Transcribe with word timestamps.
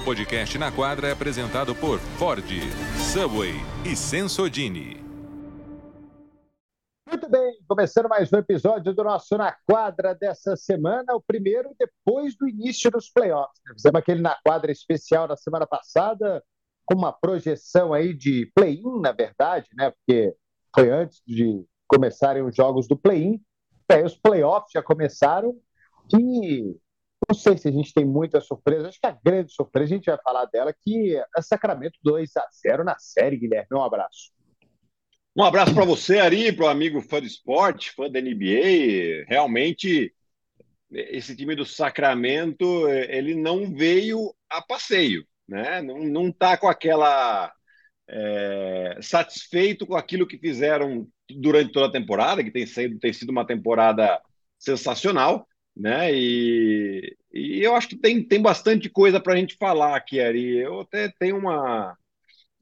O 0.00 0.02
podcast 0.02 0.56
na 0.56 0.72
quadra 0.72 1.08
é 1.08 1.12
apresentado 1.12 1.74
por 1.74 1.98
Ford, 1.98 2.46
Subway 3.12 3.52
e 3.84 3.94
Sensodini. 3.94 4.96
Muito 7.06 7.28
bem, 7.28 7.58
começando 7.68 8.08
mais 8.08 8.32
um 8.32 8.38
episódio 8.38 8.94
do 8.94 9.04
nosso 9.04 9.36
Na 9.36 9.54
Quadra 9.68 10.14
dessa 10.14 10.56
semana, 10.56 11.14
o 11.14 11.20
primeiro 11.20 11.76
depois 11.78 12.34
do 12.34 12.48
início 12.48 12.90
dos 12.90 13.10
playoffs. 13.10 13.60
Fizemos 13.74 13.98
aquele 14.00 14.22
Na 14.22 14.38
Quadra 14.42 14.72
especial 14.72 15.28
na 15.28 15.36
semana 15.36 15.66
passada, 15.66 16.42
com 16.86 16.94
uma 16.94 17.12
projeção 17.12 17.92
aí 17.92 18.14
de 18.14 18.50
play-in, 18.54 19.02
na 19.02 19.12
verdade, 19.12 19.68
né? 19.76 19.90
Porque 19.90 20.34
foi 20.74 20.90
antes 20.90 21.20
de 21.26 21.62
começarem 21.86 22.42
os 22.42 22.56
jogos 22.56 22.88
do 22.88 22.96
play-in. 22.96 23.38
É, 23.86 24.02
os 24.02 24.16
playoffs 24.16 24.72
já 24.72 24.82
começaram 24.82 25.54
e 26.18 26.74
não 27.30 27.34
sei 27.34 27.56
se 27.56 27.68
a 27.68 27.70
gente 27.70 27.94
tem 27.94 28.04
muita 28.04 28.40
surpresa. 28.40 28.88
Acho 28.88 29.00
que 29.00 29.06
a 29.06 29.16
grande 29.24 29.52
surpresa, 29.52 29.94
a 29.94 29.96
gente 29.96 30.06
vai 30.06 30.18
falar 30.20 30.46
dela, 30.46 30.72
que 30.72 31.16
é 31.16 31.42
Sacramento 31.42 31.96
2 32.02 32.36
a 32.36 32.44
0 32.66 32.82
na 32.82 32.98
série, 32.98 33.36
Guilherme. 33.36 33.68
Um 33.72 33.82
abraço. 33.82 34.32
Um 35.36 35.44
abraço 35.44 35.72
para 35.72 35.84
você, 35.84 36.18
Ari, 36.18 36.52
para 36.52 36.64
o 36.64 36.68
amigo 36.68 37.00
fã 37.00 37.20
do 37.20 37.26
esporte, 37.26 37.92
fã 37.92 38.10
da 38.10 38.20
NBA. 38.20 39.26
Realmente, 39.28 40.12
esse 40.90 41.36
time 41.36 41.54
do 41.54 41.64
Sacramento, 41.64 42.88
ele 42.88 43.36
não 43.36 43.72
veio 43.72 44.34
a 44.50 44.60
passeio, 44.60 45.24
né? 45.48 45.80
Não, 45.82 46.00
não 46.00 46.32
tá 46.32 46.56
com 46.56 46.66
aquela 46.66 47.52
é, 48.08 48.98
satisfeito 49.00 49.86
com 49.86 49.94
aquilo 49.94 50.26
que 50.26 50.36
fizeram 50.36 51.06
durante 51.30 51.70
toda 51.70 51.86
a 51.86 51.92
temporada, 51.92 52.42
que 52.42 52.50
tem 52.50 52.66
sido, 52.66 52.98
tem 52.98 53.12
sido 53.12 53.30
uma 53.30 53.46
temporada 53.46 54.20
sensacional, 54.58 55.46
né? 55.76 56.12
E, 56.12 57.16
e 57.32 57.64
eu 57.64 57.74
acho 57.74 57.88
que 57.88 57.96
tem, 57.96 58.22
tem 58.22 58.42
bastante 58.42 58.88
coisa 58.88 59.20
para 59.20 59.34
a 59.34 59.36
gente 59.36 59.56
falar 59.56 59.96
aqui, 59.96 60.20
Ari. 60.20 60.58
Eu 60.58 60.80
até 60.80 61.12
tenho 61.18 61.36
uma. 61.38 61.96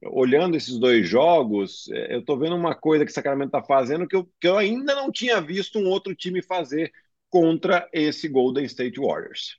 Olhando 0.00 0.56
esses 0.56 0.78
dois 0.78 1.08
jogos, 1.08 1.88
é, 1.90 2.14
eu 2.14 2.20
estou 2.20 2.38
vendo 2.38 2.54
uma 2.54 2.74
coisa 2.74 3.04
que 3.04 3.10
o 3.10 3.14
Sacramento 3.14 3.48
está 3.48 3.62
fazendo 3.62 4.06
que 4.06 4.14
eu, 4.14 4.28
que 4.40 4.46
eu 4.46 4.56
ainda 4.56 4.94
não 4.94 5.10
tinha 5.10 5.40
visto 5.40 5.78
um 5.78 5.88
outro 5.88 6.14
time 6.14 6.40
fazer 6.40 6.92
contra 7.28 7.88
esse 7.92 8.28
Golden 8.28 8.64
State 8.64 9.00
Warriors. 9.00 9.58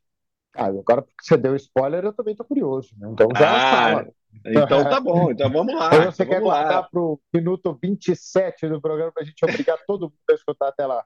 Ah, 0.55 0.65
agora 0.65 1.01
porque 1.01 1.23
você 1.23 1.35
deu 1.35 1.55
spoiler, 1.55 2.05
eu 2.05 2.13
também 2.13 2.31
estou 2.31 2.45
curioso. 2.45 2.89
Né? 2.97 3.09
Então 3.11 3.27
já 3.37 3.49
ah, 3.49 3.91
fala. 3.91 4.07
Então 4.45 4.83
tá 4.83 5.01
bom, 5.01 5.31
então 5.31 5.49
vamos 5.51 5.73
lá. 5.73 5.89
Então 5.93 6.11
você 6.11 6.23
então 6.23 6.35
quer 6.35 6.41
guardar 6.41 6.89
para 6.89 7.01
o 7.01 7.19
minuto 7.33 7.77
27 7.81 8.69
do 8.69 8.81
programa 8.81 9.11
para 9.11 9.23
a 9.23 9.25
gente 9.25 9.43
obrigar 9.43 9.77
todo 9.85 10.03
mundo 10.03 10.13
a 10.29 10.33
escutar 10.33 10.69
até 10.69 10.85
lá? 10.85 11.03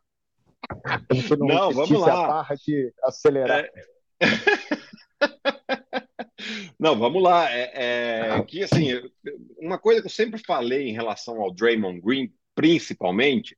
A 0.86 1.14
gente 1.14 1.36
não, 1.38 1.48
não 1.48 1.72
vamos 1.72 2.00
lá. 2.00 2.24
a 2.24 2.28
barra 2.28 2.56
de 2.56 2.94
acelerar. 3.04 3.60
É... 3.60 3.93
não, 6.80 6.98
vamos 6.98 7.22
lá. 7.22 7.52
É, 7.52 7.72
é, 7.74 8.44
que 8.44 8.64
assim, 8.64 9.02
uma 9.58 9.78
coisa 9.78 10.02
que 10.02 10.08
eu 10.08 10.12
sempre 10.12 10.42
falei 10.44 10.90
em 10.90 10.94
relação 10.94 11.42
ao 11.42 11.54
Draymond 11.54 12.02
Green, 12.02 12.34
principalmente, 12.56 13.58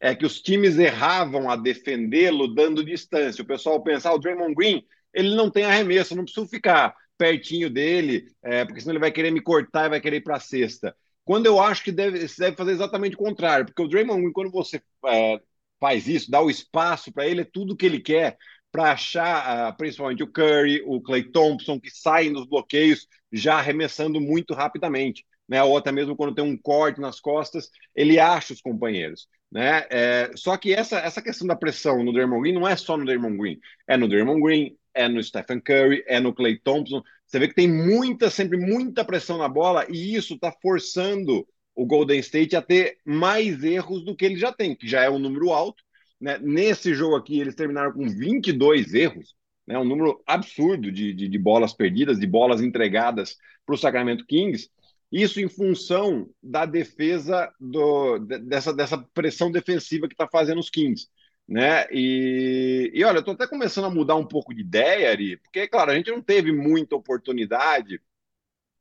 é 0.00 0.14
que 0.14 0.26
os 0.26 0.40
times 0.40 0.78
erravam 0.78 1.48
a 1.48 1.56
defendê-lo 1.56 2.48
dando 2.48 2.84
distância. 2.84 3.42
O 3.42 3.46
pessoal 3.46 3.82
pensava, 3.82 4.14
ah, 4.14 4.18
o 4.18 4.20
Draymond 4.20 4.54
Green, 4.54 4.84
ele 5.14 5.34
não 5.34 5.50
tem 5.50 5.64
arremesso, 5.64 6.16
não 6.16 6.24
preciso 6.24 6.48
ficar 6.48 6.94
pertinho 7.16 7.70
dele, 7.70 8.26
é, 8.42 8.64
porque 8.64 8.80
senão 8.80 8.94
ele 8.94 9.00
vai 9.00 9.12
querer 9.12 9.30
me 9.30 9.40
cortar 9.40 9.86
e 9.86 9.90
vai 9.90 10.00
querer 10.00 10.16
ir 10.16 10.22
para 10.22 10.36
a 10.36 10.40
cesta. 10.40 10.94
Quando 11.24 11.46
eu 11.46 11.60
acho 11.60 11.84
que 11.84 11.92
deve, 11.92 12.18
deve 12.18 12.56
fazer 12.56 12.72
exatamente 12.72 13.14
o 13.14 13.18
contrário, 13.18 13.66
porque 13.66 13.80
o 13.80 13.86
Draymond 13.86 14.22
Green, 14.22 14.32
quando 14.32 14.50
você 14.50 14.82
é, 15.06 15.40
faz 15.78 16.08
isso, 16.08 16.30
dá 16.30 16.40
o 16.40 16.50
espaço 16.50 17.12
para 17.12 17.26
ele, 17.26 17.42
é 17.42 17.44
tudo 17.44 17.76
que 17.76 17.86
ele 17.86 18.00
quer 18.00 18.36
para 18.72 18.92
achar, 18.92 19.70
uh, 19.70 19.76
principalmente 19.76 20.22
o 20.22 20.26
Curry, 20.26 20.82
o 20.86 21.00
Clay 21.00 21.24
Thompson, 21.24 21.78
que 21.78 21.90
saem 21.90 22.32
dos 22.32 22.46
bloqueios 22.46 23.06
já 23.30 23.56
arremessando 23.56 24.18
muito 24.20 24.54
rapidamente. 24.54 25.24
Né? 25.46 25.62
Ou 25.62 25.76
até 25.76 25.92
mesmo 25.92 26.16
quando 26.16 26.34
tem 26.34 26.44
um 26.44 26.56
corte 26.56 27.00
nas 27.00 27.20
costas, 27.20 27.68
ele 27.94 28.18
acha 28.18 28.54
os 28.54 28.62
companheiros. 28.62 29.28
Né? 29.50 29.86
É, 29.90 30.30
só 30.34 30.56
que 30.56 30.72
essa, 30.72 30.98
essa 30.98 31.20
questão 31.20 31.46
da 31.46 31.54
pressão 31.54 32.02
no 32.02 32.12
Draymond 32.12 32.40
Green 32.40 32.54
não 32.54 32.66
é 32.66 32.74
só 32.74 32.96
no 32.96 33.04
Draymond 33.04 33.36
Green, 33.36 33.60
é 33.86 33.98
no 33.98 34.08
Draymond 34.08 34.40
Green, 34.40 34.76
é 34.94 35.06
no 35.08 35.22
Stephen 35.22 35.60
Curry, 35.60 36.02
é 36.06 36.18
no 36.18 36.34
Clay 36.34 36.58
Thompson. 36.58 37.02
Você 37.26 37.38
vê 37.38 37.48
que 37.48 37.54
tem 37.54 37.68
muita, 37.70 38.30
sempre 38.30 38.56
muita 38.56 39.04
pressão 39.04 39.36
na 39.36 39.48
bola 39.48 39.86
e 39.90 40.14
isso 40.14 40.34
está 40.34 40.50
forçando 40.50 41.46
o 41.74 41.84
Golden 41.84 42.18
State 42.20 42.56
a 42.56 42.62
ter 42.62 42.98
mais 43.04 43.62
erros 43.62 44.04
do 44.04 44.16
que 44.16 44.24
ele 44.24 44.36
já 44.36 44.52
tem, 44.52 44.74
que 44.74 44.88
já 44.88 45.02
é 45.02 45.10
um 45.10 45.18
número 45.18 45.50
alto. 45.50 45.82
Né? 46.22 46.38
Nesse 46.38 46.94
jogo 46.94 47.16
aqui, 47.16 47.40
eles 47.40 47.56
terminaram 47.56 47.92
com 47.92 48.08
22 48.08 48.94
erros, 48.94 49.34
né? 49.66 49.76
um 49.76 49.84
número 49.84 50.22
absurdo 50.24 50.92
de, 50.92 51.12
de, 51.12 51.26
de 51.26 51.38
bolas 51.38 51.72
perdidas, 51.72 52.20
de 52.20 52.28
bolas 52.28 52.62
entregadas 52.62 53.36
para 53.66 53.74
o 53.74 53.78
Sacramento 53.78 54.24
Kings. 54.24 54.70
Isso 55.10 55.40
em 55.40 55.48
função 55.48 56.30
da 56.40 56.64
defesa, 56.64 57.52
do, 57.58 58.20
dessa, 58.20 58.72
dessa 58.72 58.96
pressão 59.12 59.50
defensiva 59.50 60.06
que 60.06 60.14
está 60.14 60.28
fazendo 60.28 60.60
os 60.60 60.70
Kings. 60.70 61.08
Né? 61.48 61.86
E, 61.90 62.92
e 62.94 63.02
olha, 63.02 63.16
eu 63.16 63.20
estou 63.20 63.34
até 63.34 63.48
começando 63.48 63.86
a 63.86 63.90
mudar 63.90 64.14
um 64.14 64.24
pouco 64.24 64.54
de 64.54 64.60
ideia, 64.60 65.10
Ari, 65.10 65.38
porque, 65.38 65.66
claro, 65.66 65.90
a 65.90 65.94
gente 65.96 66.12
não 66.12 66.22
teve 66.22 66.52
muita 66.52 66.94
oportunidade 66.94 68.00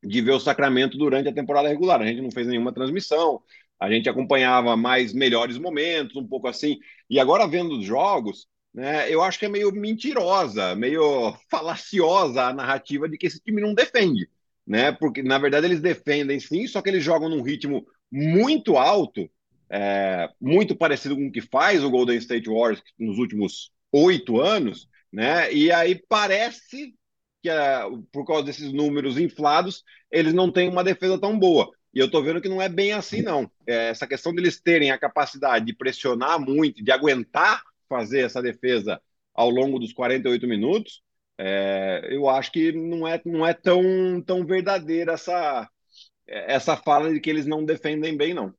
de 0.03 0.21
ver 0.21 0.31
o 0.31 0.39
Sacramento 0.39 0.95
durante 0.95 1.27
a 1.27 1.33
temporada 1.33 1.67
regular. 1.67 2.01
A 2.01 2.05
gente 2.05 2.21
não 2.21 2.31
fez 2.31 2.45
nenhuma 2.45 2.71
transmissão, 2.71 3.41
a 3.81 3.89
gente 3.89 4.07
acompanhava 4.07 4.77
mais 4.77 5.11
melhores 5.11 5.57
momentos, 5.57 6.15
um 6.15 6.27
pouco 6.27 6.47
assim. 6.47 6.77
E 7.09 7.19
agora 7.19 7.47
vendo 7.47 7.79
os 7.79 7.83
jogos, 7.83 8.47
né, 8.71 9.11
eu 9.11 9.23
acho 9.23 9.39
que 9.39 9.45
é 9.45 9.49
meio 9.49 9.71
mentirosa, 9.71 10.75
meio 10.75 11.35
falaciosa 11.49 12.43
a 12.43 12.53
narrativa 12.53 13.09
de 13.09 13.17
que 13.17 13.25
esse 13.25 13.39
time 13.41 13.59
não 13.59 13.73
defende, 13.73 14.29
né? 14.67 14.91
Porque 14.91 15.23
na 15.23 15.39
verdade 15.39 15.65
eles 15.65 15.81
defendem 15.81 16.39
sim, 16.39 16.67
só 16.67 16.79
que 16.79 16.89
eles 16.89 17.03
jogam 17.03 17.27
num 17.27 17.41
ritmo 17.41 17.83
muito 18.11 18.77
alto, 18.77 19.27
é, 19.67 20.29
muito 20.39 20.75
parecido 20.75 21.15
com 21.15 21.25
o 21.27 21.31
que 21.31 21.41
faz 21.41 21.83
o 21.83 21.89
Golden 21.89 22.17
State 22.17 22.47
Warriors 22.47 22.83
nos 22.99 23.17
últimos 23.17 23.71
oito 23.91 24.39
anos, 24.39 24.87
né? 25.11 25.51
E 25.51 25.71
aí 25.71 25.99
parece 26.07 26.93
que 27.41 27.49
por 28.11 28.25
causa 28.27 28.43
desses 28.43 28.71
números 28.71 29.17
inflados, 29.17 29.83
eles 30.11 30.33
não 30.33 30.51
têm 30.51 30.69
uma 30.69 30.83
defesa 30.83 31.19
tão 31.19 31.39
boa. 31.39 31.71
E 31.93 31.99
eu 31.99 32.05
estou 32.05 32.23
vendo 32.23 32.41
que 32.41 32.49
não 32.49 32.61
é 32.61 32.69
bem 32.69 32.93
assim, 32.93 33.21
não. 33.21 33.51
É, 33.67 33.89
essa 33.89 34.07
questão 34.07 34.33
deles 34.33 34.61
terem 34.61 34.91
a 34.91 34.97
capacidade 34.97 35.65
de 35.65 35.75
pressionar 35.75 36.39
muito, 36.39 36.83
de 36.83 36.91
aguentar 36.91 37.61
fazer 37.89 38.21
essa 38.21 38.41
defesa 38.41 39.01
ao 39.33 39.49
longo 39.49 39.77
dos 39.79 39.91
48 39.91 40.47
minutos, 40.47 41.03
é, 41.37 42.07
eu 42.09 42.29
acho 42.29 42.51
que 42.51 42.71
não 42.71 43.07
é, 43.07 43.19
não 43.25 43.45
é 43.45 43.53
tão, 43.53 44.21
tão 44.25 44.45
verdadeira 44.45 45.13
essa, 45.13 45.69
essa 46.27 46.77
fala 46.77 47.11
de 47.11 47.19
que 47.19 47.29
eles 47.29 47.45
não 47.45 47.65
defendem 47.65 48.15
bem, 48.15 48.33
não. 48.33 48.53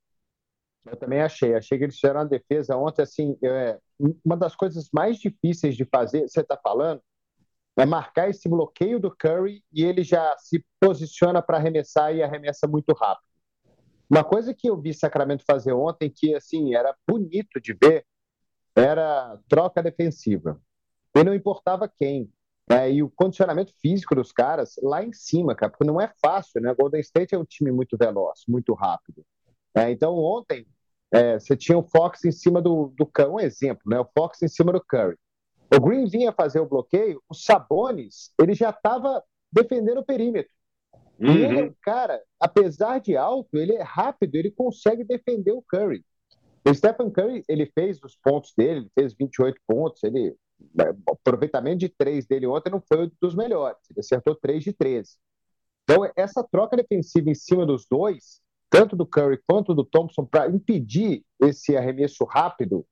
Eu 0.84 0.97
também 0.97 1.21
achei. 1.21 1.54
Achei 1.54 1.78
que 1.78 1.84
eles 1.84 1.94
fizeram 1.94 2.21
a 2.21 2.25
defesa 2.25 2.76
ontem, 2.76 3.03
assim, 3.03 3.37
é, 3.42 3.78
uma 4.25 4.37
das 4.37 4.56
coisas 4.56 4.88
mais 4.92 5.19
difíceis 5.19 5.76
de 5.76 5.84
fazer, 5.84 6.22
você 6.22 6.41
está 6.41 6.56
falando, 6.56 7.00
é 7.77 7.87
marcar 7.87 8.28
esse 8.28 8.49
bloqueio 8.49 9.00
do 9.00 9.15
Curry 9.15 9.65
e 9.72 9.84
ele 9.84 10.03
já 10.03 10.37
se 10.38 10.65
posiciona 10.81 11.41
para 11.41 11.56
arremessar 11.56 12.15
e 12.15 12.22
arremessa 12.22 12.66
muito 12.66 12.93
rápido. 12.93 13.27
Uma 14.10 14.22
coisa 14.22 14.53
que 14.53 14.69
eu 14.69 14.78
vi 14.78 14.93
Sacramento 14.93 15.44
fazer 15.47 15.72
ontem 15.72 16.10
que 16.15 16.34
assim 16.34 16.75
era 16.75 16.94
bonito 17.09 17.60
de 17.60 17.72
ver 17.72 18.05
era 18.77 19.38
troca 19.49 19.83
defensiva. 19.83 20.60
E 21.15 21.25
não 21.25 21.34
importava 21.34 21.88
quem. 21.88 22.31
Né? 22.69 22.93
E 22.93 23.03
o 23.03 23.10
condicionamento 23.10 23.72
físico 23.81 24.15
dos 24.15 24.33
caras 24.33 24.75
lá 24.83 25.03
em 25.03 25.12
cima, 25.12 25.54
cara, 25.54 25.71
porque 25.71 25.84
não 25.84 26.00
é 26.00 26.12
fácil, 26.22 26.60
né? 26.60 26.75
Golden 26.75 27.00
State 27.00 27.34
é 27.34 27.39
um 27.39 27.44
time 27.44 27.71
muito 27.71 27.97
veloz, 27.97 28.43
muito 28.49 28.72
rápido. 28.75 29.25
É, 29.75 29.91
então 29.91 30.15
ontem 30.16 30.66
é, 31.10 31.39
você 31.39 31.56
tinha 31.56 31.77
o 31.77 31.83
Fox 31.83 32.25
em 32.25 32.33
cima 32.33 32.60
do, 32.60 32.93
do 32.97 33.10
um 33.31 33.41
exemplo, 33.41 33.83
né? 33.87 33.99
O 33.99 34.09
Fox 34.16 34.43
em 34.43 34.49
cima 34.49 34.72
do 34.72 34.83
Curry. 34.83 35.16
O 35.75 35.81
Green 35.81 36.06
vinha 36.06 36.33
fazer 36.33 36.60
o 36.60 36.69
bloqueio, 36.69 37.22
o 37.28 37.34
Sabonis, 37.34 38.33
ele 38.38 38.55
já 38.55 38.71
estava 38.71 39.22
defendendo 39.50 39.98
o 39.98 40.04
perímetro. 40.04 40.53
Uhum. 41.19 41.33
E 41.34 41.45
ele 41.45 41.60
é 41.60 41.65
um 41.65 41.74
cara, 41.83 42.22
apesar 42.39 42.98
de 42.98 43.16
alto, 43.16 43.57
ele 43.57 43.74
é 43.74 43.83
rápido, 43.83 44.34
ele 44.34 44.51
consegue 44.51 45.04
defender 45.04 45.53
o 45.53 45.63
Curry. 45.63 46.04
O 46.65 46.74
Stephen 46.74 47.10
Curry, 47.10 47.45
ele 47.48 47.66
fez 47.66 48.03
os 48.03 48.16
pontos 48.16 48.53
dele, 48.57 48.80
ele 48.80 48.91
fez 48.95 49.15
28 49.15 49.59
pontos, 49.66 50.03
ele 50.04 50.36
o 50.74 51.13
aproveitamento 51.13 51.78
de 51.78 51.89
três 51.89 52.25
dele 52.25 52.47
ontem 52.47 52.71
não 52.71 52.80
foi 52.80 53.07
um 53.07 53.10
dos 53.21 53.34
melhores, 53.34 53.78
ele 53.91 53.98
acertou 53.98 54.36
3 54.36 54.63
de 54.63 54.72
13. 54.72 55.16
Então, 55.83 56.09
essa 56.15 56.45
troca 56.45 56.77
defensiva 56.77 57.30
em 57.30 57.34
cima 57.34 57.66
dos 57.66 57.84
dois, 57.91 58.41
tanto 58.71 58.95
do 58.95 59.04
Curry 59.04 59.41
quanto 59.47 59.75
do 59.75 59.84
Thompson, 59.84 60.25
para 60.25 60.48
impedir 60.48 61.25
esse 61.41 61.77
arremesso 61.77 62.25
rápido, 62.25 62.86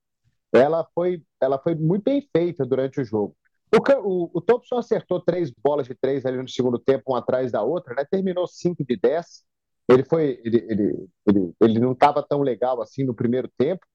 ela 0.53 0.87
foi, 0.95 1.23
ela 1.41 1.59
foi 1.59 1.75
muito 1.75 2.05
bem 2.05 2.27
feita 2.33 2.65
durante 2.65 3.01
o 3.01 3.05
jogo. 3.05 3.37
O, 3.73 3.79
o, 3.79 4.31
o 4.35 4.41
Thompson 4.41 4.79
acertou 4.79 5.21
três 5.21 5.51
bolas 5.51 5.87
de 5.87 5.95
três 5.95 6.27
ali 6.27 6.37
no 6.37 6.49
segundo 6.49 6.79
tempo, 6.79 7.05
uma 7.09 7.21
atrás 7.21 7.53
da 7.53 7.63
outra, 7.63 7.95
né? 7.95 8.05
terminou 8.11 8.47
5 8.47 8.85
de 8.85 8.97
10. 8.97 9.45
Ele 9.89 10.05
foi, 10.05 10.41
ele, 10.45 10.67
ele, 10.69 11.09
ele, 11.27 11.55
ele 11.61 11.79
não 11.79 11.93
estava 11.93 12.23
tão 12.23 12.43
legal 12.43 12.81
assim 12.83 13.05
no 13.05 13.15
primeiro 13.15 13.49
tempo. 13.57 13.87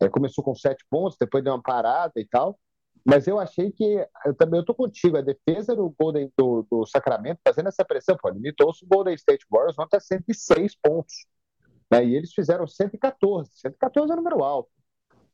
É, 0.00 0.08
começou 0.08 0.42
com 0.42 0.54
sete 0.54 0.84
pontos, 0.90 1.16
depois 1.18 1.44
deu 1.44 1.52
uma 1.52 1.62
parada 1.62 2.14
e 2.16 2.26
tal. 2.26 2.58
mas 3.04 3.28
eu 3.28 3.38
achei 3.38 3.70
que 3.70 4.04
eu 4.26 4.34
também 4.34 4.64
tô 4.64 4.74
contigo. 4.74 5.16
A 5.16 5.20
defesa 5.22 5.76
do 5.76 5.94
Golden 5.98 6.32
do, 6.36 6.66
do 6.68 6.86
Sacramento 6.86 7.40
fazendo 7.46 7.68
essa 7.68 7.84
pressão, 7.84 8.16
pô, 8.20 8.28
limitou-se 8.28 8.84
o 8.84 8.88
Golden 8.88 9.14
State 9.14 9.46
Warriors 9.50 9.78
ontem 9.78 9.96
a 9.96 10.00
106 10.00 10.76
pontos. 10.82 11.26
Né? 11.90 12.06
E 12.06 12.16
eles 12.16 12.32
fizeram 12.32 12.66
114. 12.66 13.50
114 13.54 14.12
é 14.12 14.16
número 14.16 14.42
alto. 14.42 14.70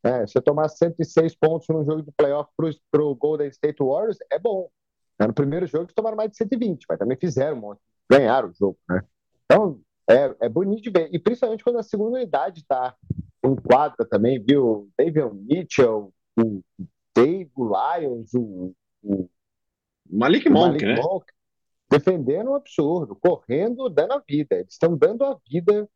É, 0.03 0.25
se 0.25 0.37
eu 0.37 0.41
tomar 0.41 0.69
106 0.69 1.35
pontos 1.35 1.67
num 1.67 1.83
jogo 1.83 2.03
de 2.03 2.11
playoff 2.11 2.49
para 2.91 3.03
o 3.03 3.15
Golden 3.15 3.49
State 3.49 3.83
Warriors, 3.83 4.17
é 4.31 4.39
bom. 4.39 4.69
Né? 5.19 5.27
No 5.27 5.33
primeiro 5.33 5.67
jogo 5.67 5.85
eles 5.85 5.93
tomaram 5.93 6.15
mais 6.15 6.31
de 6.31 6.37
120, 6.37 6.85
mas 6.87 6.97
também 6.97 7.17
fizeram 7.17 7.57
um 7.57 7.61
monte. 7.61 7.81
Ganharam 8.09 8.49
o 8.49 8.53
jogo, 8.53 8.77
né? 8.89 9.01
Então, 9.45 9.81
é, 10.09 10.35
é 10.41 10.49
bonito 10.49 10.81
de 10.81 10.89
ver. 10.89 11.09
E 11.11 11.19
principalmente 11.19 11.63
quando 11.63 11.79
a 11.79 11.83
segunda 11.83 12.17
unidade 12.17 12.61
está 12.61 12.95
em 13.43 13.55
quadra 13.55 14.05
também, 14.05 14.41
viu? 14.41 14.89
David 14.97 15.33
Mitchell, 15.33 16.13
o 16.39 16.61
Dave 17.15 17.51
Lyons, 17.57 18.33
o, 18.33 18.73
o 19.03 19.29
Malik 20.09 20.49
Monk, 20.49 20.83
né? 20.83 20.95
Monk, 20.95 21.25
defendendo 21.89 22.51
um 22.51 22.55
absurdo, 22.55 23.15
correndo, 23.15 23.89
dando 23.89 24.13
a 24.13 24.23
vida. 24.27 24.55
Eles 24.55 24.73
estão 24.73 24.95
dando 24.97 25.23
a 25.23 25.37
vida 25.47 25.87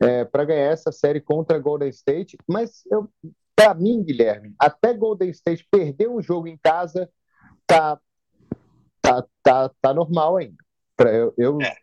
é, 0.00 0.24
para 0.24 0.44
ganhar 0.44 0.72
essa 0.72 0.92
série 0.92 1.20
contra 1.20 1.58
Golden 1.58 1.88
State. 1.88 2.36
Mas 2.46 2.84
para 3.56 3.74
mim, 3.74 4.04
Guilherme, 4.04 4.54
até 4.58 4.92
Golden 4.92 5.30
State 5.30 5.66
perder 5.70 6.08
um 6.08 6.22
jogo 6.22 6.46
em 6.46 6.58
casa, 6.58 7.10
tá, 7.66 7.98
tá, 9.00 9.24
tá, 9.42 9.70
tá 9.80 9.94
normal 9.94 10.36
ainda. 10.36 10.62
Pra, 10.94 11.12
eu, 11.12 11.34
eu 11.36 11.58
é. 11.60 11.74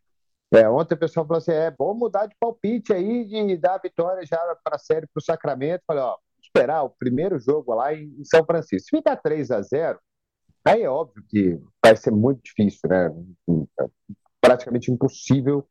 É, 0.54 0.70
ontem 0.70 0.94
o 0.94 1.00
pessoal 1.00 1.26
falou 1.26 1.40
assim: 1.40 1.52
é 1.52 1.72
bom 1.72 1.96
mudar 1.96 2.28
de 2.28 2.36
palpite 2.40 2.94
aí, 2.94 3.26
de 3.26 3.58
dar 3.58 3.74
a 3.76 3.80
vitória 3.80 4.24
já 4.24 4.38
para 4.64 4.76
a 4.76 4.80
série 4.80 5.08
para 5.08 5.20
o 5.20 5.24
Sacramento. 5.24 5.82
Falei, 5.88 6.04
ó, 6.04 6.16
esperar 6.40 6.84
o 6.84 6.92
primeiro 6.92 7.40
jogo 7.40 7.74
lá 7.74 7.92
em, 7.94 8.24
São 8.24 8.46
Francisco. 8.46 8.90
Se 8.90 8.98
ficar 8.98 9.16
3 9.18 9.50
a 9.50 9.62
0 9.64 10.00
aí 10.64 10.84
é 10.84 10.90
óbvio 10.90 11.24
que 11.28 11.60
vai 11.84 11.96
ser 11.98 12.12
muito 12.12 12.44
difícil, 12.44 12.88
né? 12.88 13.10
Praticamente 14.40 14.92
impossível 14.92 15.68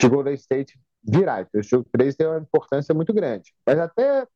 de 0.00 0.08
Golden 0.08 0.34
State 0.34 0.80
virar. 1.04 1.42
Então, 1.42 1.60
o 1.60 1.62
jogo 1.64 1.86
3 1.92 2.16
tem 2.16 2.26
uma 2.26 2.38
importância 2.38 2.94
muito 2.94 3.12
grande. 3.12 3.52
Mas 3.66 3.78
até 3.78 4.26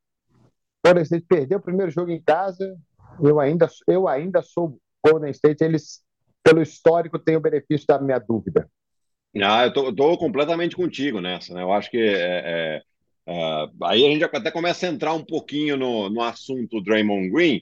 Golden 0.85 1.03
State 1.03 1.25
perder 1.27 1.55
o 1.55 1.61
primeiro 1.61 1.91
jogo 1.91 2.11
em 2.11 2.21
casa, 2.21 2.77
eu 3.21 3.39
ainda, 3.39 3.67
eu 3.87 4.07
ainda 4.07 4.41
sou 4.41 4.79
Golden 5.05 5.31
State. 5.31 5.63
Eles, 5.63 6.01
pelo 6.43 6.61
histórico, 6.61 7.19
têm 7.19 7.35
o 7.35 7.41
benefício 7.41 7.85
da 7.87 7.99
minha 7.99 8.19
dúvida. 8.19 8.69
Ah, 9.43 9.65
eu 9.65 9.95
tô 9.95 10.17
completamente 10.17 10.75
contigo 10.75 11.21
nessa, 11.21 11.53
né? 11.53 11.61
Eu 11.61 11.71
acho 11.71 11.91
que 11.91 11.97
é, 11.97 12.81
é, 12.81 12.83
é, 13.27 13.69
aí 13.83 14.05
a 14.05 14.09
gente 14.09 14.23
até 14.23 14.49
começa 14.49 14.85
a 14.85 14.89
entrar 14.89 15.13
um 15.13 15.23
pouquinho 15.23 15.77
no, 15.77 16.09
no 16.09 16.21
assunto 16.21 16.81
Draymond 16.81 17.29
Green, 17.29 17.61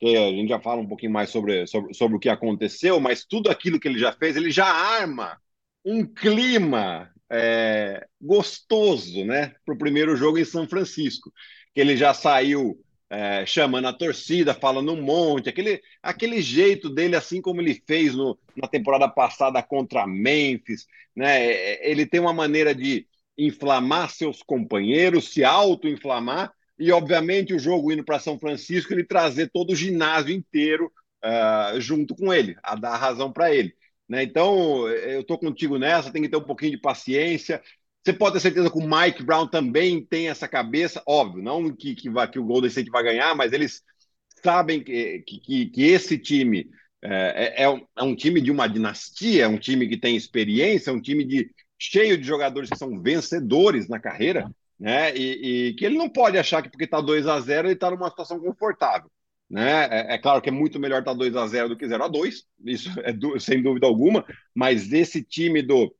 que 0.00 0.16
a 0.16 0.30
gente 0.30 0.48
já 0.48 0.58
fala 0.58 0.80
um 0.80 0.88
pouquinho 0.88 1.12
mais 1.12 1.30
sobre, 1.30 1.66
sobre, 1.66 1.94
sobre 1.94 2.16
o 2.16 2.20
que 2.20 2.28
aconteceu, 2.28 2.98
mas 2.98 3.24
tudo 3.24 3.50
aquilo 3.50 3.78
que 3.78 3.86
ele 3.86 3.98
já 3.98 4.12
fez, 4.12 4.36
ele 4.36 4.50
já 4.50 4.66
arma 4.66 5.38
um 5.84 6.04
clima 6.04 7.10
é, 7.30 8.06
gostoso, 8.20 9.24
né, 9.24 9.54
para 9.64 9.74
o 9.74 9.78
primeiro 9.78 10.16
jogo 10.16 10.38
em 10.38 10.44
São 10.44 10.66
Francisco, 10.66 11.32
que 11.74 11.80
ele 11.80 11.96
já 11.96 12.14
saiu 12.14 12.78
é, 13.10 13.44
chamando 13.44 13.88
a 13.88 13.92
torcida, 13.92 14.54
falando 14.54 14.92
um 14.92 15.02
monte, 15.02 15.48
aquele, 15.48 15.82
aquele 16.02 16.40
jeito 16.40 16.88
dele, 16.88 17.14
assim 17.14 17.42
como 17.42 17.60
ele 17.60 17.82
fez 17.86 18.14
no, 18.14 18.38
na 18.56 18.66
temporada 18.66 19.06
passada 19.08 19.62
contra 19.62 20.06
Memphis, 20.06 20.86
né? 21.14 21.44
É, 21.44 21.90
ele 21.90 22.06
tem 22.06 22.20
uma 22.20 22.32
maneira 22.32 22.74
de 22.74 23.06
inflamar 23.36 24.10
seus 24.10 24.42
companheiros, 24.42 25.32
se 25.32 25.44
auto-inflamar, 25.44 26.52
e 26.78 26.90
obviamente 26.90 27.54
o 27.54 27.58
jogo 27.58 27.92
indo 27.92 28.04
para 28.04 28.18
São 28.18 28.38
Francisco, 28.38 28.92
ele 28.92 29.04
trazer 29.04 29.50
todo 29.50 29.72
o 29.72 29.76
ginásio 29.76 30.34
inteiro 30.34 30.90
uh, 31.24 31.80
junto 31.80 32.14
com 32.14 32.32
ele, 32.32 32.56
a 32.62 32.74
dar 32.74 32.96
razão 32.96 33.32
para 33.32 33.54
ele. 33.54 33.74
Né? 34.08 34.22
Então, 34.22 34.88
eu 34.88 35.20
estou 35.20 35.38
contigo 35.38 35.78
nessa, 35.78 36.12
tem 36.12 36.22
que 36.22 36.28
ter 36.28 36.36
um 36.36 36.44
pouquinho 36.44 36.72
de 36.72 36.78
paciência. 36.78 37.62
Você 38.04 38.12
pode 38.12 38.34
ter 38.34 38.40
certeza 38.40 38.70
que 38.70 38.78
o 38.78 38.88
Mike 38.88 39.22
Brown 39.22 39.46
também 39.46 40.04
tem 40.04 40.28
essa 40.28 40.48
cabeça, 40.48 41.02
óbvio, 41.06 41.42
não 41.42 41.74
que, 41.74 41.94
que, 41.94 42.10
vai, 42.10 42.28
que 42.28 42.38
o 42.38 42.44
Golden 42.44 42.68
State 42.68 42.90
vai 42.90 43.02
ganhar, 43.02 43.34
mas 43.36 43.52
eles 43.52 43.82
sabem 44.42 44.82
que, 44.82 45.20
que, 45.20 45.66
que 45.66 45.82
esse 45.82 46.18
time 46.18 46.68
é, 47.02 47.62
é, 47.62 47.64
é, 47.64 47.82
é, 47.96 48.02
um 48.02 48.14
time 48.14 48.40
de 48.40 48.50
uma 48.50 48.68
dinastia, 48.68 49.44
é 49.44 49.48
um 49.48 49.58
time 49.58 49.88
que 49.88 49.96
tem 49.96 50.16
experiência, 50.16 50.90
é 50.90 50.92
um 50.92 51.00
time 51.00 51.24
de, 51.24 51.50
cheio 51.78 52.16
de 52.16 52.24
jogadores 52.24 52.70
que 52.70 52.78
são 52.78 53.00
vencedores 53.00 53.88
na 53.88 53.98
carreira, 53.98 54.48
né? 54.78 55.14
E, 55.16 55.68
e 55.68 55.74
que 55.74 55.84
ele 55.84 55.98
não 55.98 56.08
pode 56.08 56.38
achar 56.38 56.62
que 56.62 56.70
porque 56.70 56.84
está 56.84 57.00
2 57.00 57.26
a 57.26 57.40
0 57.40 57.68
ele 57.68 57.74
está 57.74 57.90
numa 57.90 58.08
situação 58.08 58.38
confortável. 58.38 59.10
Né? 59.50 59.86
É, 59.90 60.14
é, 60.14 60.18
claro 60.18 60.40
que 60.40 60.48
é 60.48 60.52
muito 60.52 60.80
melhor 60.80 61.00
estar 61.00 61.10
tá 61.10 61.18
2 61.18 61.36
a 61.36 61.46
0 61.46 61.68
do 61.68 61.76
que 61.76 61.86
0 61.86 62.04
a 62.04 62.08
2 62.08 62.44
isso 62.64 62.88
é 63.04 63.38
sem 63.38 63.62
dúvida 63.62 63.86
alguma, 63.86 64.24
mas 64.54 64.92
esse 64.92 65.22
time 65.22 65.60
do, 65.60 65.94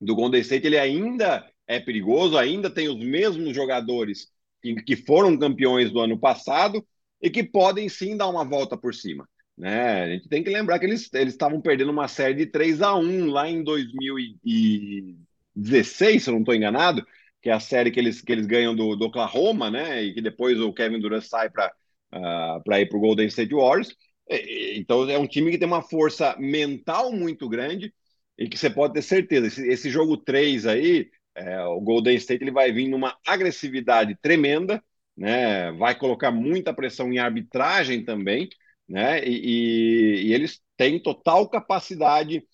do 0.00 0.14
Golden 0.14 0.40
State, 0.40 0.66
ele 0.66 0.78
ainda 0.78 1.46
é 1.66 1.78
perigoso, 1.80 2.38
ainda 2.38 2.70
tem 2.70 2.88
os 2.88 2.96
mesmos 2.96 3.54
jogadores 3.54 4.28
que, 4.62 4.74
que 4.82 4.96
foram 4.96 5.38
campeões 5.38 5.90
do 5.90 6.00
ano 6.00 6.18
passado 6.18 6.82
e 7.20 7.28
que 7.30 7.42
podem 7.42 7.88
sim 7.88 8.16
dar 8.16 8.28
uma 8.28 8.44
volta 8.44 8.76
por 8.76 8.94
cima. 8.94 9.28
Né? 9.56 10.02
A 10.02 10.08
gente 10.10 10.28
tem 10.28 10.44
que 10.44 10.50
lembrar 10.50 10.78
que 10.78 10.84
eles 10.84 11.10
estavam 11.12 11.60
perdendo 11.60 11.90
uma 11.90 12.06
série 12.08 12.34
de 12.34 12.46
3 12.46 12.82
a 12.82 12.94
1 12.94 13.30
lá 13.30 13.48
em 13.48 13.64
2016, 13.64 16.22
se 16.22 16.28
eu 16.28 16.32
não 16.32 16.40
estou 16.40 16.54
enganado, 16.54 17.02
que 17.40 17.48
é 17.48 17.52
a 17.52 17.60
série 17.60 17.90
que 17.90 17.98
eles, 17.98 18.20
que 18.20 18.32
eles 18.32 18.44
ganham 18.46 18.76
do, 18.76 18.94
do 18.96 19.06
Oklahoma, 19.06 19.70
né? 19.70 20.02
E 20.02 20.12
que 20.12 20.20
depois 20.20 20.60
o 20.60 20.72
Kevin 20.72 21.00
Durant 21.00 21.22
sai 21.22 21.48
para 21.48 21.72
uh, 22.12 22.74
ir 22.74 22.86
para 22.86 22.98
o 22.98 23.00
Golden 23.00 23.28
State 23.28 23.54
Warriors. 23.54 23.96
Então 24.74 25.08
é 25.08 25.18
um 25.18 25.26
time 25.26 25.50
que 25.50 25.58
tem 25.58 25.68
uma 25.68 25.82
força 25.82 26.36
mental 26.38 27.12
muito 27.12 27.48
grande 27.48 27.94
e 28.38 28.48
que 28.48 28.58
você 28.58 28.68
pode 28.70 28.94
ter 28.94 29.02
certeza, 29.02 29.46
esse, 29.46 29.66
esse 29.68 29.90
jogo 29.90 30.16
3 30.16 30.66
aí, 30.66 31.10
é, 31.34 31.62
o 31.64 31.80
Golden 31.80 32.16
State 32.16 32.42
ele 32.42 32.50
vai 32.50 32.72
vir 32.72 32.88
numa 32.88 33.16
agressividade 33.26 34.16
tremenda, 34.20 34.82
né? 35.16 35.72
Vai 35.72 35.94
colocar 35.98 36.30
muita 36.30 36.74
pressão 36.74 37.12
em 37.12 37.18
arbitragem 37.18 38.04
também, 38.04 38.48
né? 38.88 39.24
E, 39.26 39.30
e, 39.30 40.26
e, 40.28 40.34
eles 40.34 40.60
têm 40.76 41.00
total 41.00 41.48
capacidade 41.48 42.44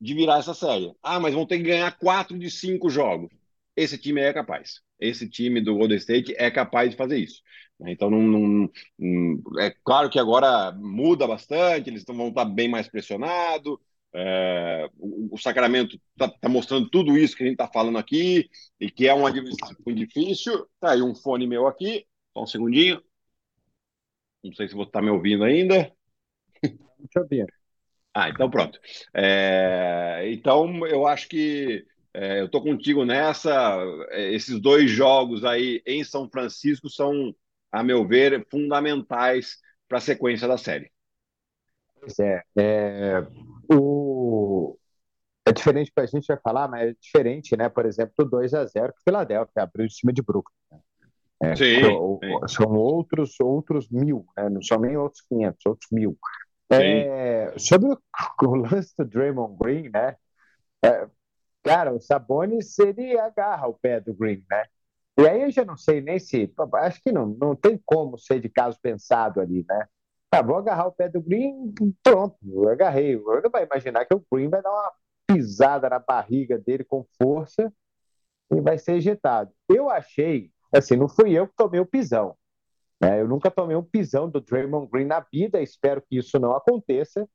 de 0.00 0.14
virar 0.14 0.38
essa 0.38 0.54
série. 0.54 0.92
Ah, 1.02 1.20
mas 1.20 1.34
vão 1.34 1.46
ter 1.46 1.58
que 1.58 1.64
ganhar 1.64 1.90
quatro 1.98 2.38
de 2.38 2.50
cinco 2.50 2.90
jogos. 2.90 3.30
Esse 3.76 3.98
time 3.98 4.20
é 4.20 4.32
capaz. 4.32 4.80
Esse 5.00 5.28
time 5.28 5.60
do 5.60 5.74
Golden 5.76 5.98
State 5.98 6.34
é 6.36 6.50
capaz 6.50 6.90
de 6.90 6.96
fazer 6.96 7.18
isso. 7.18 7.42
Então, 7.86 8.10
não, 8.10 8.22
não, 8.22 8.70
não 8.98 9.60
é 9.60 9.72
claro 9.84 10.10
que 10.10 10.18
agora 10.18 10.72
muda 10.72 11.26
bastante, 11.26 11.88
eles 11.88 12.04
vão 12.04 12.28
estar 12.28 12.44
bem 12.44 12.68
mais 12.68 12.88
pressionados, 12.88 13.78
é, 14.14 14.88
o, 14.98 15.34
o, 15.34 15.38
Sacramento 15.38 16.00
está 16.12 16.28
tá 16.28 16.48
mostrando 16.48 16.88
tudo 16.88 17.16
isso 17.16 17.36
que 17.36 17.42
a 17.42 17.46
gente 17.46 17.54
está 17.54 17.68
falando 17.68 17.98
aqui 17.98 18.48
e 18.80 18.90
que 18.90 19.06
é 19.06 19.14
um 19.14 19.26
adversário 19.26 19.76
difícil. 19.94 20.66
Tá 20.80 20.92
aí 20.92 21.02
um 21.02 21.14
fone 21.14 21.46
meu 21.46 21.66
aqui, 21.66 22.06
só 22.32 22.42
um 22.42 22.46
segundinho. 22.46 23.02
Não 24.42 24.52
sei 24.54 24.68
se 24.68 24.74
você 24.74 24.88
está 24.88 25.02
me 25.02 25.10
ouvindo 25.10 25.44
ainda. 25.44 25.92
Te 26.62 27.18
ouvindo. 27.18 27.52
Ah, 28.14 28.28
então 28.30 28.50
pronto. 28.50 28.80
É, 29.14 30.24
então 30.32 30.86
eu 30.86 31.06
acho 31.06 31.28
que 31.28 31.84
é, 32.14 32.40
eu 32.40 32.46
estou 32.46 32.62
contigo 32.62 33.04
nessa. 33.04 33.78
É, 34.10 34.32
esses 34.32 34.58
dois 34.60 34.90
jogos 34.90 35.44
aí 35.44 35.82
em 35.86 36.02
São 36.02 36.28
Francisco 36.28 36.88
são, 36.88 37.34
a 37.70 37.82
meu 37.82 38.06
ver, 38.06 38.46
fundamentais 38.50 39.58
para 39.86 39.98
a 39.98 40.00
sequência 40.00 40.48
da 40.48 40.58
série. 40.58 40.90
Pois 42.00 42.18
é, 42.18 42.42
é 42.56 43.26
o... 43.72 44.76
É 45.46 45.52
diferente 45.52 45.90
para 45.94 46.04
a 46.04 46.06
gente 46.06 46.26
vai 46.26 46.36
falar, 46.36 46.68
mas 46.68 46.90
é 46.90 46.94
diferente, 47.00 47.56
né? 47.56 47.68
Por 47.68 47.86
exemplo, 47.86 48.12
do 48.18 48.24
2 48.26 48.52
a 48.52 48.66
0 48.66 48.92
que 48.92 49.00
o 49.00 49.02
Philadelphia 49.02 49.62
abriu 49.62 49.86
em 49.86 49.90
cima 49.90 50.12
de 50.12 50.22
Brooklyn. 50.22 50.54
Né? 50.70 50.78
É, 51.40 51.56
sim, 51.56 51.82
sim, 51.82 52.48
São 52.48 52.72
outros 52.74 53.38
outros 53.40 53.88
mil, 53.88 54.26
né? 54.36 54.48
não 54.48 54.60
são 54.60 54.78
nem 54.80 54.96
outros 54.96 55.22
500, 55.22 55.66
outros 55.66 55.88
mil. 55.92 56.18
É, 56.70 57.54
sobre 57.56 57.92
o, 57.92 57.98
o, 58.42 58.54
lance 58.56 58.94
do 58.98 59.04
Draymond 59.04 59.56
Green, 59.58 59.88
né? 59.88 60.16
É, 60.84 61.08
cara, 61.62 61.94
o 61.94 62.00
Sabonis 62.00 62.78
ele 62.78 63.18
agarra 63.18 63.68
o 63.68 63.74
pé 63.74 64.00
do 64.00 64.14
Green, 64.14 64.44
né? 64.50 64.64
E 65.18 65.26
aí 65.26 65.42
eu 65.42 65.50
já 65.50 65.64
não 65.64 65.76
sei 65.76 66.00
nem 66.00 66.18
se. 66.18 66.52
Acho 66.74 67.02
que 67.02 67.10
não, 67.10 67.26
não 67.26 67.56
tem 67.56 67.80
como 67.84 68.18
ser 68.18 68.40
de 68.40 68.48
caso 68.48 68.78
pensado 68.80 69.40
ali, 69.40 69.64
né? 69.68 69.86
Ah, 70.30 70.42
vou 70.42 70.56
agarrar 70.56 70.86
o 70.86 70.92
pé 70.92 71.08
do 71.08 71.22
Green, 71.22 71.72
pronto, 72.02 72.36
eu 72.44 72.68
agarrei. 72.68 73.14
Eu 73.14 73.42
não 73.42 73.50
vai 73.50 73.64
imaginar 73.64 74.04
que 74.04 74.14
o 74.14 74.24
Green 74.30 74.48
vai 74.48 74.60
dar 74.62 74.70
uma 74.70 74.92
pisada 75.26 75.88
na 75.88 75.98
barriga 75.98 76.58
dele 76.58 76.84
com 76.84 77.06
força 77.16 77.72
e 78.50 78.60
vai 78.60 78.78
ser 78.78 78.94
ejetado. 78.94 79.50
Eu 79.68 79.88
achei, 79.88 80.50
assim, 80.72 80.96
não 80.96 81.08
fui 81.08 81.32
eu 81.32 81.46
que 81.48 81.56
tomei 81.56 81.80
o 81.80 81.86
pisão. 81.86 82.36
Né? 83.00 83.20
Eu 83.20 83.28
nunca 83.28 83.50
tomei 83.50 83.76
um 83.76 83.82
pisão 83.82 84.28
do 84.28 84.40
Draymond 84.40 84.90
Green 84.90 85.06
na 85.06 85.20
vida, 85.20 85.62
espero 85.62 86.02
que 86.02 86.18
isso 86.18 86.38
não 86.38 86.54
aconteça. 86.54 87.28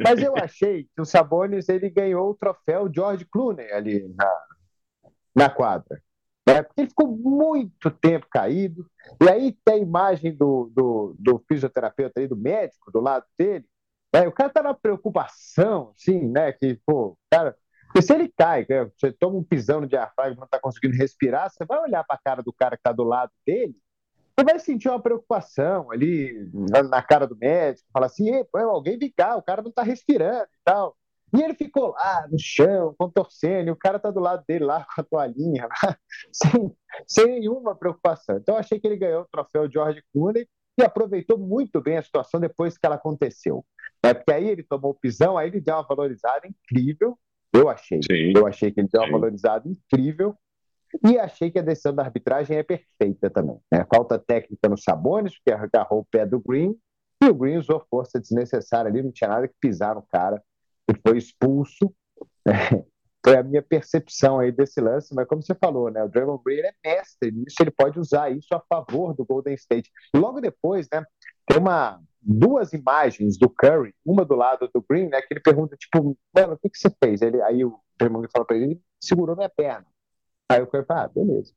Mas 0.00 0.22
eu 0.22 0.34
achei 0.36 0.84
que 0.84 1.00
o 1.00 1.04
Sabonis 1.04 1.68
ele 1.68 1.90
ganhou 1.90 2.30
o 2.30 2.34
troféu 2.34 2.90
George 2.92 3.24
Clooney 3.24 3.70
ali 3.72 4.08
na, 4.16 4.46
na 5.34 5.50
quadra. 5.50 6.00
Né? 6.54 6.62
porque 6.62 6.80
ele 6.80 6.88
ficou 6.88 7.08
muito 7.08 7.90
tempo 7.90 8.26
caído. 8.30 8.88
E 9.22 9.28
aí 9.28 9.56
tem 9.64 9.74
a 9.74 9.78
imagem 9.78 10.34
do, 10.34 10.70
do, 10.74 11.14
do 11.18 11.44
fisioterapeuta 11.46 12.20
aí, 12.20 12.26
do 12.26 12.36
médico, 12.36 12.90
do 12.90 13.00
lado 13.00 13.24
dele. 13.38 13.66
Né? 14.14 14.26
O 14.26 14.32
cara 14.32 14.50
tá 14.50 14.62
na 14.62 14.74
preocupação, 14.74 15.92
assim, 15.96 16.28
né? 16.28 16.52
Que, 16.52 16.80
pô, 16.86 17.16
cara. 17.30 17.56
Porque 17.86 18.02
se 18.02 18.12
ele 18.12 18.30
cai, 18.36 18.66
né? 18.68 18.90
você 18.98 19.10
toma 19.10 19.38
um 19.38 19.42
pisão 19.42 19.80
no 19.80 19.86
diafragma 19.86 20.36
não 20.36 20.44
está 20.44 20.60
conseguindo 20.60 20.94
respirar, 20.94 21.50
você 21.50 21.64
vai 21.64 21.78
olhar 21.80 22.04
para 22.04 22.16
a 22.16 22.20
cara 22.22 22.42
do 22.42 22.52
cara 22.52 22.76
que 22.76 22.80
está 22.80 22.92
do 22.92 23.02
lado 23.02 23.32
dele, 23.46 23.74
você 24.36 24.44
vai 24.44 24.58
sentir 24.58 24.90
uma 24.90 25.00
preocupação 25.00 25.90
ali 25.90 26.50
na 26.90 27.02
cara 27.02 27.26
do 27.26 27.34
médico, 27.34 27.88
fala 27.90 28.04
assim, 28.04 28.30
alguém 28.54 28.98
vem 28.98 29.10
cá, 29.10 29.36
o 29.36 29.42
cara 29.42 29.62
não 29.62 29.70
está 29.70 29.82
respirando 29.82 30.44
e 30.44 30.60
tal. 30.62 30.97
E 31.34 31.42
ele 31.42 31.54
ficou 31.54 31.88
lá 31.88 32.26
no 32.30 32.38
chão, 32.38 32.94
contorcendo, 32.98 33.68
e 33.68 33.70
o 33.70 33.76
cara 33.76 33.98
tá 33.98 34.10
do 34.10 34.20
lado 34.20 34.44
dele 34.46 34.64
lá 34.64 34.84
com 34.84 35.00
a 35.00 35.04
toalhinha, 35.04 35.68
sem, 36.32 36.76
sem 37.06 37.26
nenhuma 37.26 37.74
preocupação. 37.74 38.36
Então, 38.36 38.56
achei 38.56 38.80
que 38.80 38.86
ele 38.86 38.96
ganhou 38.96 39.22
o 39.22 39.28
troféu 39.30 39.70
George 39.70 40.02
Clooney 40.12 40.48
e 40.78 40.82
aproveitou 40.82 41.36
muito 41.36 41.80
bem 41.80 41.98
a 41.98 42.02
situação 42.02 42.40
depois 42.40 42.78
que 42.78 42.86
ela 42.86 42.94
aconteceu. 42.94 43.64
É, 44.02 44.14
porque 44.14 44.32
aí 44.32 44.48
ele 44.48 44.62
tomou 44.62 44.92
o 44.92 44.94
pisão, 44.94 45.36
aí 45.36 45.48
ele 45.48 45.60
deu 45.60 45.74
uma 45.74 45.82
valorizada 45.82 46.46
incrível, 46.46 47.18
eu 47.52 47.68
achei. 47.68 48.00
Sim. 48.02 48.32
Eu 48.34 48.46
achei 48.46 48.70
que 48.70 48.80
ele 48.80 48.88
deu 48.90 49.00
uma 49.00 49.08
Sim. 49.08 49.12
valorizada 49.12 49.68
incrível 49.68 50.36
e 51.04 51.18
achei 51.18 51.50
que 51.50 51.58
a 51.58 51.62
decisão 51.62 51.94
da 51.94 52.02
arbitragem 52.02 52.56
é 52.56 52.62
perfeita 52.62 53.28
também. 53.28 53.58
Né? 53.70 53.84
Falta 53.92 54.18
técnica 54.18 54.68
no 54.68 54.78
Sabonis, 54.78 55.34
porque 55.34 55.52
agarrou 55.52 56.00
o 56.00 56.06
pé 56.06 56.24
do 56.24 56.40
Green, 56.40 56.74
e 57.22 57.26
o 57.26 57.34
Green 57.34 57.56
usou 57.56 57.84
força 57.90 58.20
desnecessária 58.20 58.88
ali, 58.88 59.02
não 59.02 59.10
tinha 59.10 59.28
nada 59.28 59.48
que 59.48 59.54
pisar 59.60 59.94
no 59.94 60.02
cara 60.02 60.42
ele 60.88 61.00
foi 61.06 61.18
expulso. 61.18 61.94
Né? 62.46 62.54
Foi 63.24 63.36
a 63.36 63.42
minha 63.42 63.60
percepção 63.60 64.38
aí 64.38 64.52
desse 64.52 64.80
lance, 64.80 65.12
mas 65.12 65.26
como 65.26 65.42
você 65.42 65.54
falou, 65.54 65.90
né? 65.90 66.02
O 66.02 66.08
Draymond 66.08 66.40
Green 66.42 66.60
é 66.60 66.72
mestre 66.84 67.32
nisso, 67.32 67.56
ele 67.60 67.70
pode 67.72 67.98
usar 67.98 68.30
isso 68.30 68.54
a 68.54 68.60
favor 68.60 69.12
do 69.12 69.24
Golden 69.24 69.54
State. 69.54 69.90
Logo 70.14 70.40
depois, 70.40 70.86
né? 70.90 71.04
Tem 71.44 71.58
uma 71.58 72.00
duas 72.22 72.72
imagens 72.72 73.36
do 73.36 73.50
Curry, 73.50 73.94
uma 74.06 74.24
do 74.24 74.34
lado 74.34 74.70
do 74.72 74.84
Green, 74.88 75.08
né? 75.08 75.20
Que 75.20 75.34
ele 75.34 75.40
pergunta 75.40 75.76
tipo, 75.76 76.16
mano, 76.34 76.54
o 76.54 76.58
que, 76.58 76.70
que 76.70 76.78
você 76.78 76.88
fez? 77.02 77.20
Ele, 77.20 77.42
aí 77.42 77.64
o 77.64 77.78
Draymond 77.98 78.28
fala 78.32 78.46
para 78.46 78.56
ele, 78.56 78.64
ele 78.66 78.80
segurou 79.02 79.36
minha 79.36 79.50
perna. 79.50 79.86
Aí 80.50 80.62
o 80.62 80.66
Curry 80.66 80.86
fala, 80.86 81.04
ah, 81.04 81.08
beleza. 81.08 81.52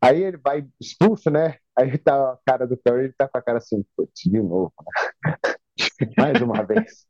Aí 0.00 0.22
ele 0.22 0.38
vai 0.38 0.66
expulso, 0.80 1.28
né? 1.28 1.58
Aí 1.76 1.98
tá 1.98 2.32
a 2.32 2.38
cara 2.46 2.66
do 2.66 2.76
Curry, 2.76 3.04
ele 3.04 3.12
tá 3.12 3.28
com 3.28 3.36
a 3.36 3.42
cara 3.42 3.58
assim, 3.58 3.84
putz, 3.96 4.22
de 4.24 4.40
novo, 4.40 4.72
né? 4.82 5.32
Mais 6.16 6.40
uma 6.40 6.62
vez. 6.62 7.09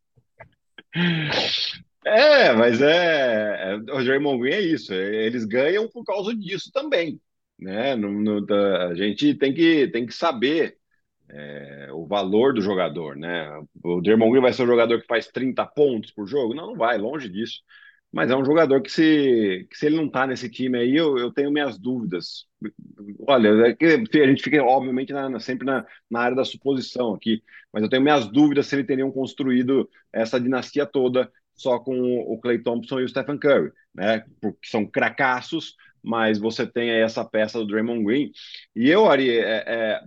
É, 2.04 2.52
mas 2.54 2.80
é, 2.80 3.73
é, 3.73 3.76
o 3.76 4.02
Draymond 4.04 4.40
Green 4.40 4.54
é 4.54 4.61
isso. 4.61 4.92
Eles 4.94 5.44
ganham 5.44 5.88
por 5.88 6.04
causa 6.04 6.35
disso 6.35 6.70
também, 6.73 7.20
né? 7.59 7.94
No, 7.94 8.11
no, 8.11 8.54
a 8.54 8.94
gente 8.94 9.35
tem 9.35 9.52
que, 9.52 9.88
tem 9.88 10.06
que 10.06 10.14
saber 10.14 10.78
é, 11.28 11.88
o 11.92 12.06
valor 12.06 12.54
do 12.54 12.62
jogador, 12.62 13.16
né? 13.16 13.49
O 13.85 14.00
Draymond 14.00 14.30
Green 14.32 14.42
vai 14.42 14.52
ser 14.52 14.62
um 14.64 14.66
jogador 14.66 15.00
que 15.00 15.06
faz 15.06 15.28
30 15.28 15.66
pontos 15.66 16.11
por 16.12 16.26
jogo? 16.26 16.54
Não, 16.54 16.68
não 16.68 16.76
vai, 16.76 16.99
longe 16.99 17.28
disso. 17.28 17.61
Mas 18.12 18.30
é 18.30 18.36
um 18.36 18.44
jogador 18.44 18.82
que 18.82 18.90
se, 18.90 19.66
que 19.70 19.78
se 19.78 19.86
ele 19.86 19.96
não 19.96 20.06
está 20.06 20.26
nesse 20.26 20.48
time 20.50 20.78
aí, 20.78 20.96
eu, 20.96 21.16
eu 21.16 21.32
tenho 21.32 21.50
minhas 21.50 21.78
dúvidas. 21.78 22.46
Olha, 23.26 23.68
é 23.68 23.74
que 23.74 23.86
a 24.20 24.26
gente 24.26 24.42
fica, 24.42 24.62
obviamente, 24.64 25.12
na, 25.12 25.38
sempre 25.38 25.64
na, 25.64 25.86
na 26.10 26.20
área 26.20 26.36
da 26.36 26.44
suposição 26.44 27.14
aqui, 27.14 27.42
mas 27.72 27.82
eu 27.82 27.88
tenho 27.88 28.02
minhas 28.02 28.26
dúvidas 28.26 28.66
se 28.66 28.74
eles 28.74 28.86
teriam 28.86 29.12
construído 29.12 29.88
essa 30.12 30.40
dinastia 30.40 30.84
toda 30.84 31.30
só 31.54 31.78
com 31.78 31.94
o 32.20 32.40
Clay 32.40 32.58
Thompson 32.58 33.00
e 33.00 33.04
o 33.04 33.08
Stephen 33.08 33.38
Curry, 33.38 33.70
né? 33.94 34.24
Porque 34.40 34.66
são 34.66 34.86
cracassos, 34.86 35.76
mas 36.02 36.38
você 36.38 36.66
tem 36.66 36.90
aí 36.90 37.00
essa 37.00 37.24
peça 37.24 37.58
do 37.58 37.66
Draymond 37.66 38.02
Green. 38.02 38.32
E 38.74 38.88
eu, 38.88 39.08
Ari, 39.08 39.38
é, 39.38 39.64
é 39.66 40.00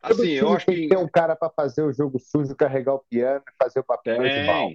assim, 0.00 0.30
eu 0.30 0.52
acho 0.52 0.66
que. 0.66 0.88
Tem 0.88 0.98
um 0.98 1.08
cara 1.08 1.34
para 1.34 1.50
fazer 1.50 1.82
o 1.82 1.92
jogo 1.92 2.18
sujo, 2.18 2.54
carregar 2.54 2.94
o 2.94 3.04
piano 3.10 3.42
e 3.46 3.62
fazer 3.62 3.80
o 3.80 3.84
papel 3.84 4.22
de 4.22 4.46
mal. 4.46 4.70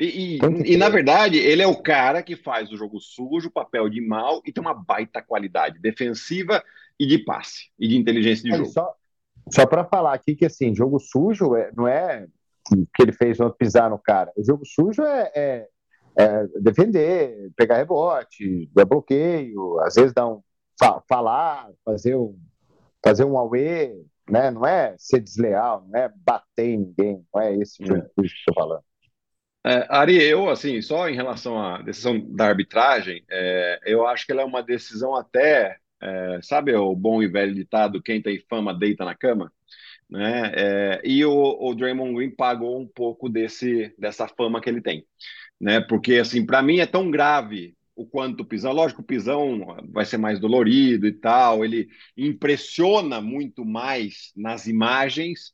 E, 0.00 0.36
e, 0.36 0.74
e, 0.74 0.76
na 0.76 0.88
verdade, 0.88 1.38
ele 1.38 1.60
é 1.60 1.66
o 1.66 1.82
cara 1.82 2.22
que 2.22 2.36
faz 2.36 2.70
o 2.70 2.76
jogo 2.76 3.00
sujo, 3.00 3.50
papel 3.50 3.88
de 3.88 4.00
mal 4.00 4.40
e 4.46 4.52
tem 4.52 4.60
uma 4.60 4.74
baita 4.74 5.20
qualidade 5.20 5.80
defensiva 5.80 6.62
e 6.98 7.06
de 7.06 7.18
passe 7.18 7.70
e 7.78 7.88
de 7.88 7.96
inteligência 7.96 8.44
de 8.44 8.52
Aí, 8.52 8.58
jogo. 8.58 8.70
Só, 8.70 8.94
só 9.52 9.66
para 9.66 9.84
falar 9.84 10.14
aqui 10.14 10.36
que 10.36 10.46
assim, 10.46 10.72
jogo 10.72 11.00
sujo 11.00 11.56
é, 11.56 11.72
não 11.76 11.88
é 11.88 12.28
que 12.94 13.02
ele 13.02 13.12
fez 13.12 13.38
pisar 13.58 13.90
no 13.90 13.98
cara. 13.98 14.32
O 14.36 14.44
jogo 14.44 14.64
sujo 14.64 15.02
é, 15.02 15.32
é, 15.34 15.68
é 16.16 16.46
defender, 16.60 17.50
pegar 17.56 17.78
rebote, 17.78 18.70
dar 18.72 18.84
bloqueio, 18.84 19.80
às 19.80 19.94
vezes 19.94 20.12
dar 20.12 20.28
um 20.28 20.40
falar, 21.08 21.70
fazer 21.84 22.14
um 22.14 22.38
fazer 23.04 23.24
um 23.24 23.36
away, 23.36 24.04
né? 24.30 24.50
Não 24.50 24.66
é 24.66 24.94
ser 24.98 25.20
desleal, 25.20 25.84
não 25.88 25.98
é 25.98 26.12
bater 26.24 26.66
em 26.66 26.78
ninguém, 26.78 27.24
não 27.34 27.40
é 27.40 27.54
esse 27.56 27.84
jogo 27.84 28.00
é. 28.00 28.02
que 28.02 28.20
eu 28.20 28.24
estou 28.24 28.54
falando. 28.54 28.82
É, 29.68 29.86
Ari, 29.90 30.16
eu, 30.16 30.48
assim, 30.48 30.80
só 30.80 31.10
em 31.10 31.14
relação 31.14 31.60
à 31.60 31.82
decisão 31.82 32.18
da 32.18 32.46
arbitragem, 32.46 33.22
é, 33.30 33.80
eu 33.84 34.06
acho 34.06 34.24
que 34.24 34.32
ela 34.32 34.40
é 34.40 34.44
uma 34.44 34.62
decisão 34.62 35.14
até, 35.14 35.76
é, 36.00 36.40
sabe 36.42 36.74
o 36.74 36.96
bom 36.96 37.22
e 37.22 37.28
velho 37.28 37.54
ditado, 37.54 38.02
quem 38.02 38.22
tem 38.22 38.42
fama 38.48 38.72
deita 38.72 39.04
na 39.04 39.14
cama? 39.14 39.52
Né? 40.08 40.52
É, 40.54 41.00
e 41.04 41.22
o, 41.22 41.58
o 41.60 41.74
Draymond 41.74 42.14
Green 42.14 42.30
pagou 42.30 42.80
um 42.80 42.86
pouco 42.88 43.28
desse, 43.28 43.94
dessa 43.98 44.26
fama 44.26 44.58
que 44.58 44.70
ele 44.70 44.80
tem, 44.80 45.04
né? 45.60 45.80
Porque, 45.82 46.14
assim, 46.14 46.46
para 46.46 46.62
mim 46.62 46.78
é 46.78 46.86
tão 46.86 47.10
grave 47.10 47.76
o 47.94 48.06
quanto 48.06 48.40
o 48.40 48.46
pisão, 48.46 48.72
lógico, 48.72 49.02
o 49.02 49.04
pisão 49.04 49.76
vai 49.90 50.06
ser 50.06 50.16
mais 50.16 50.40
dolorido 50.40 51.06
e 51.06 51.12
tal, 51.12 51.62
ele 51.62 51.88
impressiona 52.16 53.20
muito 53.20 53.66
mais 53.66 54.32
nas 54.34 54.66
imagens 54.66 55.52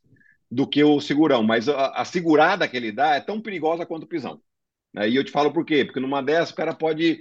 do 0.55 0.69
que 0.69 0.85
o 0.85 1.01
segurão, 1.01 1.43
mas 1.43 1.69
a, 1.69 1.89
a, 1.89 2.05
segurada 2.05 2.69
que 2.69 2.77
ele 2.77 2.93
dá 2.93 3.17
é 3.17 3.21
tão 3.21 3.41
perigosa 3.41 3.85
quanto 3.85 4.05
o 4.05 4.09
pisão. 4.09 4.41
Né? 4.93 5.09
E 5.09 5.17
eu 5.17 5.25
te 5.25 5.33
falo 5.33 5.53
por 5.53 5.65
quê? 5.65 5.85
Porque 5.85 5.99
numa 5.99 6.23
dessas 6.23 6.51
o 6.51 6.55
cara 6.55 6.73
pode, 6.73 7.19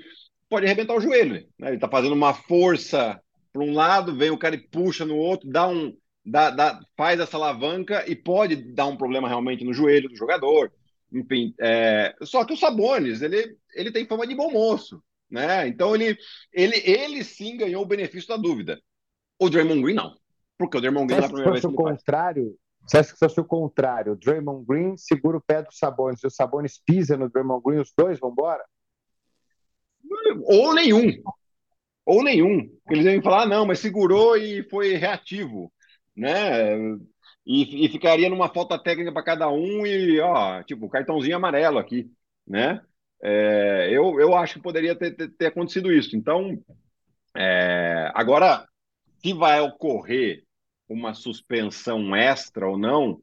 pode 0.48 0.68
arrebentar 0.68 0.94
o 0.94 1.02
joelho. 1.02 1.44
Né? 1.58 1.70
Ele 1.70 1.76
está 1.76 1.90
fazendo 1.90 2.14
uma 2.14 2.36
força 2.36 3.20
para 3.52 3.64
um 3.64 3.74
lado, 3.74 4.16
vem 4.16 4.30
o 4.30 4.38
cara 4.38 4.54
e 4.54 4.60
puxa 4.60 5.04
no 5.04 5.18
outro, 5.18 5.50
dá 5.50 5.68
um, 5.68 5.98
dá, 6.24 6.52
dá, 6.52 6.80
faz 6.96 7.20
essa 7.20 7.36
alavanca 7.36 8.08
e 8.08 8.16
pode 8.16 8.56
dar 8.56 8.86
um 8.86 8.98
problema 8.98 9.28
realmente 9.28 9.64
no 9.64 9.74
joelho 9.74 10.10
do 10.10 10.16
jogador. 10.16 10.72
Enfim, 11.12 11.56
é... 11.60 12.16
só 12.22 12.46
que 12.46 12.54
o 12.54 12.58
Sabonis, 12.58 13.24
ele, 13.24 13.58
ele 13.74 13.92
tem 13.92 14.06
fama 14.06 14.28
de 14.28 14.36
bom 14.36 14.52
moço. 14.52 15.02
Né? 15.28 15.68
Então 15.68 15.96
ele, 15.96 16.16
ele, 16.52 16.80
ele 16.86 17.24
sim 17.24 17.58
ganhou 17.58 17.82
o 17.82 17.88
benefício 17.88 18.30
da 18.30 18.38
dúvida. 18.38 18.80
O 19.40 19.50
Draymond 19.50 19.82
Green 19.82 19.96
não. 19.96 20.16
Porque 20.56 20.78
o 20.78 20.82
Draymond 20.82 21.08
Green 21.08 21.20
na 21.20 21.28
primeira 21.28 21.52
vez 21.52 21.64
o 21.64 21.74
contrário, 21.74 22.56
você 22.86 22.98
acha 22.98 23.12
que 23.12 23.18
se 23.18 23.26
fosse 23.26 23.40
o 23.40 23.46
contrário, 23.46 24.14
o 24.14 24.16
Draymond 24.16 24.66
Green 24.66 24.98
segura 24.98 25.38
o 25.38 25.42
pé 25.42 25.64
do 25.64 25.72
Sabonis 25.72 26.22
e 26.22 26.28
o 26.28 26.32
Sabonis 26.32 26.78
pisa 26.78 27.16
no 27.16 27.30
Draymond 27.30 27.64
Green, 27.64 27.80
os 27.80 27.94
dois 27.98 28.20
vão 28.20 28.32
embora? 28.32 28.64
Ou 30.46 30.74
nenhum. 30.74 31.12
Ou 32.06 32.24
nenhum. 32.24 32.70
Eles 32.90 33.06
devem 33.06 33.22
falar, 33.22 33.44
ah, 33.44 33.48
não, 33.48 33.66
mas 33.66 33.80
segurou 33.80 34.36
e 34.36 34.64
foi 34.70 34.96
reativo. 34.96 35.72
Né? 36.16 36.76
E, 37.46 37.86
e 37.86 37.90
ficaria 37.90 38.30
numa 38.30 38.54
falta 38.54 38.78
técnica 38.78 39.12
para 39.12 39.24
cada 39.24 39.50
um 39.50 39.86
e, 39.86 40.20
ó, 40.20 40.62
tipo, 40.64 40.90
cartãozinho 40.90 41.38
amarelo 41.38 41.80
aqui. 41.80 42.12
Né? 42.46 42.82
É, 43.24 43.90
eu, 43.92 44.20
eu 44.20 44.36
acho 44.36 44.56
que 44.56 44.62
poderia 44.62 44.96
ter, 44.96 45.16
ter, 45.16 45.30
ter 45.30 45.46
acontecido 45.48 45.92
isso. 45.92 46.16
Então, 46.16 46.60
é, 47.36 48.12
agora, 48.14 48.68
se 49.22 49.34
vai 49.34 49.62
ocorrer 49.62 50.43
uma 50.94 51.14
suspensão 51.14 52.16
extra 52.16 52.68
ou 52.68 52.78
não, 52.78 53.22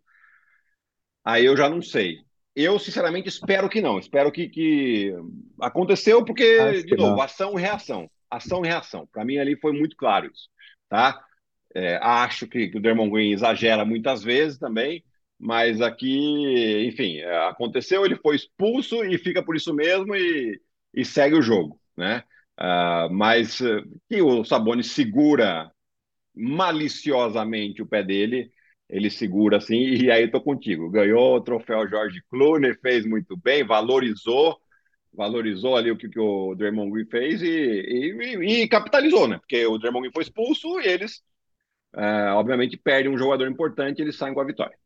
aí 1.24 1.44
eu 1.44 1.56
já 1.56 1.68
não 1.68 1.80
sei. 1.80 2.18
Eu, 2.54 2.78
sinceramente, 2.78 3.28
espero 3.28 3.68
que 3.68 3.80
não. 3.80 3.98
Espero 3.98 4.30
que, 4.32 4.48
que... 4.48 5.14
aconteceu 5.60 6.24
porque, 6.24 6.82
de 6.82 6.96
novo, 6.96 7.16
não. 7.16 7.22
ação 7.22 7.58
e 7.58 7.62
reação. 7.62 8.10
Ação 8.28 8.64
e 8.64 8.68
reação. 8.68 9.06
Para 9.10 9.24
mim, 9.24 9.38
ali 9.38 9.56
foi 9.56 9.72
muito 9.72 9.96
claro 9.96 10.26
isso. 10.26 10.48
Tá? 10.88 11.24
É, 11.74 11.96
acho 12.02 12.46
que, 12.48 12.68
que 12.68 12.78
o 12.78 12.80
Dermond 12.80 13.10
Green 13.10 13.32
exagera 13.32 13.84
muitas 13.84 14.22
vezes 14.22 14.58
também, 14.58 15.04
mas 15.38 15.80
aqui, 15.80 16.86
enfim, 16.88 17.18
é, 17.18 17.48
aconteceu, 17.48 18.04
ele 18.04 18.16
foi 18.16 18.36
expulso 18.36 19.04
e 19.04 19.16
fica 19.16 19.42
por 19.42 19.56
isso 19.56 19.72
mesmo 19.72 20.14
e, 20.16 20.60
e 20.92 21.04
segue 21.04 21.36
o 21.36 21.42
jogo, 21.42 21.80
né? 21.96 22.24
Uh, 22.60 23.10
mas 23.10 23.60
uh, 23.60 23.82
que 24.08 24.20
o 24.20 24.44
Sabonis 24.44 24.90
segura 24.92 25.72
maliciosamente 26.34 27.82
o 27.82 27.86
pé 27.86 28.02
dele, 28.02 28.50
ele 28.88 29.10
segura 29.10 29.58
assim, 29.58 29.76
e 29.76 30.10
aí 30.10 30.30
tô 30.30 30.40
contigo. 30.40 30.90
Ganhou 30.90 31.36
o 31.36 31.40
troféu 31.40 31.88
George 31.88 32.22
Clooney, 32.28 32.74
fez 32.74 33.06
muito 33.06 33.36
bem, 33.36 33.64
valorizou, 33.64 34.58
valorizou 35.12 35.76
ali 35.76 35.90
o 35.90 35.96
que, 35.96 36.08
que 36.08 36.18
o 36.18 36.54
Draymond 36.54 36.90
Green 36.92 37.06
fez 37.06 37.42
e, 37.42 37.48
e, 37.48 38.62
e, 38.62 38.68
capitalizou, 38.68 39.28
né? 39.28 39.38
Porque 39.38 39.64
o 39.66 39.78
Draymond 39.78 40.02
Green 40.02 40.12
foi 40.12 40.22
expulso 40.22 40.80
e 40.80 40.86
eles, 40.86 41.22
é, 41.94 42.30
obviamente, 42.32 42.76
perdem 42.76 43.12
um 43.12 43.18
jogador 43.18 43.48
importante 43.48 43.98
e 43.98 44.02
eles 44.02 44.16
saem 44.16 44.34
com 44.34 44.40
a 44.40 44.44
vitória. 44.44 44.76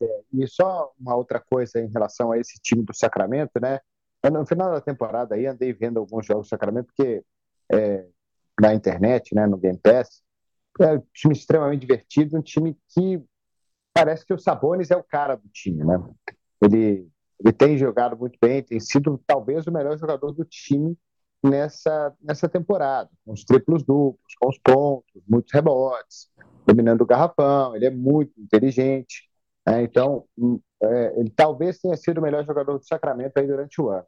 É, 0.00 0.22
e 0.32 0.46
só 0.48 0.92
uma 0.98 1.14
outra 1.14 1.40
coisa 1.40 1.80
em 1.80 1.90
relação 1.90 2.32
a 2.32 2.38
esse 2.38 2.58
time 2.60 2.82
do 2.84 2.94
Sacramento, 2.94 3.52
né? 3.60 3.78
No 4.30 4.46
final 4.46 4.70
da 4.70 4.80
temporada 4.80 5.34
aí 5.34 5.46
andei 5.46 5.72
vendo 5.72 5.98
alguns 5.98 6.24
jogos 6.26 6.46
do 6.46 6.50
Sacramento, 6.50 6.86
porque 6.86 7.24
é, 7.72 8.06
na 8.62 8.72
internet, 8.72 9.34
né, 9.34 9.44
no 9.44 9.56
Game 9.56 9.76
Pass. 9.76 10.22
É 10.80 10.94
um 10.94 11.02
time 11.12 11.34
extremamente 11.34 11.80
divertido, 11.80 12.38
um 12.38 12.42
time 12.42 12.78
que 12.94 13.22
parece 13.92 14.24
que 14.24 14.32
o 14.32 14.38
Sabonis 14.38 14.90
é 14.90 14.96
o 14.96 15.02
cara 15.02 15.34
do 15.34 15.48
time, 15.48 15.84
né? 15.84 16.00
Ele, 16.62 17.08
ele 17.40 17.52
tem 17.52 17.76
jogado 17.76 18.16
muito 18.16 18.38
bem, 18.40 18.62
tem 18.62 18.78
sido 18.78 19.20
talvez 19.26 19.66
o 19.66 19.72
melhor 19.72 19.98
jogador 19.98 20.32
do 20.32 20.44
time 20.44 20.96
nessa, 21.42 22.14
nessa 22.22 22.48
temporada, 22.48 23.10
com 23.24 23.32
os 23.32 23.44
triplos 23.44 23.82
duplos, 23.82 24.34
com 24.40 24.48
os 24.48 24.58
pontos, 24.58 25.22
muitos 25.28 25.52
rebotes, 25.52 26.30
dominando 26.64 27.02
o 27.02 27.06
garrafão, 27.06 27.74
ele 27.74 27.86
é 27.86 27.90
muito 27.90 28.40
inteligente. 28.40 29.28
Né? 29.66 29.82
Então, 29.82 30.24
é, 30.82 31.20
ele 31.20 31.30
talvez 31.30 31.80
tenha 31.80 31.96
sido 31.96 32.18
o 32.18 32.22
melhor 32.22 32.46
jogador 32.46 32.78
do 32.78 32.86
Sacramento 32.86 33.36
aí 33.36 33.46
durante 33.46 33.80
o 33.80 33.90
ano. 33.90 34.06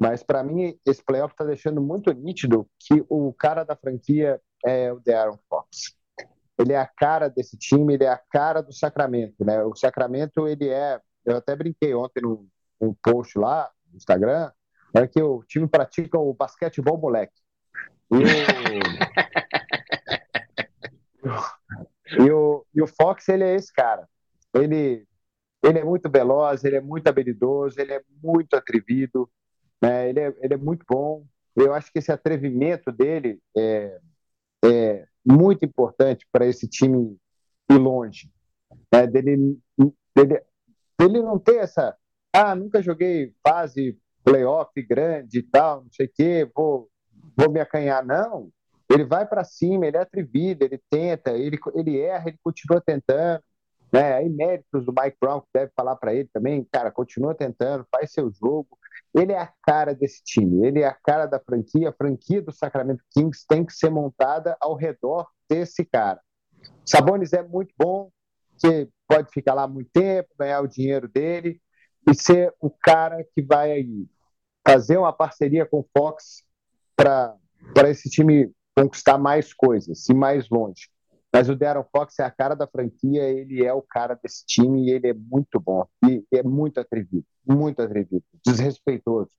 Mas, 0.00 0.22
para 0.22 0.42
mim, 0.42 0.78
esse 0.86 1.04
playoff 1.04 1.34
está 1.34 1.44
deixando 1.44 1.82
muito 1.82 2.10
nítido 2.12 2.66
que 2.78 3.04
o 3.06 3.34
cara 3.34 3.64
da 3.64 3.76
franquia 3.76 4.40
é 4.64 4.90
o 4.90 4.98
De'Aaron 4.98 5.38
Fox. 5.46 5.94
Ele 6.58 6.72
é 6.72 6.78
a 6.78 6.86
cara 6.86 7.28
desse 7.28 7.58
time, 7.58 7.92
ele 7.92 8.04
é 8.04 8.08
a 8.08 8.16
cara 8.16 8.62
do 8.62 8.72
Sacramento. 8.72 9.44
Né? 9.44 9.62
O 9.62 9.76
Sacramento, 9.76 10.48
ele 10.48 10.70
é. 10.70 10.98
Eu 11.22 11.36
até 11.36 11.54
brinquei 11.54 11.94
ontem 11.94 12.22
no, 12.22 12.48
no 12.80 12.96
post 13.02 13.38
lá 13.38 13.70
no 13.90 13.98
Instagram, 13.98 14.50
é 14.94 15.06
que 15.06 15.22
o 15.22 15.44
time 15.44 15.68
pratica 15.68 16.18
o 16.18 16.32
basquetebol 16.32 16.96
moleque. 16.96 17.38
E 18.10 18.16
o, 22.18 22.24
e 22.26 22.30
o, 22.30 22.66
e 22.74 22.80
o 22.80 22.86
Fox, 22.86 23.28
ele 23.28 23.44
é 23.44 23.54
esse 23.54 23.70
cara. 23.70 24.08
Ele, 24.54 25.06
ele 25.62 25.78
é 25.78 25.84
muito 25.84 26.10
veloz, 26.10 26.64
ele 26.64 26.76
é 26.76 26.80
muito 26.80 27.06
habilidoso, 27.06 27.78
ele 27.78 27.92
é 27.92 28.02
muito 28.22 28.54
atrevido, 28.54 29.30
né? 29.80 30.08
ele, 30.08 30.20
é, 30.20 30.34
ele 30.40 30.54
é 30.54 30.56
muito 30.56 30.84
bom. 30.88 31.24
Eu 31.56 31.74
acho 31.74 31.92
que 31.92 31.98
esse 31.98 32.12
atrevimento 32.12 32.92
dele 32.92 33.40
é, 33.56 34.00
é 34.64 35.06
muito 35.24 35.64
importante 35.64 36.26
para 36.30 36.46
esse 36.46 36.68
time 36.68 37.16
ir 37.70 37.78
longe. 37.78 38.30
Né? 38.92 39.06
Dele, 39.06 39.58
dele, 40.14 40.42
dele 40.98 41.22
não 41.22 41.38
ter 41.38 41.56
essa. 41.56 41.96
Ah, 42.32 42.54
nunca 42.54 42.82
joguei 42.82 43.34
fase 43.42 43.98
playoff 44.24 44.70
grande 44.82 45.38
e 45.38 45.42
tal, 45.42 45.82
não 45.82 45.90
sei 45.92 46.06
o 46.06 46.12
quê, 46.14 46.50
vou, 46.54 46.88
vou 47.36 47.50
me 47.50 47.60
acanhar. 47.60 48.04
Não. 48.04 48.50
Ele 48.88 49.04
vai 49.04 49.26
para 49.26 49.44
cima, 49.44 49.86
ele 49.86 49.96
é 49.96 50.00
atrevido, 50.00 50.64
ele 50.64 50.80
tenta, 50.90 51.32
ele, 51.32 51.58
ele 51.74 52.00
erra, 52.00 52.28
ele 52.28 52.38
continua 52.42 52.80
tentando. 52.80 53.42
Né? 53.92 54.14
Aí 54.14 54.28
méritos 54.28 54.84
do 54.84 54.92
Mike 54.92 55.16
Brown, 55.20 55.40
que 55.40 55.48
deve 55.52 55.72
falar 55.76 55.96
para 55.96 56.14
ele 56.14 56.28
também, 56.32 56.66
cara, 56.70 56.90
continua 56.90 57.34
tentando, 57.34 57.86
faz 57.90 58.12
seu 58.12 58.30
jogo. 58.32 58.68
Ele 59.14 59.32
é 59.32 59.38
a 59.38 59.52
cara 59.62 59.94
desse 59.94 60.22
time, 60.22 60.66
ele 60.66 60.80
é 60.80 60.86
a 60.86 60.94
cara 60.94 61.26
da 61.26 61.40
franquia. 61.40 61.90
A 61.90 61.92
franquia 61.92 62.40
do 62.42 62.52
Sacramento 62.52 63.02
Kings 63.10 63.44
tem 63.48 63.64
que 63.64 63.72
ser 63.72 63.90
montada 63.90 64.56
ao 64.60 64.74
redor 64.74 65.28
desse 65.48 65.84
cara. 65.84 66.20
Sabonis 66.84 67.32
é 67.32 67.42
muito 67.42 67.74
bom, 67.78 68.10
que 68.58 68.88
pode 69.08 69.30
ficar 69.30 69.54
lá 69.54 69.66
muito 69.66 69.90
tempo, 69.92 70.28
ganhar 70.38 70.60
o 70.60 70.68
dinheiro 70.68 71.08
dele 71.08 71.60
e 72.08 72.14
ser 72.14 72.54
o 72.60 72.70
cara 72.70 73.24
que 73.34 73.42
vai 73.42 73.86
fazer 74.66 74.98
uma 74.98 75.12
parceria 75.12 75.66
com 75.66 75.80
o 75.80 75.88
Fox 75.96 76.44
para 76.96 77.38
esse 77.88 78.08
time 78.08 78.52
conquistar 78.76 79.18
mais 79.18 79.52
coisas, 79.52 80.08
ir 80.08 80.14
mais 80.14 80.48
longe. 80.48 80.88
Mas 81.32 81.48
o 81.48 81.54
Darren 81.54 81.84
Fox 81.92 82.18
é 82.18 82.24
a 82.24 82.30
cara 82.30 82.54
da 82.54 82.66
franquia, 82.66 83.22
ele 83.22 83.64
é 83.64 83.72
o 83.72 83.82
cara 83.82 84.18
desse 84.20 84.44
time 84.44 84.86
e 84.86 84.90
ele 84.90 85.08
é 85.08 85.14
muito 85.14 85.60
bom. 85.60 85.86
E 86.04 86.24
é 86.32 86.42
muito 86.42 86.80
atrevido, 86.80 87.24
muito 87.46 87.80
atrevido, 87.80 88.24
desrespeitoso 88.44 89.30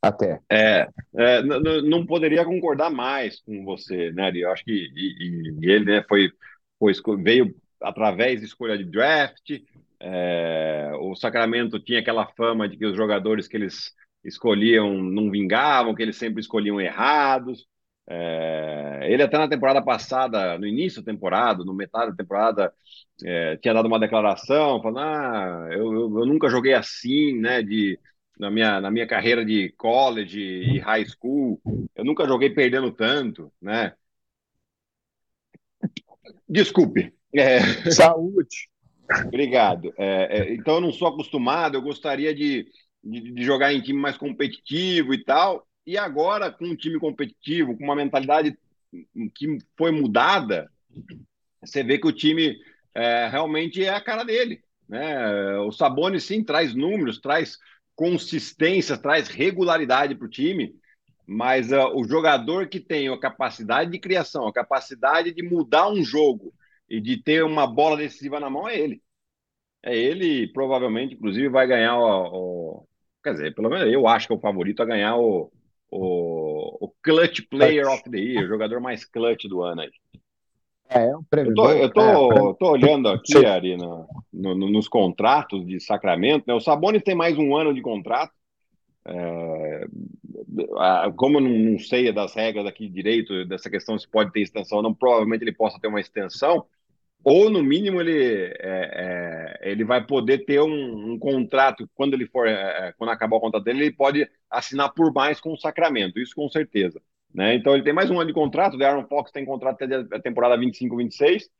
até. 0.00 0.40
É, 0.50 0.88
é 1.16 1.42
não 1.42 2.06
poderia 2.06 2.44
concordar 2.44 2.90
mais 2.90 3.40
com 3.40 3.64
você, 3.64 4.10
né? 4.12 4.30
Eu 4.34 4.50
acho 4.50 4.64
que 4.64 4.72
e, 4.72 5.56
e 5.60 5.70
ele 5.70 5.84
né, 5.84 6.04
foi, 6.08 6.30
foi, 6.78 6.94
veio 7.22 7.54
através 7.82 8.40
de 8.40 8.46
escolha 8.46 8.78
de 8.78 8.84
draft. 8.84 9.50
É, 9.98 10.92
o 11.00 11.14
Sacramento 11.14 11.78
tinha 11.78 12.00
aquela 12.00 12.26
fama 12.26 12.68
de 12.68 12.76
que 12.76 12.86
os 12.86 12.96
jogadores 12.96 13.46
que 13.46 13.56
eles 13.56 13.92
escolhiam 14.24 15.02
não 15.02 15.30
vingavam, 15.30 15.94
que 15.94 16.02
eles 16.02 16.16
sempre 16.16 16.40
escolhiam 16.40 16.80
errados. 16.80 17.66
É, 18.12 19.06
ele 19.08 19.22
até 19.22 19.38
na 19.38 19.48
temporada 19.48 19.80
passada, 19.80 20.58
no 20.58 20.66
início 20.66 21.00
da 21.00 21.12
temporada, 21.12 21.64
no 21.64 21.72
metade 21.72 22.10
da 22.10 22.16
temporada, 22.16 22.74
é, 23.24 23.56
tinha 23.58 23.72
dado 23.72 23.86
uma 23.86 24.00
declaração 24.00 24.82
falando: 24.82 24.98
ah, 24.98 25.68
eu, 25.70 25.92
eu, 25.92 26.18
eu, 26.18 26.26
nunca 26.26 26.48
joguei 26.48 26.74
assim, 26.74 27.38
né? 27.38 27.62
De, 27.62 27.96
na, 28.36 28.50
minha, 28.50 28.80
na 28.80 28.90
minha 28.90 29.06
carreira 29.06 29.44
de 29.44 29.72
college 29.78 30.40
e 30.40 30.78
high 30.80 31.06
school, 31.06 31.60
eu 31.94 32.04
nunca 32.04 32.26
joguei 32.26 32.50
perdendo 32.50 32.90
tanto, 32.90 33.52
né? 33.62 33.94
Desculpe. 36.48 37.14
É... 37.32 37.60
Saúde. 37.92 38.68
Obrigado. 39.26 39.94
É, 39.96 40.38
é, 40.38 40.54
então 40.54 40.74
eu 40.74 40.80
não 40.80 40.92
sou 40.92 41.06
acostumado, 41.06 41.76
eu 41.76 41.82
gostaria 41.82 42.34
de, 42.34 42.66
de, 43.04 43.32
de 43.32 43.44
jogar 43.44 43.72
em 43.72 43.80
time 43.80 44.00
mais 44.00 44.16
competitivo 44.16 45.14
e 45.14 45.22
tal. 45.22 45.64
E 45.90 45.98
agora, 45.98 46.52
com 46.52 46.66
um 46.66 46.76
time 46.76 47.00
competitivo, 47.00 47.76
com 47.76 47.82
uma 47.82 47.96
mentalidade 47.96 48.56
que 49.34 49.58
foi 49.76 49.90
mudada, 49.90 50.70
você 51.60 51.82
vê 51.82 51.98
que 51.98 52.06
o 52.06 52.12
time 52.12 52.56
é, 52.94 53.26
realmente 53.26 53.84
é 53.84 53.88
a 53.88 54.00
cara 54.00 54.22
dele. 54.22 54.62
Né? 54.88 55.58
O 55.58 55.72
Sabonis, 55.72 56.22
sim, 56.22 56.44
traz 56.44 56.76
números, 56.76 57.20
traz 57.20 57.58
consistência, 57.96 58.96
traz 58.96 59.26
regularidade 59.26 60.14
para 60.14 60.26
o 60.26 60.30
time, 60.30 60.72
mas 61.26 61.72
uh, 61.72 61.88
o 61.96 62.04
jogador 62.04 62.68
que 62.68 62.78
tem 62.78 63.08
a 63.08 63.18
capacidade 63.18 63.90
de 63.90 63.98
criação, 63.98 64.46
a 64.46 64.52
capacidade 64.52 65.34
de 65.34 65.42
mudar 65.42 65.88
um 65.88 66.04
jogo 66.04 66.54
e 66.88 67.00
de 67.00 67.20
ter 67.20 67.42
uma 67.42 67.66
bola 67.66 67.96
decisiva 67.96 68.38
na 68.38 68.48
mão 68.48 68.68
é 68.68 68.78
ele. 68.78 69.02
É 69.82 69.96
ele, 69.98 70.46
provavelmente, 70.52 71.14
inclusive, 71.14 71.48
vai 71.48 71.66
ganhar 71.66 71.98
o, 71.98 72.78
o, 72.78 72.88
Quer 73.24 73.32
dizer, 73.32 73.54
pelo 73.56 73.68
menos 73.68 73.92
eu 73.92 74.06
acho 74.06 74.28
que 74.28 74.32
é 74.32 74.36
o 74.36 74.40
favorito 74.40 74.82
a 74.82 74.86
ganhar 74.86 75.16
o, 75.16 75.50
o, 75.90 76.86
o 76.86 76.92
Clutch 77.02 77.42
Player 77.48 77.88
of 77.88 78.08
the 78.08 78.18
Year, 78.18 78.44
o 78.44 78.48
jogador 78.48 78.80
mais 78.80 79.04
clutch 79.04 79.44
do 79.44 79.62
ano 79.62 79.82
aí. 79.82 79.90
É, 80.88 81.06
é 81.06 81.16
um 81.16 81.22
prêmio. 81.22 81.50
Eu 81.50 81.54
tô, 81.54 81.70
eu 81.70 81.90
tô, 81.90 82.50
é, 82.50 82.54
tô 82.54 82.70
olhando 82.70 83.08
aqui, 83.08 83.38
Sim. 83.38 83.44
Ari, 83.44 83.76
no, 83.76 84.08
no, 84.32 84.54
nos 84.54 84.88
contratos 84.88 85.64
de 85.66 85.80
Sacramento. 85.80 86.44
Né? 86.46 86.54
O 86.54 86.60
Sabonis 86.60 87.02
tem 87.02 87.14
mais 87.14 87.38
um 87.38 87.56
ano 87.56 87.72
de 87.72 87.80
contrato. 87.80 88.32
É, 89.04 89.86
como 91.16 91.38
eu 91.38 91.40
não, 91.40 91.50
não 91.50 91.78
sei 91.78 92.12
das 92.12 92.34
regras 92.34 92.66
aqui 92.66 92.88
direito, 92.88 93.44
dessa 93.46 93.70
questão 93.70 93.98
se 93.98 94.06
pode 94.08 94.32
ter 94.32 94.40
extensão 94.40 94.78
ou 94.78 94.82
não, 94.82 94.92
provavelmente 94.92 95.42
ele 95.42 95.52
possa 95.52 95.78
ter 95.80 95.88
uma 95.88 96.00
extensão 96.00 96.66
ou 97.22 97.50
no 97.50 97.62
mínimo 97.62 98.00
ele, 98.00 98.54
é, 98.58 99.58
é, 99.62 99.70
ele 99.70 99.84
vai 99.84 100.04
poder 100.04 100.44
ter 100.44 100.60
um, 100.60 101.12
um, 101.12 101.18
contrato 101.18 101.88
quando 101.94 102.14
ele 102.14 102.26
for 102.26 102.46
é, 102.46 102.88
é, 102.88 102.92
quando 102.96 103.10
acabar 103.10 103.36
o 103.36 103.40
contrato 103.40 103.64
dele 103.64 103.84
ele 103.84 103.92
pode 103.92 104.28
assinar 104.50 104.92
por 104.92 105.12
mais 105.12 105.40
com 105.40 105.52
o 105.52 105.58
Sacramento 105.58 106.18
isso 106.18 106.34
com 106.34 106.48
certeza 106.48 107.00
né? 107.32 107.54
Então 107.54 107.74
ele 107.74 107.84
tem 107.84 107.92
mais 107.92 108.10
um 108.10 108.18
ano 108.18 108.28
de 108.28 108.34
contrato 108.34 108.76
o 108.76 108.84
Aaron 108.84 109.06
Fox 109.06 109.30
tem 109.30 109.44
contrato 109.44 109.82
até 109.84 110.16
a 110.16 110.20
temporada 110.20 110.56
25 110.58 110.96
26 110.96 111.50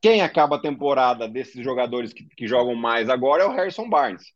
quem 0.00 0.20
acaba 0.20 0.56
a 0.56 0.60
temporada 0.60 1.26
desses 1.26 1.64
jogadores 1.64 2.12
que, 2.12 2.24
que 2.36 2.46
jogam 2.46 2.74
mais 2.74 3.08
agora 3.08 3.42
é 3.42 3.46
o 3.46 3.52
Harrison 3.52 3.88
Barnes. 3.88 4.34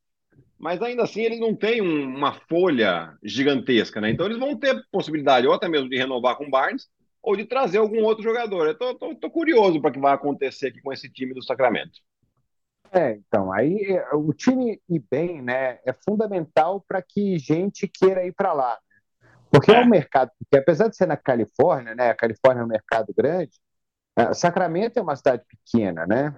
Mas 0.59 0.83
ainda 0.83 1.05
assim 1.05 1.23
eles 1.23 1.39
não 1.39 1.55
têm 1.55 1.81
um, 1.81 2.17
uma 2.17 2.33
folha 2.33 3.17
gigantesca 3.23 4.01
né? 4.01 4.11
Então 4.11 4.27
eles 4.27 4.39
vão 4.39 4.57
ter 4.57 4.83
possibilidade 4.91 5.47
ou 5.47 5.53
até 5.53 5.69
mesmo 5.69 5.89
de 5.89 5.97
renovar 5.97 6.37
com 6.37 6.47
o 6.47 6.51
Barnes 6.51 6.89
ou 7.23 7.37
de 7.37 7.45
trazer 7.45 7.79
algum 7.79 8.03
outro 8.03 8.23
jogador. 8.23 8.77
Tô 8.77 9.31
curioso 9.31 9.81
para 9.81 9.91
o 9.91 9.93
que 9.93 10.01
vai 10.01 10.15
acontecer 10.15 10.69
aqui 10.69 10.81
com 10.81 10.93
esse 10.93 11.09
time 11.11 11.35
do 11.35 11.43
Sacramento. 11.43 12.01
É, 12.93 13.13
então, 13.13 13.53
aí 13.53 13.85
é, 13.85 14.15
o 14.15 14.33
time 14.33 14.81
ir 14.89 15.05
bem, 15.09 15.41
né, 15.41 15.79
é 15.85 15.93
fundamental 15.93 16.85
para 16.87 17.01
que 17.01 17.39
gente 17.39 17.87
queira 17.87 18.27
ir 18.27 18.33
para 18.33 18.53
lá. 18.53 18.79
Né? 19.23 19.31
Porque 19.51 19.71
é. 19.71 19.77
é 19.77 19.81
um 19.81 19.89
mercado, 19.89 20.33
porque 20.39 20.57
apesar 20.57 20.89
de 20.89 20.97
ser 20.97 21.07
na 21.07 21.17
Califórnia, 21.17 21.95
né, 21.95 22.11
a 22.11 22.15
Califórnia 22.17 22.63
é 22.63 22.65
um 22.65 22.69
mercado 22.69 23.15
grande, 23.17 23.53
é, 24.17 24.35
Sacramento 24.35 24.99
é 24.99 25.03
uma 25.03 25.15
cidade 25.15 25.45
pequena, 25.47 26.05
né? 26.07 26.37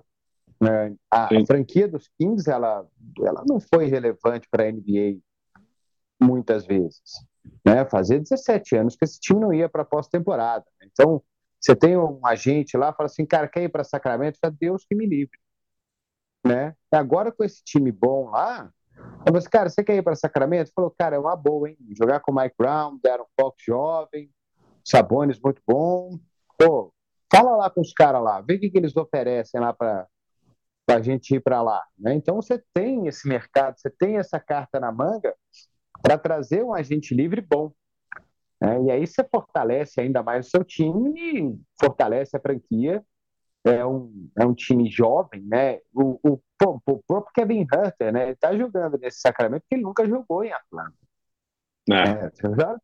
É, 0.63 0.93
a, 1.11 1.25
a, 1.25 1.47
franquia 1.47 1.89
dos 1.89 2.09
Kings, 2.19 2.49
ela, 2.49 2.87
ela 3.25 3.43
não 3.47 3.59
foi 3.59 3.87
relevante 3.87 4.47
para 4.49 4.65
a 4.65 4.71
NBA 4.71 5.19
muitas 6.21 6.65
vezes. 6.65 7.03
Né? 7.65 7.85
Fazia 7.85 8.19
17 8.19 8.77
anos 8.77 8.97
que 8.97 9.05
esse 9.05 9.21
time 9.21 9.41
não 9.41 9.53
ia 9.53 9.69
para 9.69 9.85
pós-temporada. 9.85 10.65
Né? 10.81 10.89
Então, 10.91 11.23
você 11.61 11.77
tem 11.77 11.97
um 11.97 12.27
agente 12.27 12.77
lá, 12.77 12.93
fala 12.93 13.07
assim, 13.07 13.25
cara, 13.25 13.49
quer 13.49 13.63
ir 13.63 13.69
para 13.69 13.85
Sacramento? 13.85 14.39
Fala, 14.41 14.55
Deus 14.59 14.85
que 14.85 14.95
me 14.95 15.07
livre. 15.07 15.39
Né? 16.45 16.75
Agora 16.91 17.31
com 17.31 17.45
esse 17.45 17.63
time 17.63 17.93
bom 17.93 18.31
lá, 18.31 18.69
eu 18.97 19.27
falei 19.27 19.39
assim, 19.39 19.49
cara, 19.49 19.69
você 19.69 19.85
quer 19.85 19.97
ir 19.97 20.03
para 20.03 20.17
Sacramento? 20.17 20.73
Falou, 20.75 20.91
cara, 20.91 21.17
é 21.17 21.19
uma 21.19 21.37
boa, 21.37 21.71
hein? 21.71 21.77
Jogar 21.97 22.21
com 22.21 22.33
o 22.33 22.35
Mike 22.35 22.57
Brown, 22.59 22.99
Darren 23.03 23.25
Fox 23.41 23.63
jovem, 23.65 24.31
Sabones 24.85 25.41
muito 25.41 25.63
bom. 25.67 26.19
Pô, 26.59 26.93
fala 27.33 27.57
lá 27.57 27.71
com 27.71 27.81
os 27.81 27.93
caras 27.93 28.23
lá, 28.23 28.41
vê 28.41 28.55
o 28.55 28.61
que, 28.61 28.71
que 28.71 28.79
eles 28.79 28.97
oferecem 28.97 29.61
lá 29.61 29.73
para 29.73 30.09
a 30.89 31.01
gente 31.01 31.37
ir 31.37 31.41
para 31.41 31.63
lá. 31.63 31.83
Né? 31.97 32.15
Então 32.15 32.37
você 32.37 32.63
tem 32.75 33.07
esse 33.07 33.29
mercado, 33.29 33.79
você 33.79 33.89
tem 33.89 34.19
essa 34.19 34.41
carta 34.41 34.81
na 34.81 34.91
manga 34.91 35.35
para 36.03 36.19
trazer 36.19 36.65
um 36.65 36.75
agente 36.75 37.15
livre 37.15 37.41
bom. 37.41 37.73
Né? 38.61 38.83
E 38.85 38.91
aí 38.91 39.07
você 39.07 39.25
fortalece 39.25 40.01
ainda 40.01 40.23
mais 40.23 40.47
o 40.47 40.51
seu 40.51 40.65
time 40.65 41.13
e 41.17 41.59
fortalece 41.81 42.37
a 42.37 42.41
franquia. 42.41 43.05
É 43.65 43.87
um, 43.87 44.29
é 44.37 44.45
um 44.45 44.55
time 44.55 44.91
jovem, 44.91 45.41
né? 45.43 45.79
O, 45.95 46.19
o, 46.25 46.41
o 46.65 46.81
próprio 47.07 47.33
Kevin 47.33 47.63
Hunter, 47.63 48.13
né? 48.13 48.27
Ele 48.27 48.37
tá 48.37 48.57
jogando 48.57 48.99
nesse 48.99 49.21
Sacramento 49.21 49.63
porque 49.63 49.77
ele 49.77 49.85
nunca 49.85 50.05
jogou 50.05 50.43
em 50.43 50.53
Atlanta. 50.53 50.95
É. 51.89 52.27
É, 52.27 52.77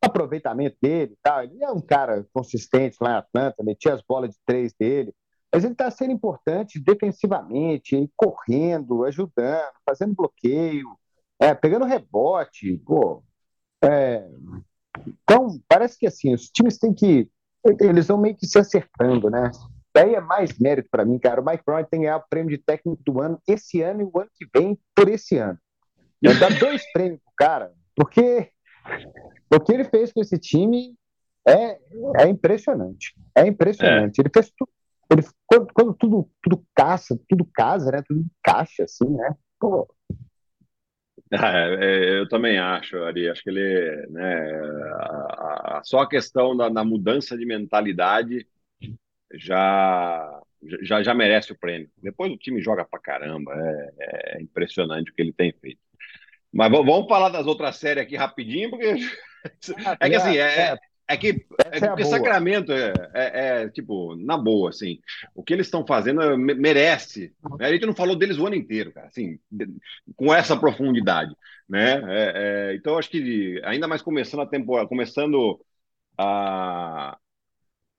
aproveitamento 0.00 0.76
dele, 0.80 1.16
tá? 1.22 1.44
ele 1.44 1.62
é 1.62 1.70
um 1.70 1.80
cara 1.80 2.26
consistente 2.32 2.96
lá 3.00 3.12
em 3.12 3.16
Atlanta, 3.16 3.62
metia 3.62 3.94
as 3.94 4.02
bolas 4.02 4.30
de 4.30 4.38
três 4.46 4.72
dele, 4.72 5.14
mas 5.52 5.64
ele 5.64 5.74
está 5.74 5.90
sendo 5.90 6.12
importante 6.12 6.80
defensivamente, 6.80 8.10
correndo, 8.16 9.04
ajudando, 9.04 9.72
fazendo 9.84 10.14
bloqueio, 10.14 10.96
é, 11.40 11.54
pegando 11.54 11.86
rebote, 11.86 12.76
pô. 12.84 13.24
É, 13.82 14.28
então, 15.06 15.48
parece 15.66 15.98
que 15.98 16.06
assim, 16.06 16.34
os 16.34 16.50
times 16.50 16.78
têm 16.78 16.92
que. 16.92 17.28
Eles 17.80 18.08
vão 18.08 18.18
meio 18.18 18.36
que 18.36 18.46
se 18.46 18.58
acertando, 18.58 19.30
né? 19.30 19.50
Daí 19.94 20.14
é 20.14 20.20
mais 20.20 20.56
mérito 20.58 20.88
para 20.90 21.04
mim, 21.04 21.18
cara. 21.18 21.40
O 21.40 21.44
Mike 21.44 21.64
Brown 21.64 21.78
tem 21.84 22.00
que 22.00 22.06
ganhar 22.06 22.18
o 22.18 22.28
prêmio 22.28 22.56
de 22.56 22.62
técnico 22.62 23.02
do 23.04 23.20
ano 23.20 23.40
esse 23.48 23.82
ano 23.82 24.02
e 24.02 24.04
o 24.04 24.18
ano 24.18 24.30
que 24.34 24.46
vem 24.54 24.78
por 24.94 25.08
esse 25.08 25.36
ano. 25.36 25.58
Eu 26.22 26.38
dar 26.38 26.56
dois 26.58 26.82
prêmios 26.92 27.20
pro 27.20 27.32
cara, 27.36 27.72
porque 27.96 28.50
o 29.52 29.60
que 29.60 29.72
ele 29.72 29.84
fez 29.84 30.12
com 30.12 30.20
esse 30.20 30.38
time 30.38 30.94
é, 31.46 31.78
é 32.18 32.28
impressionante. 32.28 33.14
É 33.34 33.46
impressionante. 33.46 34.20
É. 34.20 34.22
Ele 34.22 34.30
fez 34.32 34.52
tudo. 34.56 34.70
Ele, 35.10 35.22
quando, 35.46 35.72
quando, 35.72 35.94
tudo, 35.94 36.30
tudo 36.40 36.64
caça, 36.74 37.18
tudo 37.28 37.44
casa, 37.52 37.90
né? 37.90 38.02
Tudo 38.06 38.20
encaixa, 38.20 38.84
assim, 38.84 39.08
né? 39.08 39.34
Pô, 39.58 39.88
é, 41.80 42.18
eu 42.18 42.28
também 42.28 42.58
acho, 42.58 42.96
Ari. 43.04 43.28
Acho 43.28 43.42
que 43.42 43.50
ele, 43.50 44.06
né, 44.08 44.50
a, 44.94 45.78
a, 45.78 45.82
só 45.84 46.00
a 46.00 46.08
questão 46.08 46.56
da, 46.56 46.68
da, 46.68 46.84
mudança 46.84 47.36
de 47.36 47.46
mentalidade 47.46 48.46
já, 49.34 50.40
já, 50.82 51.02
já 51.02 51.14
merece 51.14 51.52
o 51.52 51.58
prêmio. 51.58 51.88
Depois 52.02 52.32
o 52.32 52.36
time 52.36 52.60
joga 52.60 52.84
pra 52.84 52.98
caramba, 52.98 53.52
é, 53.54 54.36
é 54.36 54.42
impressionante 54.42 55.10
o 55.10 55.14
que 55.14 55.22
ele 55.22 55.32
tem 55.32 55.52
feito. 55.52 55.80
Mas 56.52 56.70
vamos 56.70 57.06
falar 57.08 57.28
das 57.28 57.46
outras 57.46 57.76
séries 57.76 58.02
aqui 58.02 58.16
rapidinho, 58.16 58.70
porque 58.70 58.86
é 60.00 60.08
que 60.08 60.16
assim, 60.16 60.36
é, 60.36 60.76
é 61.10 61.16
que, 61.16 61.44
é 61.72 61.80
porque 61.88 62.04
Sacramento 62.04 62.72
é, 62.72 62.92
é, 63.12 63.62
é, 63.62 63.68
tipo, 63.68 64.14
na 64.14 64.38
boa, 64.38 64.70
assim, 64.70 65.00
o 65.34 65.42
que 65.42 65.52
eles 65.52 65.66
estão 65.66 65.84
fazendo 65.84 66.38
merece. 66.38 67.34
Né? 67.58 67.66
A 67.66 67.72
gente 67.72 67.84
não 67.84 67.94
falou 67.96 68.14
deles 68.14 68.38
o 68.38 68.46
ano 68.46 68.54
inteiro, 68.54 68.92
cara, 68.92 69.08
assim, 69.08 69.36
com 70.14 70.32
essa 70.32 70.56
profundidade, 70.56 71.34
né? 71.68 72.00
É, 72.06 72.32
é, 72.70 72.74
então, 72.76 72.96
acho 72.96 73.10
que 73.10 73.60
ainda 73.64 73.88
mais 73.88 74.02
começando 74.02 74.42
a 74.42 74.46
temporada, 74.46 74.88
começando 74.88 75.60
a, 76.16 77.18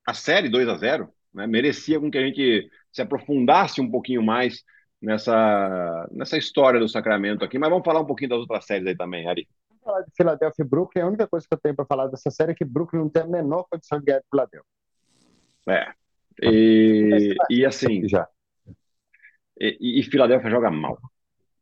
a 0.06 0.14
série 0.14 0.48
2 0.48 0.66
a 0.68 0.74
0 0.76 1.12
né? 1.34 1.46
Merecia 1.46 2.00
com 2.00 2.10
que 2.10 2.16
a 2.16 2.26
gente 2.26 2.70
se 2.90 3.02
aprofundasse 3.02 3.78
um 3.82 3.90
pouquinho 3.90 4.22
mais 4.22 4.64
nessa, 5.02 6.08
nessa 6.10 6.38
história 6.38 6.80
do 6.80 6.88
Sacramento 6.88 7.44
aqui, 7.44 7.58
mas 7.58 7.68
vamos 7.68 7.84
falar 7.84 8.00
um 8.00 8.06
pouquinho 8.06 8.30
das 8.30 8.40
outras 8.40 8.64
séries 8.64 8.86
aí 8.86 8.96
também, 8.96 9.28
Ari 9.28 9.46
falar 9.82 10.02
de 10.02 10.10
Filadélfia 10.16 10.62
e 10.62 10.68
Brooklyn, 10.68 11.02
a 11.02 11.06
única 11.06 11.26
coisa 11.26 11.46
que 11.46 11.54
eu 11.54 11.60
tenho 11.60 11.74
para 11.74 11.84
falar 11.84 12.06
dessa 12.06 12.30
série 12.30 12.52
é 12.52 12.54
que 12.54 12.64
Brooklyn 12.64 13.00
não 13.00 13.08
tem 13.08 13.22
a 13.22 13.26
menor 13.26 13.64
condição 13.70 13.98
de 13.98 14.06
ganhar 14.06 14.20
de 14.20 14.26
Filadélfia. 14.30 14.70
É. 15.68 15.92
E, 16.42 17.34
e 17.50 17.64
assim. 17.64 18.08
Já. 18.08 18.26
E, 19.60 20.00
e 20.00 20.02
Filadélfia 20.04 20.50
joga 20.50 20.70
mal. 20.70 20.98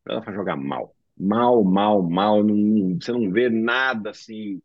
Filadélfia 0.02 0.34
joga 0.34 0.56
mal. 0.56 0.94
Mal, 1.18 1.62
mal, 1.64 2.02
mal. 2.02 2.42
Não, 2.42 2.98
você 3.00 3.12
não 3.12 3.30
vê 3.30 3.48
nada 3.48 4.10
assim. 4.10 4.62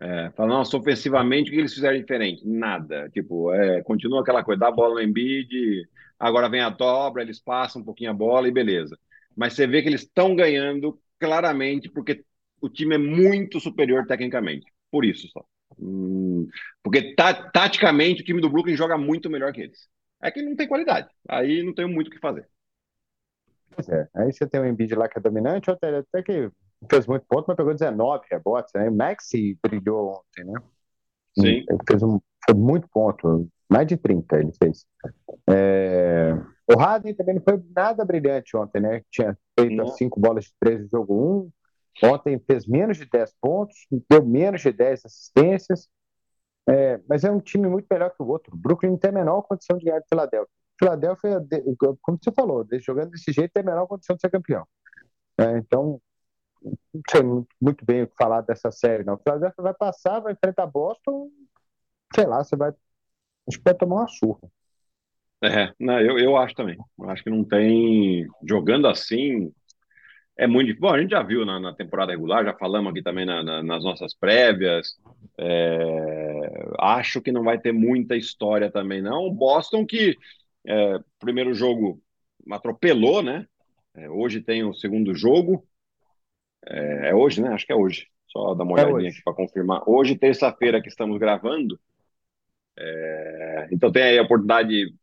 É, 0.00 0.30
fala, 0.36 0.50
nossa, 0.50 0.76
ofensivamente, 0.76 1.50
o 1.50 1.52
que 1.52 1.58
eles 1.58 1.74
fizeram 1.74 1.98
diferente? 1.98 2.46
Nada. 2.46 3.08
Tipo, 3.10 3.52
é, 3.52 3.82
continua 3.82 4.20
aquela 4.20 4.44
coisa, 4.44 4.60
dá 4.60 4.68
a 4.68 4.72
bola 4.72 4.94
no 4.94 5.02
Embiid, 5.02 5.88
agora 6.18 6.48
vem 6.48 6.60
a 6.60 6.70
dobra, 6.70 7.22
eles 7.22 7.40
passam 7.40 7.82
um 7.82 7.84
pouquinho 7.84 8.10
a 8.10 8.14
bola 8.14 8.46
e 8.46 8.52
beleza. 8.52 8.96
Mas 9.36 9.54
você 9.54 9.66
vê 9.66 9.82
que 9.82 9.88
eles 9.88 10.02
estão 10.02 10.36
ganhando 10.36 10.98
claramente 11.18 11.88
porque 11.88 12.24
o 12.60 12.68
time 12.68 12.94
é 12.94 12.98
muito 12.98 13.60
superior 13.60 14.06
tecnicamente. 14.06 14.66
Por 14.90 15.04
isso 15.04 15.28
só. 15.28 15.44
Hum, 15.78 16.48
porque 16.82 17.14
ta 17.14 17.34
taticamente 17.50 18.22
o 18.22 18.24
time 18.24 18.40
do 18.40 18.50
Brooklyn 18.50 18.76
joga 18.76 18.96
muito 18.96 19.30
melhor 19.30 19.52
que 19.52 19.62
eles. 19.62 19.88
É 20.20 20.30
que 20.30 20.42
não 20.42 20.56
tem 20.56 20.66
qualidade. 20.66 21.08
Aí 21.28 21.62
não 21.62 21.74
tem 21.74 21.86
muito 21.86 22.08
o 22.08 22.10
que 22.10 22.18
fazer. 22.18 22.48
Pois 23.70 23.88
é. 23.88 24.08
Aí 24.14 24.32
você 24.32 24.46
tem 24.46 24.60
o 24.60 24.66
Embiid 24.66 24.94
lá 24.94 25.08
que 25.08 25.18
é 25.18 25.22
dominante, 25.22 25.70
até, 25.70 25.98
até 25.98 26.22
que 26.22 26.50
fez 26.90 27.06
muito 27.06 27.24
ponto, 27.28 27.44
mas 27.46 27.56
pegou 27.56 27.72
19 27.72 28.26
rebotes. 28.30 28.72
Né? 28.74 28.88
O 28.88 28.94
Maxi 28.94 29.56
brilhou 29.62 30.10
ontem, 30.10 30.44
né? 30.44 30.60
Sim. 31.38 31.64
Ele 31.68 31.78
fez 31.88 32.02
um, 32.02 32.18
foi 32.44 32.54
muito 32.56 32.88
ponto. 32.88 33.48
Mais 33.70 33.86
de 33.86 33.96
30 33.96 34.40
ele 34.40 34.52
fez. 34.52 34.86
É... 35.48 36.34
O 36.66 36.78
Harden 36.78 37.14
também 37.14 37.34
não 37.34 37.42
foi 37.42 37.62
nada 37.74 38.04
brilhante 38.04 38.56
ontem, 38.56 38.80
né? 38.80 39.02
Tinha 39.10 39.36
feito 39.58 39.82
as 39.82 39.96
cinco 39.96 40.18
bolas 40.18 40.44
de 40.44 40.52
três 40.58 40.80
no 40.80 40.88
jogo 40.88 41.44
1, 41.44 41.50
Ontem 42.02 42.38
fez 42.46 42.66
menos 42.66 42.96
de 42.96 43.06
10 43.06 43.34
pontos, 43.40 43.76
deu 44.08 44.24
menos 44.24 44.60
de 44.60 44.72
10 44.72 45.04
assistências, 45.04 45.88
é, 46.68 47.00
mas 47.08 47.24
é 47.24 47.30
um 47.30 47.40
time 47.40 47.68
muito 47.68 47.86
melhor 47.90 48.10
que 48.10 48.22
o 48.22 48.26
outro. 48.28 48.54
O 48.54 48.58
Brooklyn 48.58 48.96
tem 48.96 49.10
a 49.10 49.14
menor 49.14 49.42
condição 49.42 49.78
de 49.78 49.86
ganhar 49.86 50.00
de 50.00 50.06
Filadélfia. 50.08 50.52
Filadélfia, 50.78 51.46
como 52.02 52.18
você 52.22 52.30
falou, 52.30 52.66
jogando 52.80 53.10
desse 53.10 53.32
jeito, 53.32 53.52
tem 53.52 53.62
a 53.62 53.66
menor 53.66 53.86
condição 53.86 54.14
de 54.14 54.20
ser 54.20 54.30
campeão. 54.30 54.64
É, 55.38 55.58
então, 55.58 56.00
não 56.62 57.02
sei 57.10 57.22
muito 57.60 57.84
bem 57.84 58.02
o 58.02 58.06
que 58.06 58.16
falar 58.16 58.42
dessa 58.42 58.70
série, 58.70 59.04
não. 59.04 59.18
Filadélfia 59.18 59.62
vai 59.62 59.74
passar, 59.74 60.20
vai 60.20 60.32
enfrentar 60.34 60.66
Boston, 60.66 61.30
sei 62.14 62.26
lá, 62.26 62.44
você 62.44 62.56
vai. 62.56 62.70
Acho 63.48 63.58
que 63.58 63.64
vai 63.64 63.74
tomar 63.74 63.96
uma 63.96 64.08
surra. 64.08 64.48
É, 65.42 65.72
não, 65.78 66.00
eu, 66.00 66.18
eu 66.18 66.36
acho 66.36 66.54
também. 66.54 66.76
Eu 66.98 67.10
acho 67.10 67.22
que 67.22 67.30
não 67.30 67.44
tem. 67.44 68.26
Jogando 68.46 68.88
assim, 68.88 69.52
é 70.38 70.46
muito 70.46 70.78
Bom, 70.80 70.94
a 70.94 71.00
gente 71.00 71.10
já 71.10 71.22
viu 71.22 71.44
na, 71.44 71.58
na 71.58 71.74
temporada 71.74 72.12
regular, 72.12 72.44
já 72.44 72.54
falamos 72.54 72.92
aqui 72.92 73.02
também 73.02 73.26
na, 73.26 73.42
na, 73.42 73.60
nas 73.60 73.82
nossas 73.82 74.14
prévias. 74.14 74.96
É, 75.36 76.68
acho 76.78 77.20
que 77.20 77.32
não 77.32 77.42
vai 77.42 77.58
ter 77.58 77.72
muita 77.72 78.16
história 78.16 78.70
também, 78.70 79.02
não. 79.02 79.28
Boston 79.34 79.84
que 79.84 80.16
é, 80.64 81.00
primeiro 81.18 81.52
jogo 81.52 82.00
atropelou, 82.52 83.20
né? 83.20 83.46
É, 83.96 84.08
hoje 84.08 84.40
tem 84.40 84.62
o 84.62 84.72
segundo 84.72 85.12
jogo. 85.12 85.66
É, 86.64 87.08
é, 87.08 87.14
hoje, 87.14 87.42
né? 87.42 87.48
Acho 87.48 87.66
que 87.66 87.72
é 87.72 87.76
hoje. 87.76 88.06
Só 88.28 88.54
dar 88.54 88.62
uma 88.62 88.78
é 88.78 88.86
olhadinha 88.86 89.10
aqui 89.10 89.22
para 89.24 89.34
confirmar. 89.34 89.82
Hoje, 89.88 90.16
terça-feira, 90.16 90.80
que 90.80 90.88
estamos 90.88 91.18
gravando. 91.18 91.80
É, 92.78 93.68
então 93.72 93.90
tem 93.90 94.04
aí 94.04 94.18
a 94.18 94.22
oportunidade 94.22 94.94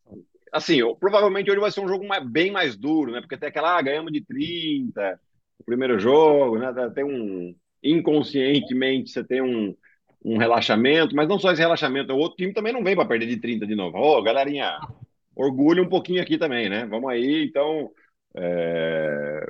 assim, 0.55 0.79
provavelmente 0.97 1.51
hoje 1.51 1.59
vai 1.59 1.71
ser 1.71 1.81
um 1.81 1.87
jogo 1.89 2.07
mais, 2.07 2.25
bem 2.25 2.49
mais 2.49 2.77
duro, 2.77 3.11
né? 3.11 3.19
Porque 3.19 3.37
tem 3.37 3.49
aquela, 3.49 3.77
ah, 3.77 3.81
ganhamos 3.81 4.13
de 4.13 4.21
30, 4.23 5.19
o 5.59 5.63
primeiro 5.63 5.99
jogo, 5.99 6.57
né? 6.57 6.73
Tem 6.93 7.03
um. 7.03 7.55
Inconscientemente 7.83 9.11
você 9.11 9.23
tem 9.23 9.41
um, 9.41 9.75
um 10.23 10.37
relaxamento, 10.37 11.15
mas 11.15 11.27
não 11.27 11.37
só 11.37 11.51
esse 11.51 11.61
relaxamento, 11.61 12.11
o 12.11 12.17
outro 12.17 12.37
time 12.37 12.53
também 12.53 12.73
não 12.73 12.83
vem 12.83 12.95
para 12.95 13.05
perder 13.05 13.27
de 13.27 13.37
30 13.37 13.67
de 13.67 13.75
novo. 13.75 13.97
Ô, 13.97 14.17
oh, 14.17 14.23
galerinha, 14.23 14.79
orgulho 15.35 15.83
um 15.83 15.89
pouquinho 15.89 16.21
aqui 16.21 16.37
também, 16.37 16.67
né? 16.69 16.85
Vamos 16.85 17.09
aí, 17.09 17.45
então. 17.45 17.91
É... 18.35 19.45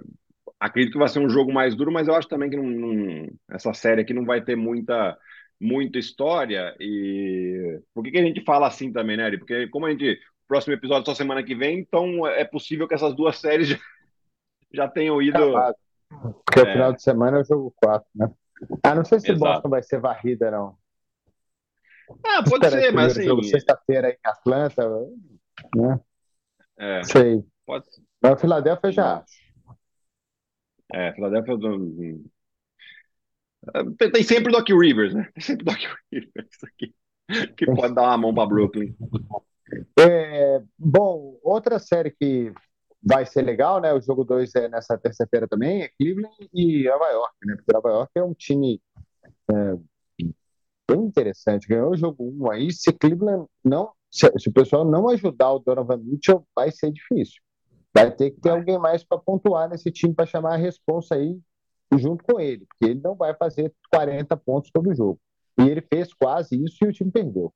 Acredito 0.59 0.93
que 0.93 0.99
vai 0.99 1.07
ser 1.09 1.19
um 1.19 1.29
jogo 1.29 1.53
mais 1.53 1.75
duro, 1.75 1.91
mas 1.91 2.07
eu 2.07 2.15
acho 2.15 2.27
também 2.27 2.49
que 2.49 2.57
não, 2.57 2.63
não... 2.63 3.27
essa 3.51 3.73
série 3.73 4.01
aqui 4.01 4.13
não 4.13 4.25
vai 4.25 4.41
ter 4.41 4.55
muita 4.55 5.17
muita 5.59 5.97
história 5.97 6.75
e 6.81 7.79
por 7.93 8.03
que, 8.03 8.11
que 8.11 8.17
a 8.17 8.23
gente 8.23 8.43
fala 8.43 8.67
assim 8.67 8.91
também, 8.91 9.15
né, 9.15 9.23
Ari? 9.23 9.37
Porque 9.37 9.67
como 9.69 9.85
a 9.85 9.91
gente 9.91 10.19
próximo 10.47 10.73
episódio 10.73 11.05
só 11.05 11.15
semana 11.15 11.43
que 11.43 11.55
vem, 11.55 11.79
então 11.79 12.25
é 12.27 12.43
possível 12.43 12.87
que 12.87 12.93
essas 12.93 13.15
duas 13.15 13.37
séries 13.39 13.69
já, 13.69 13.77
já 14.73 14.87
tenham 14.87 15.21
ido. 15.21 15.53
Porque 16.09 16.59
é... 16.59 16.63
o 16.63 16.71
final 16.71 16.93
de 16.93 17.01
semana 17.01 17.37
é 17.37 17.41
o 17.41 17.45
jogo 17.45 17.73
4, 17.81 18.07
né? 18.15 18.31
Ah, 18.83 18.95
não 18.95 19.03
sei 19.03 19.19
se 19.19 19.31
o 19.31 19.37
Boston 19.37 19.69
vai 19.69 19.83
ser 19.83 19.99
varrida, 19.99 20.49
não. 20.49 20.77
Ah, 22.25 22.43
pode 22.47 22.69
ser, 22.69 22.91
mas 22.91 23.17
assim. 23.17 23.43
Sexta-feira 23.43 24.11
em 24.11 24.17
Atlanta, 24.23 24.87
né? 25.75 25.99
É. 26.77 27.03
Sei. 27.03 27.43
Pode... 27.65 27.85
Mas 28.21 28.33
o 28.33 28.37
Philadelphia 28.37 28.91
já 28.91 29.17
acho. 29.17 29.45
É, 30.93 31.13
Philadelphia. 31.13 31.57
Tem, 33.97 34.11
tem 34.11 34.23
sempre 34.23 34.49
o 34.49 34.51
Doc 34.51 34.69
Rivers, 34.69 35.13
né? 35.13 35.29
Tem 35.33 35.43
sempre 35.43 35.63
o 35.63 35.65
Doc 35.65 35.79
Rivers 36.11 36.63
aqui, 36.63 36.93
que 37.57 37.65
pode 37.65 37.95
dar 37.95 38.03
uma 38.03 38.17
mão 38.17 38.33
para 38.33 38.47
Brooklyn. 38.47 38.95
É, 39.99 40.61
bom, 40.77 41.39
outra 41.41 41.79
série 41.79 42.11
que 42.11 42.53
vai 43.05 43.25
ser 43.25 43.43
legal, 43.43 43.79
né? 43.79 43.93
O 43.93 44.01
jogo 44.01 44.23
2 44.23 44.55
é 44.55 44.67
nessa 44.67 44.97
terça-feira 44.97 45.47
também, 45.47 45.83
é 45.83 45.89
Cleveland 45.89 46.35
e 46.51 46.83
Nova 46.85 47.07
York, 47.09 47.35
né? 47.43 47.55
Porque 47.55 47.73
Nova 47.73 47.89
York 47.89 48.11
é 48.15 48.23
um 48.23 48.33
time 48.33 48.81
é, 49.51 49.75
bem 50.89 51.01
interessante. 51.01 51.67
Ganhou 51.67 51.91
o 51.91 51.97
jogo 51.97 52.23
1 52.23 52.43
um 52.43 52.51
aí. 52.51 52.71
Se 52.71 52.91
Cleveland 52.91 53.47
não. 53.63 53.91
Se, 54.09 54.31
se, 54.39 54.49
o 54.49 54.53
pessoal 54.53 54.83
não 54.83 55.09
ajudar 55.09 55.51
o 55.51 55.59
Donovan 55.59 55.97
Mitchell, 55.97 56.45
vai 56.55 56.71
ser 56.71 56.91
difícil. 56.91 57.41
Vai 57.93 58.11
ter 58.11 58.31
que 58.31 58.41
ter 58.41 58.49
alguém 58.49 58.79
mais 58.79 59.03
para 59.03 59.17
pontuar 59.17 59.69
nesse 59.69 59.91
time 59.91 60.13
para 60.13 60.25
chamar 60.25 60.53
a 60.53 60.57
responsa 60.57 61.15
aí 61.15 61.37
junto 61.97 62.23
com 62.25 62.39
ele, 62.39 62.65
porque 62.65 62.91
ele 62.91 63.01
não 63.01 63.15
vai 63.15 63.33
fazer 63.35 63.73
40 63.91 64.35
pontos 64.37 64.71
todo 64.71 64.95
jogo. 64.95 65.19
E 65.59 65.69
ele 65.69 65.81
fez 65.81 66.13
quase 66.13 66.61
isso 66.61 66.83
e 66.83 66.87
o 66.87 66.91
time 66.91 67.11
perdeu. 67.11 67.53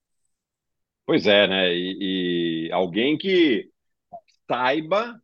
Pois 1.06 1.26
é, 1.26 1.48
né? 1.48 1.74
E, 1.74 2.68
e 2.68 2.72
alguém 2.72 3.18
que 3.18 3.70
saiba 4.50 5.22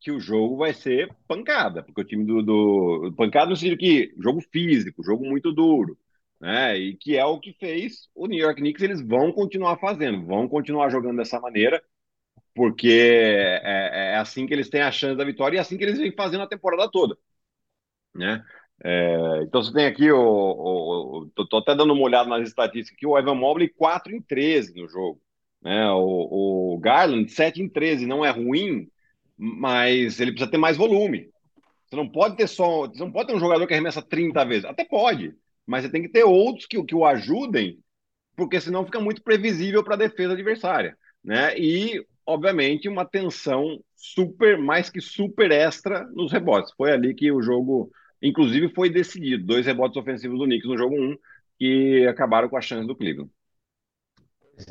que 0.00 0.12
o 0.12 0.20
jogo 0.20 0.56
vai 0.56 0.72
ser 0.72 1.12
pancada, 1.26 1.82
porque 1.82 2.00
o 2.00 2.04
time 2.04 2.24
do, 2.24 2.42
do 2.42 3.12
pancada 3.16 3.50
no 3.50 3.56
sentido 3.56 3.78
que 3.78 4.14
jogo 4.18 4.40
físico, 4.40 5.02
jogo 5.02 5.24
muito 5.24 5.52
duro, 5.52 5.98
né? 6.40 6.76
E 6.78 6.96
que 6.96 7.16
é 7.16 7.24
o 7.24 7.40
que 7.40 7.52
fez 7.52 8.08
o 8.14 8.26
New 8.26 8.38
York 8.38 8.60
Knicks, 8.60 8.82
eles 8.82 9.00
vão 9.00 9.32
continuar 9.32 9.78
fazendo, 9.78 10.24
vão 10.26 10.48
continuar 10.48 10.90
jogando 10.90 11.18
dessa 11.18 11.40
maneira, 11.40 11.82
porque 12.54 12.88
é, 13.62 14.12
é 14.14 14.16
assim 14.16 14.46
que 14.46 14.54
eles 14.54 14.68
têm 14.70 14.82
a 14.82 14.92
chance 14.92 15.16
da 15.16 15.24
vitória 15.24 15.56
e 15.56 15.58
é 15.58 15.60
assim 15.60 15.78
que 15.78 15.84
eles 15.84 15.98
vêm 15.98 16.12
fazendo 16.12 16.42
a 16.42 16.48
temporada 16.48 16.90
toda, 16.90 17.16
né? 18.14 18.44
É, 18.84 19.42
então 19.44 19.62
você 19.62 19.72
tem 19.72 19.86
aqui 19.86 20.10
o, 20.10 20.18
o, 20.18 21.18
o 21.20 21.30
tô, 21.30 21.46
tô, 21.46 21.58
até 21.58 21.74
dando 21.74 21.92
uma 21.92 22.02
olhada 22.02 22.28
nas 22.28 22.48
estatísticas 22.48 22.96
aqui, 22.96 23.06
o 23.06 23.16
Evan 23.18 23.36
Mobley 23.36 23.68
4 23.68 24.14
em 24.14 24.20
13 24.20 24.74
no 24.74 24.88
jogo, 24.88 25.20
né? 25.62 25.90
O, 25.90 26.74
o 26.74 26.78
Garland 26.78 27.30
7 27.30 27.62
em 27.62 27.68
13, 27.68 28.06
não 28.06 28.24
é 28.24 28.30
ruim, 28.30 28.88
mas 29.36 30.20
ele 30.20 30.32
precisa 30.32 30.50
ter 30.50 30.58
mais 30.58 30.76
volume. 30.76 31.30
Você 31.86 31.96
não 31.96 32.08
pode 32.08 32.36
ter 32.36 32.46
só, 32.46 32.86
você 32.88 33.00
não 33.00 33.12
pode 33.12 33.28
ter 33.28 33.34
um 33.34 33.40
jogador 33.40 33.66
que 33.66 33.74
arremessa 33.74 34.02
30 34.02 34.44
vezes, 34.44 34.64
até 34.64 34.84
pode, 34.84 35.34
mas 35.66 35.84
você 35.84 35.90
tem 35.90 36.02
que 36.02 36.08
ter 36.08 36.24
outros 36.24 36.66
que, 36.66 36.82
que 36.84 36.94
o 36.94 37.04
ajudem, 37.04 37.78
porque 38.34 38.60
senão 38.60 38.84
fica 38.84 39.00
muito 39.00 39.22
previsível 39.22 39.84
para 39.84 39.94
a 39.94 39.98
defesa 39.98 40.32
adversária, 40.32 40.96
né? 41.22 41.56
E 41.58 42.04
obviamente 42.26 42.88
uma 42.88 43.04
tensão 43.04 43.78
super, 43.94 44.56
mais 44.58 44.88
que 44.88 45.00
super 45.00 45.50
extra 45.50 46.04
nos 46.14 46.32
rebotes. 46.32 46.72
Foi 46.76 46.92
ali 46.92 47.14
que 47.14 47.30
o 47.30 47.42
jogo 47.42 47.90
Inclusive 48.22 48.68
foi 48.72 48.88
decidido, 48.88 49.44
dois 49.44 49.66
rebotes 49.66 49.96
ofensivos 49.96 50.38
do 50.38 50.44
Knicks 50.44 50.68
no 50.68 50.78
jogo 50.78 50.94
1, 50.94 51.18
que 51.58 52.06
acabaram 52.06 52.48
com 52.48 52.56
a 52.56 52.60
chance 52.60 52.86
do 52.86 52.94
Cleveland. 52.94 53.30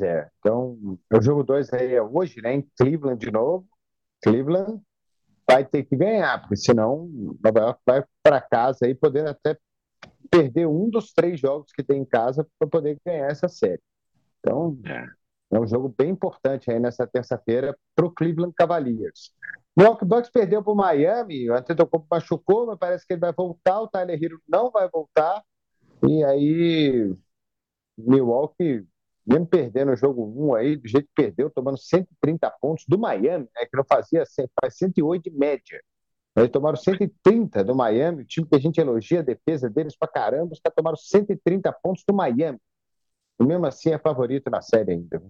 É, 0.00 0.28
então 0.38 0.98
o 1.12 1.20
jogo 1.20 1.42
2 1.42 1.72
aí 1.72 1.94
é 1.94 2.02
hoje, 2.02 2.40
né? 2.40 2.54
Em 2.54 2.68
Cleveland 2.78 3.18
de 3.18 3.30
novo. 3.30 3.66
Cleveland 4.22 4.80
vai 5.48 5.64
ter 5.64 5.82
que 5.84 5.96
ganhar, 5.96 6.40
porque 6.40 6.56
senão 6.56 7.08
Nova 7.42 7.60
York 7.60 7.80
vai 7.84 8.04
para 8.22 8.40
casa 8.40 8.86
e 8.88 8.94
poder 8.94 9.26
até 9.26 9.58
perder 10.30 10.66
um 10.66 10.88
dos 10.88 11.12
três 11.12 11.38
jogos 11.38 11.72
que 11.72 11.82
tem 11.82 12.00
em 12.00 12.04
casa 12.04 12.46
para 12.58 12.68
poder 12.68 12.98
ganhar 13.04 13.30
essa 13.30 13.48
série. 13.48 13.82
Então, 14.38 14.78
é. 14.86 15.06
é 15.56 15.60
um 15.60 15.66
jogo 15.66 15.94
bem 15.96 16.10
importante 16.10 16.70
aí 16.70 16.78
nessa 16.78 17.06
terça-feira 17.06 17.76
para 17.94 18.06
o 18.06 18.10
Cleveland 18.10 18.54
Cavaliers. 18.56 19.32
Milwaukee 19.76 20.04
Bucks 20.04 20.30
perdeu 20.30 20.62
para 20.62 20.72
o 20.72 20.76
Miami, 20.76 21.50
o 21.50 21.54
Antetokounmpo 21.54 22.06
machucou, 22.10 22.66
mas 22.66 22.78
parece 22.78 23.06
que 23.06 23.14
ele 23.14 23.20
vai 23.20 23.32
voltar, 23.32 23.80
o 23.80 23.88
Tyler 23.88 24.22
Hero 24.22 24.40
não 24.46 24.70
vai 24.70 24.88
voltar, 24.88 25.42
e 26.06 26.22
aí 26.24 27.14
Milwaukee, 27.96 28.86
mesmo 29.26 29.46
perdendo 29.46 29.92
o 29.92 29.96
jogo 29.96 30.24
1 30.36 30.54
aí, 30.54 30.76
do 30.76 30.88
jeito 30.88 31.06
que 31.06 31.22
perdeu, 31.22 31.50
tomando 31.50 31.78
130 31.78 32.50
pontos 32.60 32.84
do 32.88 32.98
Miami, 32.98 33.48
né, 33.54 33.66
que 33.66 33.76
não 33.76 33.84
fazia, 33.84 34.24
faz 34.60 34.76
108 34.76 35.30
de 35.30 35.30
média. 35.30 35.80
Eles 36.34 36.50
tomaram 36.50 36.76
130 36.76 37.62
do 37.62 37.74
Miami, 37.74 38.22
o 38.22 38.26
time 38.26 38.46
que 38.46 38.56
a 38.56 38.58
gente 38.58 38.80
elogia 38.80 39.20
a 39.20 39.22
defesa 39.22 39.68
deles 39.68 39.96
pra 39.96 40.08
caramba, 40.08 40.52
os 40.52 40.60
caras 40.60 40.74
tomaram 40.74 40.96
130 40.96 41.70
pontos 41.72 42.04
do 42.06 42.14
Miami. 42.14 42.58
E 43.38 43.44
mesmo 43.44 43.66
assim 43.66 43.92
é 43.92 43.98
favorito 43.98 44.50
na 44.50 44.62
série 44.62 44.92
ainda. 44.92 45.22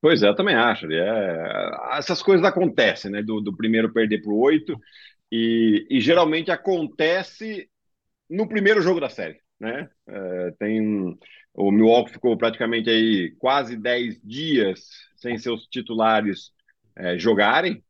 Pois 0.00 0.22
é, 0.22 0.28
eu 0.28 0.34
também 0.34 0.54
acho. 0.54 0.90
É, 0.90 1.70
essas 1.92 2.22
coisas 2.22 2.44
acontecem, 2.44 3.10
né? 3.10 3.22
Do, 3.22 3.40
do 3.40 3.56
primeiro 3.56 3.92
perder 3.92 4.22
para 4.22 4.32
o 4.32 4.38
oito, 4.38 4.80
e, 5.30 5.86
e, 5.88 6.00
geralmente 6.00 6.50
acontece 6.50 7.70
no 8.28 8.48
primeiro 8.48 8.82
jogo 8.82 8.98
da 8.98 9.08
série, 9.08 9.38
né? 9.60 9.88
É, 10.08 10.50
tem 10.58 11.16
o 11.54 11.70
Milwaukee 11.70 12.12
ficou 12.12 12.36
praticamente 12.36 12.88
aí 12.88 13.32
quase 13.38 13.76
10 13.76 14.20
dias 14.22 14.80
sem 15.16 15.38
seus 15.38 15.66
titulares 15.66 16.52
é, 16.96 17.18
jogarem, 17.18 17.82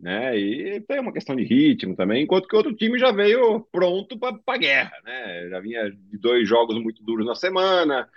né? 0.00 0.38
E 0.38 0.80
tem 0.82 1.00
uma 1.00 1.12
questão 1.12 1.34
de 1.34 1.44
ritmo 1.44 1.96
também, 1.96 2.22
enquanto 2.22 2.48
que 2.48 2.56
outro 2.56 2.74
time 2.74 2.98
já 2.98 3.10
veio 3.12 3.60
pronto 3.72 4.18
para 4.18 4.38
a 4.46 4.56
guerra, 4.56 4.92
né? 5.04 5.48
Já 5.48 5.60
vinha 5.60 5.90
de 5.90 6.18
dois 6.18 6.48
jogos 6.48 6.80
muito 6.80 7.02
duros 7.02 7.26
na 7.26 7.34
semana, 7.34 8.08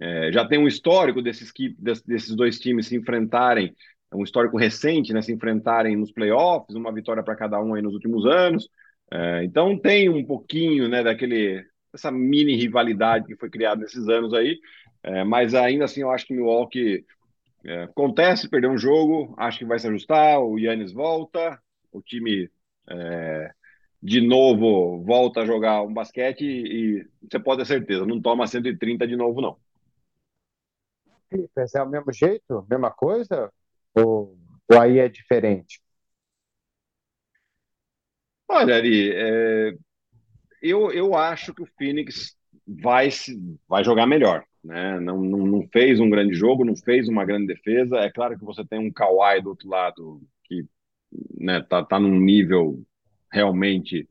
é, 0.00 0.32
já 0.32 0.46
tem 0.46 0.58
um 0.58 0.66
histórico 0.66 1.22
desses, 1.22 1.52
desses 2.06 2.34
dois 2.34 2.58
times 2.58 2.86
se 2.88 2.96
enfrentarem, 2.96 3.74
um 4.12 4.22
histórico 4.22 4.56
recente, 4.56 5.12
né, 5.12 5.20
se 5.22 5.32
enfrentarem 5.32 5.96
nos 5.96 6.12
playoffs, 6.12 6.76
uma 6.76 6.92
vitória 6.92 7.22
para 7.22 7.36
cada 7.36 7.60
um 7.60 7.74
aí 7.74 7.82
nos 7.82 7.94
últimos 7.94 8.24
anos. 8.26 8.68
É, 9.12 9.44
então 9.44 9.78
tem 9.78 10.08
um 10.08 10.24
pouquinho 10.24 10.88
né, 10.88 11.02
daquele 11.02 11.64
essa 11.94 12.10
mini 12.10 12.56
rivalidade 12.56 13.26
que 13.26 13.36
foi 13.36 13.48
criada 13.48 13.80
nesses 13.80 14.08
anos 14.08 14.34
aí, 14.34 14.58
é, 15.02 15.24
mas 15.24 15.54
ainda 15.54 15.84
assim 15.84 16.02
eu 16.02 16.10
acho 16.10 16.26
que 16.26 16.34
Milwaukee 16.34 17.04
é, 17.64 17.84
acontece, 17.84 18.48
perdeu 18.48 18.70
um 18.70 18.78
jogo, 18.78 19.34
acho 19.38 19.58
que 19.58 19.64
vai 19.64 19.78
se 19.78 19.86
ajustar, 19.86 20.40
o 20.40 20.58
Yannis 20.58 20.92
volta, 20.92 21.58
o 21.92 22.02
time 22.02 22.50
é, 22.90 23.50
de 24.02 24.20
novo 24.20 25.02
volta 25.04 25.40
a 25.40 25.46
jogar 25.46 25.82
um 25.82 25.92
basquete 25.92 26.42
e, 26.44 27.00
e 27.00 27.06
você 27.30 27.38
pode 27.38 27.60
ter 27.62 27.66
certeza, 27.66 28.04
não 28.04 28.20
toma 28.20 28.46
130 28.46 29.06
de 29.06 29.16
novo 29.16 29.40
não. 29.40 29.56
É 31.30 31.82
o 31.82 31.88
mesmo 31.88 32.12
jeito, 32.12 32.66
mesma 32.68 32.90
coisa? 32.90 33.52
Ou, 33.94 34.36
ou 34.70 34.80
aí 34.80 34.98
é 34.98 35.08
diferente? 35.08 35.80
Olha, 38.48 38.76
Ari, 38.76 39.10
é, 39.12 39.72
eu, 40.64 40.90
eu 40.90 41.14
acho 41.14 41.54
que 41.54 41.62
o 41.62 41.68
Phoenix 41.78 42.36
vai, 42.66 43.08
vai 43.68 43.84
jogar 43.84 44.06
melhor. 44.06 44.44
Né? 44.62 44.98
Não, 44.98 45.20
não, 45.22 45.46
não, 45.46 45.68
fez 45.68 46.00
um 46.00 46.08
grande 46.08 46.34
jogo, 46.34 46.64
não 46.64 46.74
fez 46.74 47.06
uma 47.06 47.24
grande 47.24 47.46
defesa. 47.46 47.98
É 47.98 48.10
claro 48.10 48.38
que 48.38 48.44
você 48.44 48.64
tem 48.64 48.78
um 48.78 48.90
Kawhi 48.90 49.42
do 49.42 49.50
outro 49.50 49.68
lado 49.68 50.22
que 50.44 50.64
né, 51.38 51.60
tá, 51.62 51.84
tá 51.84 52.00
num 52.00 52.18
nível 52.18 52.82
realmente 53.30 54.08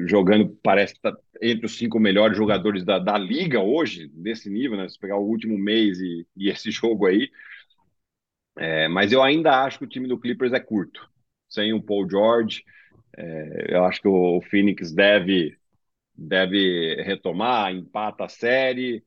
jogando, 0.00 0.58
parece 0.62 0.94
que 0.94 1.00
tá 1.00 1.16
entre 1.40 1.64
os 1.64 1.78
cinco 1.78 1.98
melhores 1.98 2.36
jogadores 2.36 2.84
da, 2.84 2.98
da 2.98 3.16
liga 3.16 3.60
hoje, 3.60 4.10
nesse 4.14 4.50
nível, 4.50 4.76
né? 4.76 4.88
Se 4.88 4.98
pegar 4.98 5.16
o 5.16 5.26
último 5.26 5.56
mês 5.56 5.98
e, 6.00 6.26
e 6.36 6.50
esse 6.50 6.70
jogo 6.72 7.06
aí. 7.06 7.30
É, 8.58 8.88
mas 8.88 9.12
eu 9.12 9.22
ainda 9.22 9.64
acho 9.64 9.78
que 9.78 9.84
o 9.84 9.88
time 9.88 10.08
do 10.08 10.18
Clippers 10.18 10.52
é 10.52 10.60
curto. 10.60 11.08
Sem 11.48 11.72
o 11.72 11.82
Paul 11.82 12.08
George, 12.10 12.62
é, 13.16 13.74
eu 13.76 13.84
acho 13.84 14.00
que 14.02 14.08
o, 14.08 14.38
o 14.38 14.42
Phoenix 14.42 14.92
deve, 14.92 15.56
deve 16.14 17.02
retomar, 17.02 17.72
empata 17.72 18.24
a 18.24 18.28
série, 18.28 19.04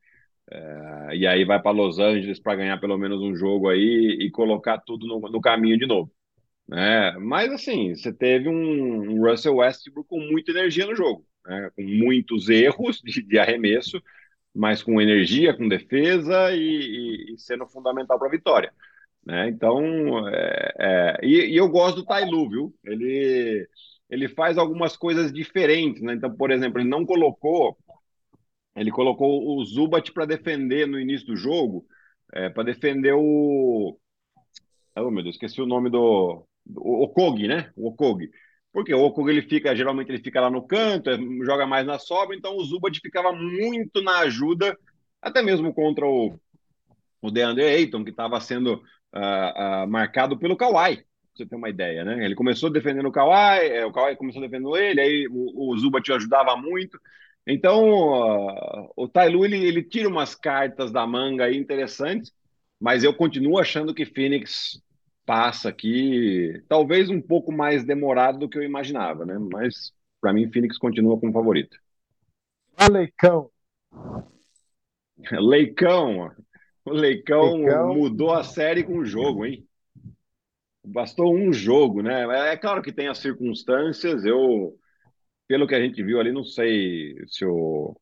é, 0.52 1.16
e 1.16 1.28
aí 1.28 1.46
vai 1.46 1.62
para 1.62 1.72
Los 1.72 2.00
Angeles 2.00 2.40
para 2.40 2.56
ganhar 2.56 2.80
pelo 2.80 2.98
menos 2.98 3.22
um 3.22 3.36
jogo 3.36 3.70
aí 3.70 4.18
e 4.20 4.32
colocar 4.32 4.80
tudo 4.80 5.08
no, 5.08 5.20
no 5.30 5.42
caminho 5.42 5.78
de 5.78 5.86
novo. 5.86 6.12
Né? 6.68 7.12
Mas 7.20 7.52
assim, 7.52 7.96
você 7.96 8.14
teve 8.14 8.50
um, 8.50 9.12
um 9.12 9.30
Russell 9.30 9.56
Westbrook 9.56 10.08
com 10.08 10.20
muita 10.20 10.52
energia 10.52 10.86
no 10.86 10.96
jogo, 10.96 11.26
né? 11.46 11.72
com 11.76 11.84
muitos 11.84 12.50
erros 12.50 13.02
de, 13.04 13.24
de, 13.24 13.40
arremesso, 13.40 14.02
mas 14.54 14.84
com 14.84 15.02
energia, 15.02 15.56
com 15.56 15.68
defesa 15.68 16.52
e, 16.52 16.60
e, 16.60 17.34
e 17.36 17.40
sendo 17.40 17.68
fundamental 17.68 18.20
para 18.20 18.28
a 18.28 18.32
vitória. 18.32 18.72
Né? 19.26 19.50
Então, 19.50 20.28
é, 20.30 20.74
é, 20.80 21.20
e, 21.24 21.54
e, 21.54 21.58
eu 21.58 21.70
gosto 21.70 21.98
do 21.98 22.06
Tailu, 22.06 22.50
viu? 22.50 22.76
Ele, 22.84 23.68
ele 24.10 24.28
faz 24.28 24.58
algumas 24.58 24.98
coisas 24.98 25.32
diferentes, 25.32 26.02
né? 26.02 26.14
Então, 26.14 26.34
por 26.36 26.52
exemplo, 26.52 26.80
ele 26.80 26.90
não 26.90 27.06
colocou, 27.06 27.78
ele 28.76 28.92
colocou 28.92 29.58
o 29.58 29.64
Zubat 29.66 30.12
para 30.12 30.26
defender 30.26 30.88
no 30.88 31.00
início 31.00 31.28
do 31.28 31.36
jogo, 31.36 31.86
é, 32.34 32.50
para 32.50 32.64
defender 32.64 33.14
o, 33.14 33.98
oh 34.96 35.12
meu 35.12 35.24
Deus, 35.24 35.36
esqueci 35.36 35.62
o 35.62 35.66
nome 35.66 35.90
do, 35.90 36.44
o 36.76 37.04
Okog, 37.04 37.48
né? 37.48 37.72
O 37.76 37.90
Okog. 37.90 38.30
Porque 38.72 38.94
o 38.94 39.04
Okog 39.04 39.30
ele 39.30 39.42
fica, 39.42 39.76
geralmente 39.76 40.10
ele 40.10 40.24
fica 40.24 40.42
lá 40.42 40.50
no 40.50 40.66
canto, 40.66 41.10
é, 41.10 41.18
joga 41.46 41.66
mais 41.66 41.86
na 41.86 42.00
sobra, 42.00 42.36
então 42.36 42.56
o 42.56 42.64
Zubat 42.64 43.00
ficava 43.00 43.32
muito 43.32 44.02
na 44.02 44.20
ajuda, 44.20 44.78
até 45.22 45.42
mesmo 45.42 45.74
contra 45.74 46.06
o, 46.06 46.40
o 47.22 47.32
DeAndre 47.32 47.66
Ayton, 47.66 48.04
que 48.04 48.12
estava 48.12 48.40
sendo 48.40 48.76
uh, 48.76 49.84
uh, 49.84 49.88
marcado 49.88 50.38
pelo 50.38 50.58
Kawhi, 50.58 51.04
você 51.40 51.46
ter 51.46 51.56
uma 51.56 51.70
ideia, 51.70 52.04
né? 52.04 52.24
Ele 52.24 52.36
começou 52.36 52.70
defendendo 52.70 53.08
o 53.08 53.12
Kawhi, 53.12 53.68
é, 53.68 53.86
o 53.86 53.92
Kawhi 53.92 54.16
começou 54.16 54.42
defendendo 54.42 54.76
ele, 54.76 55.02
aí 55.02 55.28
o, 55.30 55.72
o 55.72 55.78
Zubat 55.78 56.12
ajudava 56.12 56.56
muito. 56.56 57.00
Então, 57.48 57.84
uh, 57.90 58.92
o 58.96 59.08
Tailu, 59.08 59.46
ele, 59.46 59.58
ele 59.58 59.84
tira 59.84 60.08
umas 60.08 60.36
cartas 60.36 60.92
da 60.92 61.06
manga 61.08 61.46
aí 61.46 61.58
interessantes, 61.58 62.32
mas 62.80 63.04
eu 63.04 63.14
continuo 63.14 63.58
achando 63.60 63.94
que 63.94 64.06
Phoenix 64.06 64.82
passa 65.26 65.70
aqui, 65.70 66.62
talvez 66.68 67.10
um 67.10 67.22
pouco 67.22 67.52
mais 67.52 67.84
demorado 67.84 68.40
do 68.40 68.50
que 68.50 68.58
eu 68.58 68.64
imaginava, 68.64 69.26
né? 69.26 69.38
Mas 69.38 69.94
para 70.20 70.34
mim, 70.34 70.52
Phoenix 70.52 70.78
continua 70.78 71.20
como 71.20 71.32
favorito. 71.32 71.78
Leicão. 72.92 73.50
Leicão. 75.32 76.32
O 76.86 76.92
Leicão, 76.92 77.58
Leicão 77.58 77.94
mudou 77.94 78.32
a 78.32 78.44
série 78.44 78.84
com 78.84 78.98
o 78.98 79.06
jogo, 79.06 79.46
hein? 79.46 79.68
Bastou 80.86 81.36
um 81.36 81.52
jogo, 81.52 82.02
né? 82.02 82.52
É 82.52 82.58
claro 82.58 82.82
que 82.82 82.92
tem 82.92 83.08
as 83.08 83.18
circunstâncias. 83.18 84.26
Eu, 84.26 84.78
pelo 85.48 85.68
que 85.68 85.76
a 85.76 85.82
gente 85.82 86.02
viu 86.04 86.20
ali, 86.20 86.32
não 86.32 86.44
sei 86.44 87.16
se 87.28 87.46
o 87.46 87.96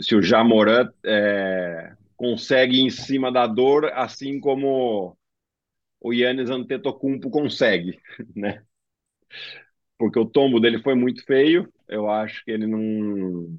se 0.00 0.14
o 0.14 0.22
Jamoran 0.22 0.90
é, 1.04 1.94
consegue 2.16 2.80
em 2.80 2.90
cima 2.90 3.32
da 3.32 3.46
dor, 3.46 3.86
assim 3.94 4.40
como 4.40 5.16
o 6.00 6.12
Yannis 6.12 6.50
Antetokounmpo 6.50 7.30
consegue, 7.30 7.98
né? 8.34 8.62
Porque 9.98 10.18
o 10.18 10.26
tombo 10.26 10.60
dele 10.60 10.80
foi 10.82 10.94
muito 10.94 11.24
feio, 11.24 11.72
eu 11.88 12.10
acho 12.10 12.44
que 12.44 12.50
ele 12.50 12.66
não... 12.66 13.58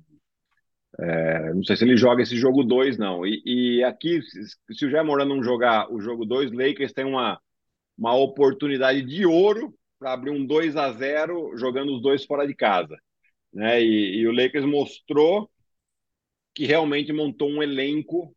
É, 0.98 1.54
não 1.54 1.64
sei 1.64 1.78
se 1.78 1.86
ele 1.86 1.96
joga 1.96 2.22
esse 2.22 2.36
jogo 2.36 2.64
2, 2.64 2.98
não. 2.98 3.26
E, 3.26 3.42
e, 3.46 3.84
aqui, 3.84 4.20
se 4.22 4.86
o 4.86 4.90
Jamoran 4.90 5.26
não 5.26 5.42
jogar 5.42 5.92
o 5.92 6.02
jogo 6.02 6.26
2, 6.26 6.52
Lakers 6.52 6.92
tem 6.92 7.06
uma, 7.06 7.40
uma 8.00 8.16
oportunidade 8.16 9.02
de 9.04 9.26
ouro 9.26 9.78
para 10.00 10.14
abrir 10.14 10.32
um 10.32 10.46
2 10.46 10.78
a 10.78 10.94
0 10.94 11.58
jogando 11.58 11.94
os 11.94 12.02
dois 12.02 12.24
fora 12.24 12.48
de 12.48 12.56
casa. 12.56 12.98
Né? 13.54 13.84
E, 13.84 14.20
e 14.20 14.28
o 14.28 14.32
Lakers 14.32 14.66
mostrou 14.66 15.52
que 16.56 16.66
realmente 16.66 17.12
montou 17.12 17.50
um 17.50 17.62
elenco 17.62 18.34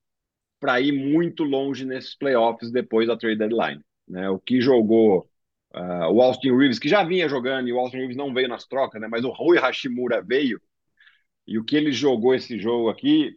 para 0.59 0.81
ir 0.81 0.92
muito 0.92 1.44
longe 1.44 1.85
nesses 1.85 2.16
playoffs 2.16 2.72
depois 2.72 3.07
da 3.07 3.16
trade 3.16 3.38
deadline. 3.38 3.81
Né? 4.09 4.29
O 4.29 4.38
que 4.38 4.61
jogou 4.61 5.29
uh, 5.75 6.11
o 6.12 6.20
Austin 6.20 6.57
Reeves, 6.57 6.81
que 6.81 6.88
já 6.88 7.05
vinha 7.05 7.29
jogando, 7.29 7.68
e 7.68 7.72
o 7.72 7.79
Austin 7.79 7.98
Reeves 7.98 8.16
não 8.16 8.35
veio 8.35 8.48
nas 8.48 8.66
trocas, 8.66 9.01
né? 9.01 9.07
mas 9.09 9.25
o 9.25 9.31
Rui 9.31 9.59
Hashimura 9.59 10.20
veio, 10.20 10.61
e 11.46 11.59
o 11.59 11.64
que 11.64 11.77
ele 11.77 11.92
jogou 11.92 12.35
esse 12.35 12.59
jogo 12.59 12.88
aqui, 12.88 13.37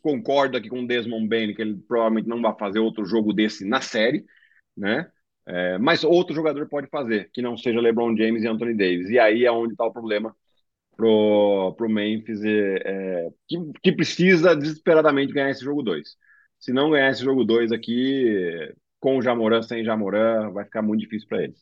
concordo 0.00 0.56
aqui 0.56 0.68
com 0.68 0.82
o 0.82 0.86
Desmond 0.86 1.26
Bain, 1.28 1.54
que 1.54 1.62
ele 1.62 1.76
provavelmente 1.88 2.28
não 2.28 2.40
vai 2.40 2.54
fazer 2.56 2.78
outro 2.78 3.04
jogo 3.04 3.32
desse 3.32 3.64
na 3.64 3.80
série, 3.80 4.24
né? 4.76 5.10
É, 5.46 5.76
mas 5.78 6.04
outro 6.04 6.34
jogador 6.34 6.66
pode 6.68 6.88
fazer, 6.88 7.30
que 7.32 7.42
não 7.42 7.56
seja 7.56 7.80
LeBron 7.80 8.16
James 8.16 8.42
e 8.42 8.48
Anthony 8.48 8.74
Davis. 8.74 9.10
E 9.10 9.18
aí 9.18 9.44
é 9.44 9.52
onde 9.52 9.72
está 9.72 9.84
o 9.84 9.92
problema 9.92 10.34
pro, 10.96 11.74
pro 11.76 11.88
Memphis, 11.88 12.42
é, 12.42 12.76
é, 12.84 13.30
que, 13.46 13.56
que 13.82 13.92
precisa 13.92 14.56
desesperadamente 14.56 15.32
ganhar 15.32 15.50
esse 15.50 15.64
jogo 15.64 15.82
2. 15.82 16.16
Se 16.58 16.72
não 16.72 16.90
ganhar 16.90 17.10
esse 17.10 17.22
jogo 17.22 17.44
2 17.44 17.72
aqui, 17.72 18.72
com 19.00 19.18
o 19.18 19.22
Jamoran, 19.22 19.60
sem 19.62 19.84
Jamoran, 19.84 20.50
vai 20.50 20.64
ficar 20.64 20.80
muito 20.80 21.00
difícil 21.00 21.28
para 21.28 21.42
eles. 21.42 21.60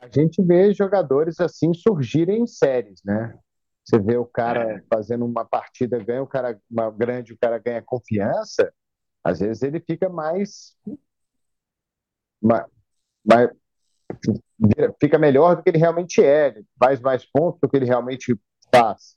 A 0.00 0.06
gente 0.08 0.42
vê 0.42 0.72
jogadores 0.72 1.40
assim 1.40 1.72
surgirem 1.74 2.42
em 2.42 2.46
séries, 2.46 3.00
né? 3.04 3.36
Você 3.84 3.98
vê 3.98 4.16
o 4.16 4.24
cara 4.24 4.76
é. 4.76 4.82
fazendo 4.88 5.24
uma 5.24 5.44
partida, 5.44 5.98
ganha 5.98 6.22
o 6.22 6.26
cara 6.26 6.58
uma 6.70 6.90
grande, 6.90 7.32
o 7.32 7.38
cara 7.38 7.58
ganha 7.58 7.82
confiança, 7.82 8.72
às 9.22 9.40
vezes 9.40 9.62
ele 9.62 9.80
fica 9.80 10.08
mais, 10.08 10.76
mais 13.24 13.50
fica 15.00 15.18
melhor 15.18 15.56
do 15.56 15.62
que 15.62 15.70
ele 15.70 15.78
realmente 15.78 16.22
é, 16.22 16.48
ele 16.48 16.64
faz 16.78 17.00
mais 17.00 17.24
pontos 17.24 17.60
do 17.60 17.68
que 17.68 17.76
ele 17.76 17.86
realmente 17.86 18.38
faz. 18.72 19.16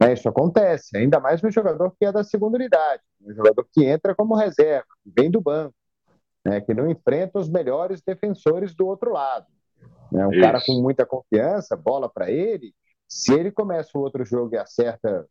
Né? 0.00 0.14
Isso 0.14 0.28
acontece, 0.28 0.96
ainda 0.96 1.20
mais 1.20 1.42
no 1.42 1.50
jogador 1.50 1.92
que 1.98 2.04
é 2.04 2.12
da 2.12 2.24
segunda 2.24 2.56
unidade, 2.56 3.02
um 3.20 3.34
jogador 3.34 3.66
que 3.72 3.84
entra 3.84 4.14
como 4.14 4.34
reserva, 4.34 4.86
que 5.04 5.12
vem 5.14 5.30
do 5.30 5.40
banco, 5.40 5.74
né? 6.44 6.60
que 6.60 6.72
não 6.72 6.90
enfrenta 6.90 7.38
os 7.38 7.48
melhores 7.48 8.00
defensores 8.00 8.74
do 8.74 8.86
outro 8.86 9.12
lado. 9.12 9.46
Né? 10.10 10.26
Um 10.26 10.32
Isso. 10.32 10.40
cara 10.40 10.60
com 10.64 10.80
muita 10.80 11.04
confiança, 11.04 11.76
bola 11.76 12.08
para 12.08 12.30
ele, 12.30 12.74
se 13.06 13.32
ele 13.32 13.50
começa 13.50 13.90
o 13.98 14.00
outro 14.00 14.24
jogo 14.24 14.54
e 14.54 14.58
acerta 14.58 15.26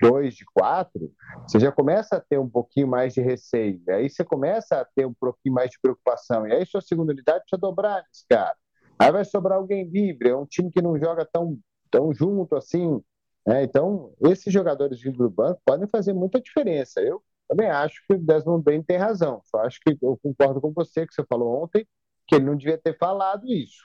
dois 0.00 0.34
de 0.34 0.44
quatro, 0.44 1.12
você 1.46 1.58
já 1.58 1.72
começa 1.72 2.16
a 2.16 2.20
ter 2.20 2.38
um 2.38 2.48
pouquinho 2.48 2.88
mais 2.88 3.14
de 3.14 3.20
receio. 3.20 3.80
Aí 3.88 4.08
você 4.08 4.24
começa 4.24 4.80
a 4.80 4.84
ter 4.84 5.06
um 5.06 5.14
pouquinho 5.14 5.54
mais 5.54 5.70
de 5.70 5.78
preocupação. 5.80 6.46
E 6.46 6.52
aí 6.52 6.66
sua 6.66 6.80
segunda 6.80 7.12
unidade 7.12 7.40
precisa 7.40 7.60
dobrar 7.60 8.02
nesse 8.02 8.26
cara. 8.28 8.54
Aí 8.98 9.10
vai 9.10 9.24
sobrar 9.24 9.58
alguém 9.58 9.84
livre. 9.84 10.28
É 10.30 10.36
um 10.36 10.46
time 10.46 10.70
que 10.70 10.82
não 10.82 10.98
joga 10.98 11.24
tão, 11.24 11.58
tão 11.90 12.12
junto 12.12 12.56
assim. 12.56 13.02
Né? 13.46 13.62
Então, 13.62 14.12
esses 14.22 14.52
jogadores 14.52 15.00
do 15.00 15.30
banco 15.30 15.60
podem 15.64 15.86
fazer 15.88 16.12
muita 16.12 16.40
diferença. 16.40 17.00
Eu 17.00 17.22
também 17.48 17.68
acho 17.68 18.02
que 18.06 18.14
o 18.14 18.18
Desmond 18.18 18.62
Bain 18.62 18.82
tem 18.82 18.96
razão. 18.96 19.40
Só 19.44 19.60
acho 19.60 19.80
que 19.80 19.96
eu 20.02 20.18
concordo 20.22 20.60
com 20.60 20.72
você 20.72 21.06
que 21.06 21.14
você 21.14 21.24
falou 21.26 21.62
ontem 21.62 21.86
que 22.26 22.34
ele 22.34 22.44
não 22.44 22.56
devia 22.56 22.76
ter 22.76 22.96
falado 22.98 23.46
isso. 23.46 23.84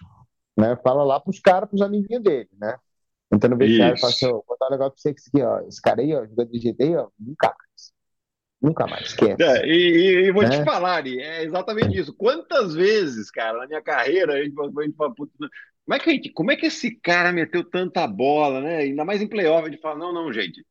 Né? 0.58 0.76
Fala 0.84 1.04
lá 1.04 1.19
para 1.19 1.30
os 1.30 1.39
caras, 1.39 1.69
para 1.69 1.76
os 1.76 1.82
amiguinhos 1.82 2.24
dele, 2.24 2.50
né? 2.60 2.76
Entra 3.32 3.50
no 3.50 3.58
vestiário 3.58 3.96
e 3.96 4.00
fala 4.00 4.13
assim, 4.13 4.28
vou 4.28 4.58
dar 4.60 4.67
um 4.67 4.72
negócio 4.72 4.94
pra 4.94 5.02
você 5.02 5.13
que 5.13 5.22
aqui, 5.22 5.41
ó, 5.41 5.60
esse 5.67 5.82
cara 5.82 6.02
aí, 6.02 6.13
ó, 6.13 6.26
jogando 6.26 6.52
de 6.52 6.76
aí, 6.80 6.96
ó, 6.96 7.08
nunca 7.17 7.48
mais. 7.48 7.94
Nunca 8.62 8.88
mais, 8.88 9.08
esquece. 9.08 9.41
É, 9.41 9.65
e, 9.65 10.28
e, 10.28 10.32
vou 10.32 10.44
te 10.44 10.58
né? 10.58 10.65
falar, 10.65 11.08
é 11.08 11.44
exatamente 11.44 11.98
isso. 11.98 12.13
Quantas 12.13 12.76
vezes, 12.76 13.32
cara, 13.32 13.60
na 13.60 13.67
minha 13.67 13.82
carreira, 13.82 14.34
a 14.34 14.44
gente, 14.44 14.54
a 14.60 14.84
gente 14.84 14.96
fala, 14.96 15.15
como 15.15 15.96
é, 15.96 16.00
que 16.00 16.12
gente, 16.12 16.32
como 16.32 16.52
é 16.52 16.56
que 16.56 16.67
esse 16.67 16.91
cara 17.00 17.32
meteu 17.32 17.63
tanta 17.63 18.06
bola, 18.06 18.62
né? 18.62 18.78
Ainda 18.78 19.04
mais 19.04 19.22
em 19.22 19.28
playoff, 19.28 19.67
a 19.67 19.72
gente 19.72 19.82
fala, 19.82 19.98
não, 19.98 20.13
não, 20.13 20.32
gente, 20.32 20.63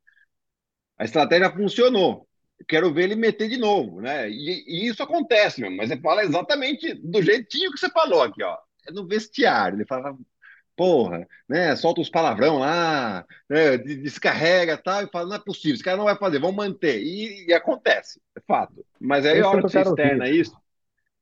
a 0.97 1.03
estratégia 1.03 1.51
funcionou. 1.51 2.27
quero 2.67 2.93
ver 2.93 3.05
ele 3.05 3.15
meter 3.15 3.49
de 3.49 3.57
novo, 3.57 3.99
né? 3.99 4.29
E, 4.29 4.63
e 4.67 4.87
isso 4.87 5.03
acontece 5.03 5.59
mesmo, 5.59 5.75
mas 5.75 5.89
você 5.89 5.97
fala 5.97 6.23
exatamente 6.23 6.93
do 6.93 7.21
jeitinho 7.21 7.71
que 7.71 7.79
você 7.79 7.89
falou 7.89 8.21
aqui, 8.21 8.43
ó. 8.43 8.55
É 8.87 8.91
no 8.91 9.07
vestiário. 9.07 9.77
Ele 9.77 9.85
fala, 9.85 10.15
porra, 10.75 11.27
né? 11.47 11.75
Solta 11.75 12.01
os 12.01 12.09
palavrão 12.09 12.59
lá, 12.59 13.25
né, 13.49 13.77
descarrega 13.77 14.77
tal, 14.77 15.03
e 15.03 15.07
fala, 15.07 15.27
não 15.29 15.35
é 15.35 15.39
possível, 15.39 15.75
esse 15.75 15.83
cara 15.83 15.97
não 15.97 16.05
vai 16.05 16.17
fazer, 16.17 16.39
vamos 16.39 16.55
manter. 16.55 17.01
E, 17.01 17.47
e 17.47 17.53
acontece, 17.53 18.21
é 18.35 18.41
fato. 18.41 18.85
Mas 18.99 19.25
aí 19.25 19.39
a 19.39 19.47
hora 19.47 19.61
que 19.61 19.69
você 19.69 19.81
externa 19.81 20.25
ouvir. 20.25 20.39
isso, 20.39 20.57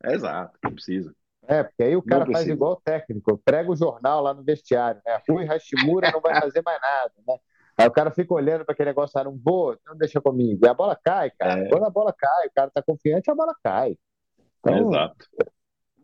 é 0.04 0.14
exato, 0.14 0.58
não 0.64 0.74
precisa. 0.74 1.14
É, 1.48 1.64
porque 1.64 1.84
aí 1.84 1.96
o 1.96 2.04
cara 2.04 2.26
faz 2.32 2.48
igual 2.48 2.74
o 2.74 2.82
técnico, 2.82 3.42
prega 3.44 3.72
o 3.72 3.76
jornal 3.76 4.22
lá 4.22 4.34
no 4.34 4.44
vestiário, 4.44 5.02
né? 5.06 5.20
Rui 5.28 5.46
Hashimura 5.46 6.12
não 6.12 6.22
vai 6.22 6.40
fazer 6.40 6.62
mais 6.64 6.80
nada, 6.80 7.12
né? 7.28 7.38
Aí 7.76 7.88
o 7.88 7.92
cara 7.92 8.12
fica 8.12 8.34
olhando 8.34 8.66
para 8.66 8.74
aquele 8.74 8.90
negócio, 8.90 9.18
ah, 9.20 9.24
não 9.24 9.38
vou, 9.38 9.74
então 9.74 9.96
deixa 9.96 10.20
comigo. 10.20 10.66
E 10.66 10.68
a 10.68 10.74
bola 10.74 11.00
cai, 11.02 11.32
cara. 11.32 11.62
É. 11.62 11.70
Quando 11.70 11.86
a 11.86 11.90
bola 11.90 12.14
cai, 12.14 12.48
o 12.48 12.52
cara 12.54 12.70
tá 12.70 12.84
confiante, 12.84 13.32
a 13.32 13.36
bola 13.36 13.56
cai. 13.64 13.98
Então, 14.60 14.90
Exato. 14.90 15.26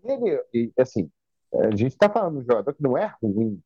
Ele, 0.03 0.41
e, 0.53 0.71
assim, 0.79 1.11
a 1.53 1.71
gente 1.71 1.93
está 1.93 2.09
falando 2.09 2.35
de 2.35 2.39
um 2.39 2.45
jogador 2.45 2.73
que 2.73 2.83
não 2.83 2.97
é 2.97 3.13
ruim. 3.21 3.61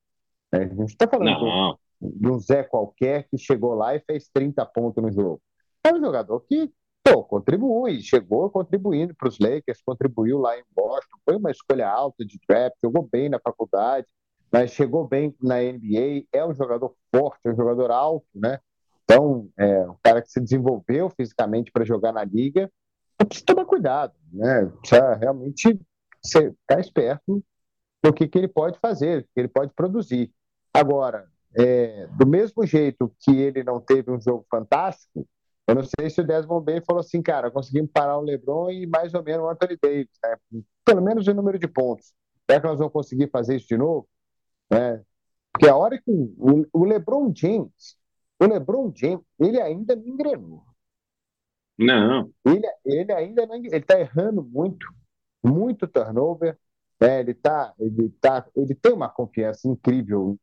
Né? 0.51 0.63
A 0.63 0.67
gente 0.67 0.89
está 0.89 1.07
falando 1.07 1.77
de 2.01 2.27
um 2.27 2.39
Zé 2.39 2.63
qualquer 2.63 3.27
que 3.29 3.37
chegou 3.37 3.73
lá 3.73 3.95
e 3.95 3.99
fez 3.99 4.29
30 4.33 4.65
pontos 4.67 5.03
no 5.03 5.11
jogo. 5.11 5.41
É 5.83 5.93
um 5.93 5.99
jogador 5.99 6.39
que 6.41 6.71
pô, 7.03 7.23
contribui, 7.23 8.01
chegou 8.01 8.49
contribuindo 8.49 9.15
para 9.15 9.27
os 9.27 9.39
Lakers, 9.39 9.81
contribuiu 9.83 10.37
lá 10.39 10.57
em 10.57 10.63
Boston, 10.75 11.17
foi 11.25 11.35
uma 11.35 11.51
escolha 11.51 11.89
alta 11.89 12.25
de 12.25 12.39
draft, 12.47 12.75
jogou 12.83 13.07
bem 13.11 13.29
na 13.29 13.39
faculdade, 13.39 14.07
mas 14.51 14.71
chegou 14.71 15.07
bem 15.07 15.35
na 15.41 15.55
NBA, 15.55 16.25
é 16.33 16.45
um 16.45 16.53
jogador 16.53 16.93
forte, 17.13 17.39
é 17.45 17.51
um 17.51 17.55
jogador 17.55 17.91
alto, 17.91 18.27
né? 18.33 18.59
Então, 19.03 19.49
é 19.57 19.89
um 19.89 19.95
cara 20.03 20.21
que 20.21 20.29
se 20.29 20.39
desenvolveu 20.39 21.09
fisicamente 21.09 21.71
para 21.71 21.85
jogar 21.85 22.11
na 22.11 22.23
liga, 22.23 22.71
precisa 23.17 23.45
tomar 23.45 23.65
cuidado, 23.65 24.13
né? 24.31 24.65
Precisa 24.81 25.15
realmente 25.15 25.79
ser, 26.23 26.53
ficar 26.61 26.79
esperto 26.79 27.43
o 28.05 28.13
que, 28.13 28.27
que 28.27 28.37
ele 28.37 28.47
pode 28.47 28.79
fazer, 28.79 29.23
que 29.23 29.39
ele 29.39 29.47
pode 29.47 29.73
produzir. 29.73 30.31
Agora, 30.73 31.27
é, 31.57 32.07
do 32.17 32.27
mesmo 32.27 32.65
jeito 32.65 33.13
que 33.19 33.31
ele 33.31 33.63
não 33.63 33.79
teve 33.79 34.11
um 34.11 34.21
jogo 34.21 34.45
fantástico, 34.49 35.27
eu 35.67 35.75
não 35.75 35.83
sei 35.83 36.09
se 36.09 36.21
o 36.21 36.23
Desmond 36.23 36.65
Bain 36.65 36.81
falou 36.81 37.01
assim, 37.01 37.21
cara, 37.21 37.51
conseguimos 37.51 37.91
parar 37.91 38.17
o 38.17 38.21
LeBron 38.21 38.71
e 38.71 38.87
mais 38.87 39.13
ou 39.13 39.23
menos 39.23 39.45
o 39.45 39.49
Anthony 39.49 39.77
Davis, 39.81 40.09
né? 40.23 40.63
pelo 40.83 41.01
menos 41.01 41.27
o 41.27 41.33
número 41.33 41.59
de 41.59 41.67
pontos. 41.67 42.13
Será 42.49 42.59
que 42.59 42.67
nós 42.67 42.79
vamos 42.79 42.93
conseguir 42.93 43.29
fazer 43.29 43.57
isso 43.57 43.67
de 43.67 43.77
novo? 43.77 44.07
Né? 44.71 45.03
Porque 45.53 45.69
a 45.69 45.75
hora 45.75 46.01
que 46.01 46.09
o, 46.09 46.65
o 46.73 46.85
LeBron 46.85 47.31
James, 47.35 47.95
o 48.39 48.45
LeBron 48.45 48.91
James, 48.95 49.23
ele 49.39 49.61
ainda 49.61 49.95
não 49.95 50.07
engrenou. 50.07 50.63
Não. 51.77 52.31
Ele, 52.45 52.67
ele 52.85 53.13
ainda 53.13 53.45
não, 53.45 53.55
ele 53.55 53.77
está 53.77 53.99
errando 53.99 54.43
muito, 54.43 54.87
muito 55.43 55.87
turnover, 55.87 56.57
né? 56.99 57.19
Ele, 57.21 57.33
tá, 57.33 57.73
ele, 57.79 58.09
tá, 58.21 58.45
ele 58.55 58.75
tem 58.75 58.93
uma 58.93 59.09
confiança 59.09 59.67
incrível 59.67 60.37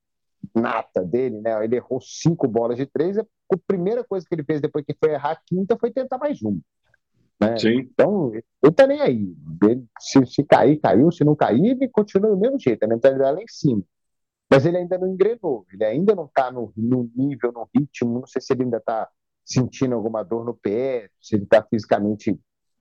nata 0.55 1.05
dele, 1.05 1.41
né? 1.41 1.63
Ele 1.65 1.77
errou 1.77 2.01
cinco 2.01 2.47
bolas 2.49 2.77
de 2.77 2.87
três. 2.87 3.19
A 3.19 3.25
primeira 3.67 4.05
coisa 4.05 4.27
que 4.27 4.35
ele 4.35 4.45
fez 4.45 4.61
depois 4.61 4.85
que 4.85 4.97
foi 4.99 5.13
errar 5.13 5.33
a 5.33 5.41
quinta 5.45 5.77
foi 5.79 5.91
tentar 5.91 6.19
mais 6.19 6.41
uma. 6.43 6.59
Né? 7.41 7.55
Então, 7.75 8.33
ele 8.35 8.73
tá 8.75 8.87
nem 8.87 9.01
aí. 9.01 9.35
Ele, 9.63 9.85
se, 10.01 10.25
se 10.27 10.45
cair, 10.45 10.79
caiu. 10.79 11.11
Se 11.11 11.25
não 11.25 11.37
cair, 11.37 11.73
ele 11.73 11.89
continua 11.89 12.31
do 12.31 12.39
mesmo 12.39 12.59
jeito. 12.59 12.83
A 12.85 12.89
mentalidade 12.89 13.35
lá 13.35 13.43
em 13.43 13.49
cima. 13.49 13.83
Mas 14.51 14.65
ele 14.65 14.79
ainda 14.79 14.97
não 14.97 15.09
engrenou. 15.09 15.67
Ele 15.73 15.85
ainda 15.85 16.15
não 16.15 16.25
está 16.25 16.51
no, 16.51 16.73
no, 16.77 17.11
nível, 17.15 17.53
no 17.53 17.69
ritmo. 17.75 18.21
Não 18.21 18.27
sei 18.27 18.41
se 18.41 18.53
ele 18.53 18.65
ainda 18.65 18.79
está 18.79 19.09
sentindo 19.45 19.95
alguma 19.95 20.23
dor 20.23 20.45
no 20.45 20.55
pé, 20.55 21.09
se 21.21 21.37
ele 21.37 21.45
está 21.45 21.63
fisicamente 21.63 22.39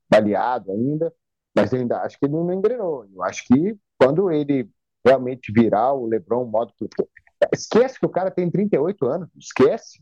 baleado 0.10 0.72
ainda. 0.72 1.14
Mas 1.56 1.74
ainda 1.74 2.02
acho 2.02 2.20
que 2.20 2.26
ele 2.26 2.34
não 2.34 2.54
engrenou. 2.54 3.06
Eu 3.14 3.24
acho 3.24 3.46
que 3.46 3.78
quando 3.98 4.30
ele 4.30 4.70
realmente 5.06 5.52
virar 5.52 5.94
o 5.94 6.08
LeBron 6.08 6.46
modo. 6.46 6.74
Esquece 7.54 8.00
que 8.00 8.06
o 8.06 8.10
cara 8.10 8.32
tem 8.32 8.50
38 8.50 9.06
anos. 9.06 9.30
Esquece. 9.38 10.02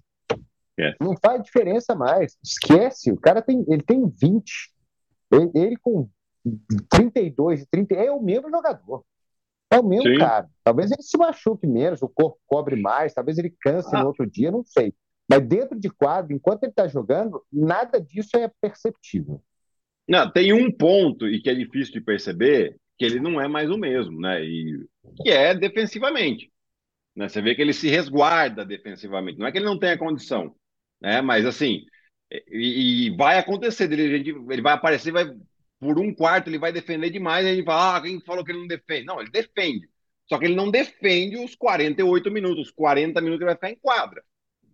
Não 1.00 1.16
faz 1.18 1.44
diferença 1.44 1.94
mais. 1.94 2.38
Esquece. 2.44 3.12
O 3.12 3.20
cara 3.20 3.42
tem, 3.42 3.66
ele 3.68 3.84
tem 3.84 4.08
20. 4.08 4.72
Ele, 5.32 5.52
ele 5.54 5.78
com 5.78 6.10
32 6.90 7.66
30 7.70 7.96
é 7.96 8.12
o 8.12 8.22
mesmo 8.22 8.50
jogador. 8.50 9.04
É 9.70 9.80
o 9.80 9.84
mesmo 9.84 10.12
Sim. 10.12 10.18
cara. 10.18 10.50
Talvez 10.64 10.92
ele 10.92 11.02
se 11.02 11.18
machuque 11.18 11.68
menos, 11.68 12.02
o 12.02 12.08
corpo 12.08 12.40
cobre 12.46 12.76
mais, 12.76 13.14
talvez 13.14 13.38
ele 13.38 13.56
canse 13.62 13.96
ah. 13.96 14.02
no 14.02 14.08
outro 14.08 14.30
dia, 14.30 14.52
não 14.52 14.64
sei. 14.64 14.94
Mas 15.30 15.42
dentro 15.48 15.80
de 15.80 15.90
quadro, 15.90 16.34
enquanto 16.34 16.64
ele 16.64 16.72
está 16.72 16.88
jogando, 16.88 17.44
nada 17.52 18.00
disso 18.00 18.38
é 18.38 18.52
perceptível. 18.62 19.42
Não, 20.08 20.30
tem 20.32 20.54
um 20.54 20.72
ponto 20.72 21.28
e 21.28 21.42
que 21.42 21.50
é 21.50 21.56
difícil 21.56 21.94
de 21.94 22.02
perceber 22.02 22.76
que 22.98 23.06
ele 23.06 23.20
não 23.20 23.40
é 23.40 23.48
mais 23.48 23.70
o 23.70 23.78
mesmo, 23.78 24.20
né? 24.20 24.44
E 24.44 24.86
que 25.24 25.30
é 25.30 25.56
defensivamente. 25.56 26.52
Né? 27.16 27.30
Você 27.30 27.42
vê 27.42 27.56
que 27.56 27.62
ele 27.62 27.74
se 27.74 27.90
resguarda 27.90 28.66
defensivamente. 28.66 29.40
Não 29.40 29.48
é 29.48 29.52
que 29.52 29.58
ele 29.58 29.66
não 29.66 29.80
tenha 29.80 29.98
condição, 29.98 30.56
né? 31.02 31.22
Mas 31.22 31.46
assim, 31.46 31.86
e, 32.50 33.08
e 33.08 33.16
vai 33.16 33.38
acontecer 33.38 33.92
ele, 33.92 34.32
ele 34.50 34.62
vai 34.62 34.74
aparecer, 34.74 35.12
vai 35.12 35.26
por 35.80 36.00
um 36.00 36.14
quarto 36.14 36.50
ele 36.50 36.58
vai 36.58 36.72
defender 36.72 37.10
demais, 37.10 37.46
e 37.46 37.50
a 37.50 37.56
gente 37.56 37.66
fala, 37.66 37.98
ah, 37.98 38.02
quem 38.02 38.20
falou 38.22 38.44
que 38.44 38.52
ele 38.52 38.60
não 38.60 38.68
defende? 38.68 39.06
Não, 39.06 39.20
ele 39.20 39.30
defende. 39.30 39.90
Só 40.28 40.40
que 40.40 40.46
ele 40.46 40.56
não 40.56 40.72
defende 40.72 41.38
os 41.38 41.56
48 41.56 42.32
minutos, 42.32 42.68
os 42.68 42.72
40 42.72 43.20
minutos 43.20 43.40
que 43.40 43.44
ele 43.44 43.54
vai 43.54 43.56
ficar 43.56 43.70
em 43.72 43.80
quadra. 43.82 44.24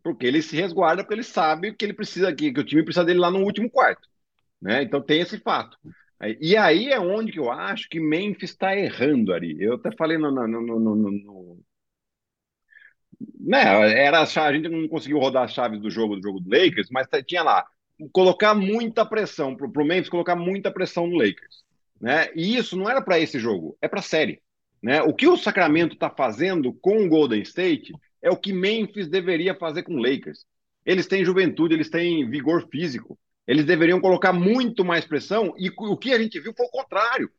Porque 0.03 0.25
ele 0.27 0.41
se 0.41 0.55
resguarda, 0.55 1.03
porque 1.03 1.15
ele 1.15 1.23
sabe 1.23 1.73
que 1.73 1.83
ele 1.83 1.93
precisa 1.93 2.33
que, 2.33 2.53
que 2.53 2.59
o 2.59 2.63
time 2.63 2.83
precisa 2.83 3.03
dele 3.03 3.19
lá 3.19 3.31
no 3.31 3.43
último 3.43 3.69
quarto. 3.69 4.07
Né? 4.61 4.83
Então 4.83 5.01
tem 5.01 5.21
esse 5.21 5.39
fato. 5.39 5.77
E 6.41 6.57
aí 6.57 6.89
é 6.89 6.99
onde 6.99 7.37
eu 7.37 7.49
acho 7.49 7.87
que 7.87 7.99
Memphis 7.99 8.49
está 8.49 8.75
errando, 8.77 9.33
Ari. 9.33 9.55
Eu 9.59 9.75
até 9.75 9.89
falei 9.95 10.17
no, 10.17 10.29
no, 10.29 10.47
no, 10.47 10.79
no, 10.79 11.59
né, 13.39 13.61
era 13.91 14.21
a 14.21 14.53
gente 14.53 14.67
não 14.67 14.87
conseguiu 14.87 15.17
rodar 15.17 15.43
as 15.43 15.53
chaves 15.53 15.79
do 15.79 15.89
jogo 15.89 16.15
do 16.15 16.21
jogo 16.21 16.39
do 16.39 16.49
Lakers, 16.49 16.89
mas 16.91 17.07
tinha 17.25 17.43
lá 17.43 17.65
colocar 18.11 18.53
muita 18.53 19.05
pressão 19.05 19.55
para 19.55 19.67
o 19.67 19.85
Memphis 19.85 20.09
colocar 20.09 20.35
muita 20.35 20.71
pressão 20.71 21.07
no 21.07 21.17
Lakers, 21.17 21.63
né? 21.99 22.29
E 22.35 22.55
isso 22.55 22.77
não 22.77 22.89
era 22.89 23.01
para 23.01 23.19
esse 23.19 23.39
jogo, 23.39 23.77
é 23.81 23.87
para 23.87 23.99
a 23.99 24.03
série, 24.03 24.41
né? 24.81 25.01
O 25.01 25.13
que 25.13 25.27
o 25.27 25.37
Sacramento 25.37 25.93
está 25.93 26.09
fazendo 26.09 26.71
com 26.73 27.03
o 27.03 27.09
Golden 27.09 27.41
State 27.41 27.93
é 28.21 28.29
o 28.29 28.37
que 28.37 28.53
Memphis 28.53 29.09
deveria 29.09 29.55
fazer 29.55 29.83
com 29.83 29.95
o 29.95 30.01
Lakers. 30.01 30.45
Eles 30.85 31.07
têm 31.07 31.25
juventude, 31.25 31.73
eles 31.73 31.89
têm 31.89 32.29
vigor 32.29 32.67
físico, 32.69 33.17
eles 33.49 33.65
deveriam 33.65 33.99
colocar 33.99 34.31
muito 34.31 34.85
mais 34.85 35.05
pressão 35.05 35.53
e 35.57 35.69
o 35.75 35.97
que 35.97 36.13
a 36.13 36.19
gente 36.19 36.39
viu 36.39 36.53
foi 36.55 36.65
o 36.65 36.71
contrário. 36.71 37.29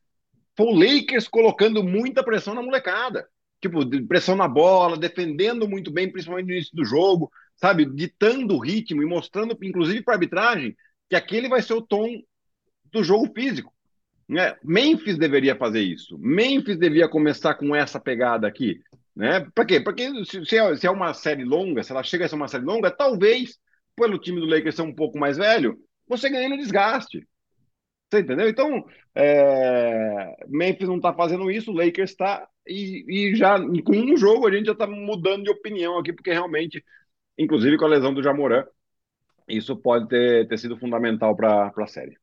Foi 0.57 0.67
o 0.67 0.75
Lakers 0.75 1.29
colocando 1.29 1.83
muita 1.83 2.25
pressão 2.25 2.55
na 2.55 2.63
molecada 2.63 3.27
tipo, 3.61 3.87
pressão 4.07 4.35
na 4.35 4.49
bola, 4.49 4.97
defendendo 4.97 5.69
muito 5.69 5.91
bem, 5.91 6.11
principalmente 6.11 6.47
no 6.47 6.53
início 6.53 6.75
do 6.75 6.85
jogo, 6.85 7.31
sabe? 7.57 7.85
Ditando 7.85 8.55
o 8.55 8.59
ritmo 8.59 9.03
e 9.03 9.07
mostrando, 9.07 9.57
inclusive 9.63 10.03
para 10.03 10.15
a 10.15 10.17
arbitragem, 10.17 10.77
que 11.09 11.15
aquele 11.15 11.49
vai 11.49 11.61
ser 11.61 11.75
o 11.75 11.83
tom 11.83 12.09
do 12.91 13.05
jogo 13.05 13.31
físico. 13.35 13.73
Né? 14.29 14.57
Memphis 14.65 15.19
deveria 15.19 15.57
fazer 15.57 15.81
isso. 15.81 16.17
Memphis 16.19 16.79
devia 16.79 17.09
começar 17.09 17.55
com 17.55 17.75
essa 17.75 18.01
pegada 18.01 18.47
aqui. 18.47 18.81
Né? 19.15 19.47
Para 19.55 19.67
quê? 19.67 19.81
Porque 19.81 20.09
se 20.25 20.57
é, 20.57 20.77
se 20.77 20.87
é 20.87 20.91
uma 20.91 21.13
série 21.13 21.45
longa, 21.45 21.83
se 21.83 21.93
ela 21.93 22.03
chega 22.03 22.25
a 22.25 22.29
ser 22.29 22.37
uma 22.37 22.49
série 22.49 22.65
longa, 22.65 22.91
talvez, 22.91 23.59
pelo 23.97 24.19
time 24.19 24.41
do 24.41 24.47
Lakers 24.47 24.77
ser 24.77 24.83
um 24.83 24.95
pouco 24.95 25.19
mais 25.19 25.37
velho, 25.37 25.77
você 26.11 26.29
ganhe 26.29 26.49
no 26.49 26.59
desgaste. 26.59 27.27
Você 28.11 28.21
entendeu? 28.21 28.49
Então, 28.49 28.85
é... 29.15 30.47
Memphis 30.49 30.89
não 30.89 30.97
está 30.97 31.15
fazendo 31.15 31.51
isso, 31.51 31.71
o 31.71 31.75
Lakers 31.75 32.11
está, 32.11 32.49
e, 32.67 33.05
e, 33.09 33.37
já 33.37 33.57
com 33.59 33.97
um 33.97 34.17
jogo 34.17 34.47
a 34.47 34.53
gente 34.53 34.67
já 34.67 34.73
está 34.73 34.87
mudando 34.87 35.45
de 35.45 35.51
opinião 35.51 35.99
aqui, 35.99 36.13
porque 36.13 36.33
realmente, 36.33 36.85
inclusive 37.39 37.79
com 37.79 37.85
a 37.85 37.89
lesão 37.89 38.13
do 38.13 38.23
Jamoran, 38.23 38.65
isso 39.49 39.77
pode 39.77 40.09
ter, 40.09 40.49
ter 40.49 40.59
sido 40.59 40.77
fundamental 40.77 41.35
para 41.37 41.73
a 41.77 41.87
série. 41.87 42.17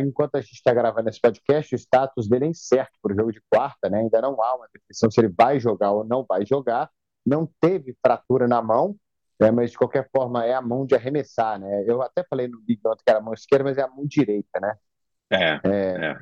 Enquanto 0.00 0.34
a 0.34 0.40
gente 0.40 0.52
está 0.52 0.74
gravando 0.74 1.08
esse 1.08 1.20
podcast, 1.20 1.74
o 1.74 1.78
status 1.78 2.28
dele 2.28 2.44
é 2.44 2.48
incerto 2.48 2.92
para 3.00 3.12
o 3.12 3.16
jogo 3.16 3.32
de 3.32 3.40
quarta, 3.50 3.88
né? 3.88 4.00
Ainda 4.00 4.20
não 4.20 4.42
há 4.42 4.56
uma 4.56 4.68
definição 4.72 5.10
se 5.10 5.18
ele 5.18 5.32
vai 5.34 5.58
jogar 5.58 5.92
ou 5.92 6.04
não 6.04 6.26
vai 6.28 6.44
jogar. 6.44 6.90
Não 7.24 7.48
teve 7.58 7.96
fratura 8.04 8.46
na 8.46 8.60
mão, 8.60 8.94
né? 9.40 9.50
mas 9.50 9.70
de 9.70 9.78
qualquer 9.78 10.08
forma 10.10 10.44
é 10.44 10.54
a 10.54 10.62
mão 10.62 10.84
de 10.84 10.94
arremessar, 10.94 11.58
né? 11.58 11.84
Eu 11.86 12.02
até 12.02 12.24
falei 12.24 12.48
no 12.48 12.60
vídeo 12.60 12.82
que 12.96 13.02
era 13.08 13.18
a 13.18 13.22
mão 13.22 13.34
esquerda, 13.34 13.64
mas 13.64 13.78
é 13.78 13.82
a 13.82 13.88
mão 13.88 14.06
direita, 14.06 14.60
né? 14.60 14.76
É. 15.30 15.60
é, 15.64 16.10
é. 16.10 16.18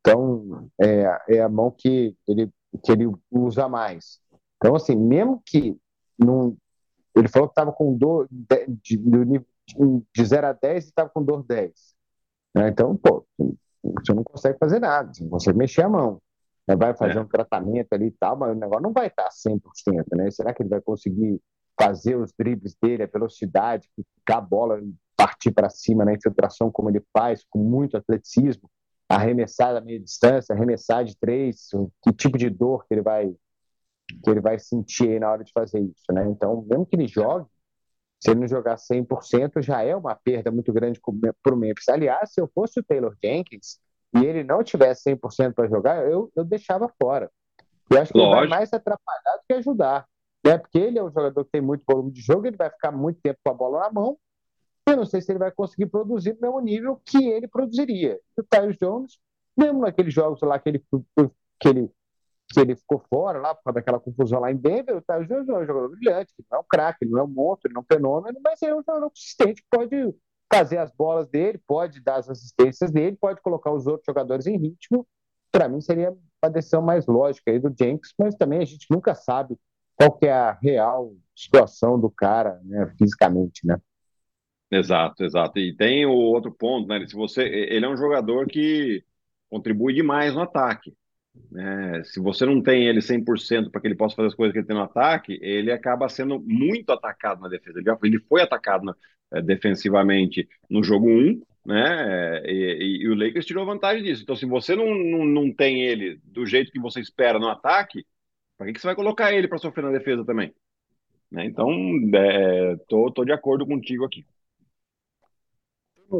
Então, 0.00 0.68
é, 0.80 1.36
é 1.36 1.40
a 1.40 1.48
mão 1.48 1.70
que 1.70 2.16
ele, 2.28 2.50
que 2.82 2.92
ele 2.92 3.10
usa 3.30 3.68
mais. 3.68 4.20
Então, 4.56 4.74
assim, 4.74 4.96
mesmo 4.96 5.42
que 5.46 5.76
não, 6.18 6.56
ele 7.16 7.28
falou 7.28 7.48
que 7.48 7.52
estava 7.52 7.72
com 7.72 7.96
dor 7.96 8.28
de, 8.30 8.66
de, 8.82 8.98
de 10.14 10.24
0 10.24 10.46
a 10.46 10.52
10 10.52 10.84
e 10.84 10.88
estava 10.88 11.08
com 11.08 11.22
dor 11.22 11.42
10. 11.44 11.72
Né? 12.54 12.68
Então, 12.68 12.96
pô, 12.96 13.26
você 13.38 14.12
não 14.12 14.24
consegue 14.24 14.58
fazer 14.58 14.80
nada, 14.80 15.12
você 15.12 15.22
não 15.22 15.30
consegue 15.30 15.58
mexer 15.58 15.82
a 15.82 15.88
mão. 15.88 16.20
Né? 16.66 16.76
Vai 16.76 16.94
fazer 16.94 17.18
é. 17.18 17.20
um 17.20 17.28
tratamento 17.28 17.92
ali 17.92 18.06
e 18.06 18.10
tal, 18.12 18.36
mas 18.36 18.52
o 18.52 18.58
negócio 18.58 18.82
não 18.82 18.92
vai 18.92 19.06
estar 19.06 19.28
100%, 19.28 19.60
né? 20.16 20.30
Será 20.30 20.52
que 20.52 20.62
ele 20.62 20.70
vai 20.70 20.80
conseguir 20.80 21.40
fazer 21.78 22.16
os 22.16 22.32
dribles 22.38 22.76
dele, 22.80 23.02
a 23.02 23.06
velocidade, 23.06 23.88
ficar 24.18 24.38
a 24.38 24.40
bola 24.40 24.80
partir 25.16 25.52
para 25.52 25.70
cima 25.70 26.04
na 26.04 26.12
infiltração 26.12 26.70
como 26.70 26.90
ele 26.90 27.02
faz, 27.12 27.44
com 27.48 27.58
muito 27.58 27.96
atleticismo? 27.96 28.68
arremessar 29.08 29.74
da 29.74 29.80
meia 29.80 30.00
distância, 30.00 30.54
arremessar 30.54 31.04
de 31.04 31.16
três, 31.16 31.68
que 32.02 32.12
tipo 32.12 32.38
de 32.38 32.48
dor 32.48 32.86
que 32.86 32.94
ele 32.94 33.02
vai 33.02 33.34
que 34.22 34.30
ele 34.30 34.40
vai 34.40 34.58
sentir 34.58 35.18
na 35.18 35.30
hora 35.30 35.42
de 35.42 35.50
fazer 35.50 35.80
isso, 35.80 36.12
né? 36.12 36.28
Então, 36.28 36.62
mesmo 36.68 36.84
que 36.84 36.94
ele 36.94 37.08
jogue, 37.08 37.46
se 38.22 38.30
ele 38.30 38.40
não 38.40 38.46
jogar 38.46 38.76
100%, 38.76 39.62
já 39.62 39.82
é 39.82 39.96
uma 39.96 40.14
perda 40.14 40.50
muito 40.50 40.72
grande 40.72 41.00
para 41.42 41.54
o 41.54 41.56
Memphis. 41.56 41.88
Aliás, 41.88 42.32
se 42.32 42.40
eu 42.40 42.48
fosse 42.54 42.78
o 42.78 42.82
Taylor 42.82 43.16
Jenkins 43.22 43.78
e 44.14 44.24
ele 44.24 44.44
não 44.44 44.62
tivesse 44.62 45.10
100% 45.10 45.54
para 45.54 45.68
jogar, 45.68 46.06
eu, 46.06 46.30
eu 46.36 46.44
deixava 46.44 46.86
fora. 47.00 47.30
Eu 47.90 48.00
acho 48.00 48.12
que 48.12 48.18
Lógico. 48.18 48.36
ele 48.36 48.48
vai 48.48 48.58
mais 48.58 48.72
atrapalhar 48.72 49.36
do 49.38 49.44
que 49.46 49.54
ajudar. 49.54 50.06
Né? 50.44 50.58
Porque 50.58 50.78
ele 50.78 50.98
é 50.98 51.02
um 51.02 51.10
jogador 51.10 51.44
que 51.44 51.50
tem 51.50 51.60
muito 51.60 51.84
volume 51.88 52.12
de 52.12 52.20
jogo, 52.20 52.46
ele 52.46 52.56
vai 52.56 52.70
ficar 52.70 52.92
muito 52.92 53.20
tempo 53.22 53.38
com 53.42 53.50
a 53.50 53.54
bola 53.54 53.80
na 53.80 53.92
mão, 53.92 54.18
eu 54.86 54.96
não 54.96 55.06
sei 55.06 55.22
se 55.22 55.32
ele 55.32 55.38
vai 55.38 55.50
conseguir 55.50 55.86
produzir 55.86 56.34
no 56.34 56.40
mesmo 56.40 56.60
nível 56.60 57.00
que 57.04 57.26
ele 57.26 57.48
produziria. 57.48 58.20
O 58.36 58.42
Tyus 58.42 58.76
Jones, 58.76 59.18
mesmo 59.56 59.80
naqueles 59.80 60.12
jogos 60.12 60.42
lá 60.42 60.58
que 60.58 60.68
ele, 60.68 60.84
que 61.58 61.68
ele, 61.68 61.90
que 62.48 62.60
ele 62.60 62.76
ficou 62.76 63.02
fora, 63.08 63.38
lá 63.40 63.54
por 63.54 63.64
causa 63.64 63.76
daquela 63.76 63.98
confusão 63.98 64.40
lá 64.40 64.52
em 64.52 64.56
Denver, 64.56 64.98
o 64.98 65.02
Tyus 65.02 65.26
Jones 65.26 65.48
é 65.48 65.52
um 65.52 65.66
jogador 65.66 65.88
brilhante, 65.88 66.34
ele 66.38 66.46
não 66.50 66.58
é 66.58 66.60
um 66.60 66.66
craque, 66.68 66.98
ele 67.02 67.12
não 67.12 67.20
é 67.20 67.22
um 67.22 67.28
monstro, 67.28 67.68
ele 67.68 67.74
não 67.74 67.80
é 67.80 67.84
um 67.84 67.96
fenômeno, 67.96 68.38
mas 68.44 68.60
é 68.60 68.74
um 68.74 68.82
jogador 68.82 69.08
consistente 69.08 69.64
pode 69.70 70.14
fazer 70.52 70.76
as 70.76 70.92
bolas 70.92 71.26
dele, 71.28 71.58
pode 71.66 72.00
dar 72.00 72.16
as 72.16 72.28
assistências 72.28 72.90
dele, 72.90 73.16
pode 73.18 73.40
colocar 73.40 73.72
os 73.72 73.86
outros 73.86 74.04
jogadores 74.06 74.46
em 74.46 74.58
ritmo. 74.58 75.06
Para 75.50 75.68
mim 75.68 75.80
seria 75.80 76.14
a 76.42 76.48
decisão 76.48 76.82
mais 76.82 77.06
lógica 77.06 77.50
aí 77.50 77.58
do 77.58 77.74
Jenks, 77.76 78.12
mas 78.18 78.34
também 78.34 78.60
a 78.60 78.64
gente 78.64 78.86
nunca 78.90 79.14
sabe 79.14 79.58
qual 79.96 80.12
que 80.12 80.26
é 80.26 80.32
a 80.32 80.52
real 80.52 81.14
situação 81.34 81.98
do 81.98 82.10
cara, 82.10 82.60
né, 82.64 82.92
fisicamente, 82.98 83.66
né? 83.66 83.80
Exato, 84.70 85.24
exato. 85.24 85.58
E 85.58 85.74
tem 85.76 86.04
o 86.06 86.12
outro 86.12 86.52
ponto, 86.52 86.88
né? 86.88 87.06
Se 87.06 87.14
você, 87.14 87.42
ele 87.42 87.86
é 87.86 87.88
um 87.88 87.96
jogador 87.96 88.46
que 88.46 89.04
contribui 89.48 89.94
demais 89.94 90.34
no 90.34 90.40
ataque. 90.40 90.92
Né? 91.50 92.02
Se 92.04 92.20
você 92.20 92.44
não 92.44 92.62
tem 92.62 92.86
ele 92.86 93.00
100% 93.00 93.70
para 93.70 93.80
que 93.80 93.86
ele 93.86 93.94
possa 93.94 94.16
fazer 94.16 94.28
as 94.28 94.34
coisas 94.34 94.52
que 94.52 94.58
ele 94.58 94.66
tem 94.66 94.76
no 94.76 94.82
ataque, 94.82 95.38
ele 95.42 95.70
acaba 95.70 96.08
sendo 96.08 96.40
muito 96.40 96.90
atacado 96.90 97.40
na 97.40 97.48
defesa. 97.48 97.78
Ele, 97.78 97.90
ele 98.02 98.18
foi 98.28 98.42
atacado 98.42 98.84
na, 98.84 98.96
é, 99.32 99.42
defensivamente 99.42 100.48
no 100.68 100.82
jogo 100.82 101.08
1, 101.08 101.40
né? 101.66 102.42
E, 102.44 102.52
e, 102.52 103.02
e, 103.04 103.08
o 103.08 103.14
Lakers 103.14 103.46
tirou 103.46 103.66
vantagem 103.66 104.02
disso. 104.02 104.22
Então, 104.22 104.36
se 104.36 104.46
você 104.46 104.74
não, 104.76 104.94
não, 104.94 105.24
não 105.24 105.52
tem 105.52 105.82
ele 105.82 106.20
do 106.24 106.46
jeito 106.46 106.72
que 106.72 106.80
você 106.80 107.00
espera 107.00 107.38
no 107.38 107.48
ataque, 107.48 108.04
para 108.56 108.66
que, 108.66 108.72
que 108.74 108.80
você 108.80 108.86
vai 108.86 108.96
colocar 108.96 109.32
ele 109.32 109.48
para 109.48 109.58
sofrer 109.58 109.84
na 109.84 109.90
defesa 109.90 110.24
também? 110.24 110.54
Né? 111.30 111.46
Então, 111.46 111.70
é, 112.14 112.76
tô, 112.88 113.10
tô 113.10 113.24
de 113.24 113.32
acordo 113.32 113.66
contigo 113.66 114.04
aqui 114.04 114.24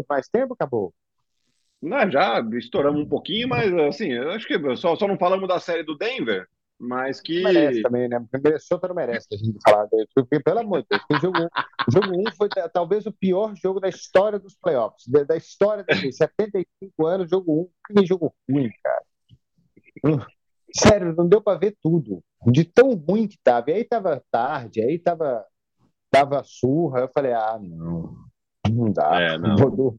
mais 0.08 0.28
tempo, 0.28 0.54
acabou? 0.54 0.92
Não, 1.80 2.10
já 2.10 2.40
estouramos 2.54 3.02
um 3.02 3.08
pouquinho, 3.08 3.48
mas 3.48 3.72
assim, 3.74 4.12
acho 4.14 4.46
que 4.46 4.76
só, 4.76 4.96
só 4.96 5.06
não 5.06 5.18
falamos 5.18 5.46
da 5.46 5.60
série 5.60 5.82
do 5.82 5.96
Denver, 5.96 6.48
mas 6.78 7.20
que. 7.20 7.42
Merece 7.42 7.82
também, 7.82 8.08
né? 8.08 8.18
Porque 8.18 8.48
Minnesota 8.48 8.88
não 8.88 8.94
merece 8.94 9.28
a 9.32 9.36
gente 9.36 9.58
falar 9.62 9.84
dele. 9.86 10.08
Porque, 10.14 10.40
pelo 10.40 10.60
amor 10.60 10.82
de 10.82 10.88
Deus, 10.90 11.02
o 11.10 11.20
jogo 11.20 11.38
1 11.38 11.42
um, 11.42 11.48
jogo 11.92 12.20
um 12.20 12.32
foi 12.36 12.48
talvez 12.72 13.06
o 13.06 13.12
pior 13.12 13.54
jogo 13.54 13.80
da 13.80 13.88
história 13.88 14.38
dos 14.38 14.56
playoffs, 14.56 15.06
da, 15.06 15.24
da 15.24 15.36
história 15.36 15.84
de 15.84 15.94
75 16.12 17.06
anos, 17.06 17.30
jogo 17.30 17.52
1. 17.52 17.60
Um, 17.60 18.00
que 18.00 18.06
jogo 18.06 18.34
ruim, 18.48 18.70
cara. 18.82 20.26
Sério, 20.76 21.14
não 21.16 21.28
deu 21.28 21.40
para 21.40 21.58
ver 21.58 21.76
tudo. 21.80 22.22
De 22.46 22.64
tão 22.64 22.94
ruim 22.94 23.28
que 23.28 23.38
tava. 23.42 23.70
E 23.70 23.74
aí 23.74 23.84
tava 23.84 24.22
tarde, 24.30 24.82
aí 24.82 24.98
tava, 24.98 25.44
tava 26.10 26.42
surra. 26.44 27.00
Eu 27.00 27.08
falei, 27.08 27.32
ah, 27.32 27.58
não. 27.60 28.14
Não 28.70 28.92
dá. 28.92 29.20
É, 29.20 29.38
não. 29.38 29.96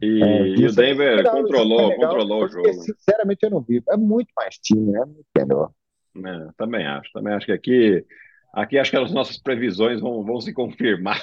E, 0.00 0.22
é, 0.22 0.46
e 0.48 0.66
o 0.66 0.72
Denver 0.74 1.16
legal, 1.16 1.36
controlou, 1.36 1.88
legal, 1.88 2.10
controlou 2.10 2.44
o 2.44 2.48
jogo. 2.48 2.72
Sinceramente, 2.74 3.38
eu 3.42 3.50
não 3.50 3.60
vi. 3.60 3.82
É 3.88 3.96
muito 3.96 4.28
mais 4.36 4.56
time, 4.58 4.94
é 4.94 5.04
muito 5.04 5.26
melhor. 5.36 5.70
É, 6.16 6.48
também 6.56 6.86
acho. 6.86 7.10
Também 7.12 7.34
acho 7.34 7.46
que 7.46 7.52
aqui, 7.52 8.04
aqui 8.52 8.78
acho 8.78 8.90
que 8.90 8.96
as 8.96 9.12
nossas 9.12 9.38
previsões 9.38 10.00
vão, 10.00 10.22
vão 10.22 10.40
se 10.40 10.52
confirmar. 10.52 11.20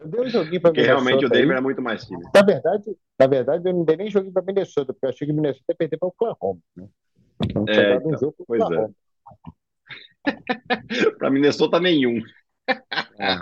Eu 0.00 0.08
dei 0.08 0.20
um 0.20 0.28
joguinho 0.28 0.60
para 0.60 0.70
Porque 0.70 0.82
realmente 0.82 1.24
o 1.24 1.28
Denver 1.28 1.52
aí. 1.52 1.58
é 1.58 1.60
muito 1.60 1.82
mais 1.82 2.04
time. 2.04 2.22
Na 2.34 2.42
verdade, 2.42 2.96
na 3.18 3.26
verdade, 3.26 3.68
eu 3.68 3.72
não 3.72 3.84
dei 3.84 3.96
nem 3.96 4.10
joguinho 4.10 4.32
para 4.32 4.42
Minnesota, 4.42 4.92
porque 4.92 5.06
eu 5.06 5.10
achei 5.10 5.26
que 5.26 5.32
o 5.32 5.36
Minnesota 5.36 5.64
ia 5.68 5.76
perder 5.76 5.96
para 5.98 6.06
o 6.06 6.10
Oklahoma. 6.10 6.60
Né? 6.76 6.86
Então, 7.44 7.64
é, 7.68 7.94
então, 7.96 8.10
um 8.10 8.18
jogo 8.18 8.34
pois 8.46 8.62
é. 8.70 8.88
para 11.18 11.30
Minnesota 11.30 11.80
nenhum. 11.80 12.20
É. 12.68 13.36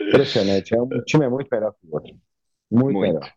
Impressionante. 0.00 0.74
É 0.74 0.80
um 0.80 0.88
time 1.04 1.24
é 1.24 1.28
muito 1.28 1.48
melhor 1.50 1.72
que 1.72 1.86
o 1.86 1.94
outro. 1.94 2.14
Muito, 2.70 2.92
muito. 2.92 3.00
melhor. 3.00 3.32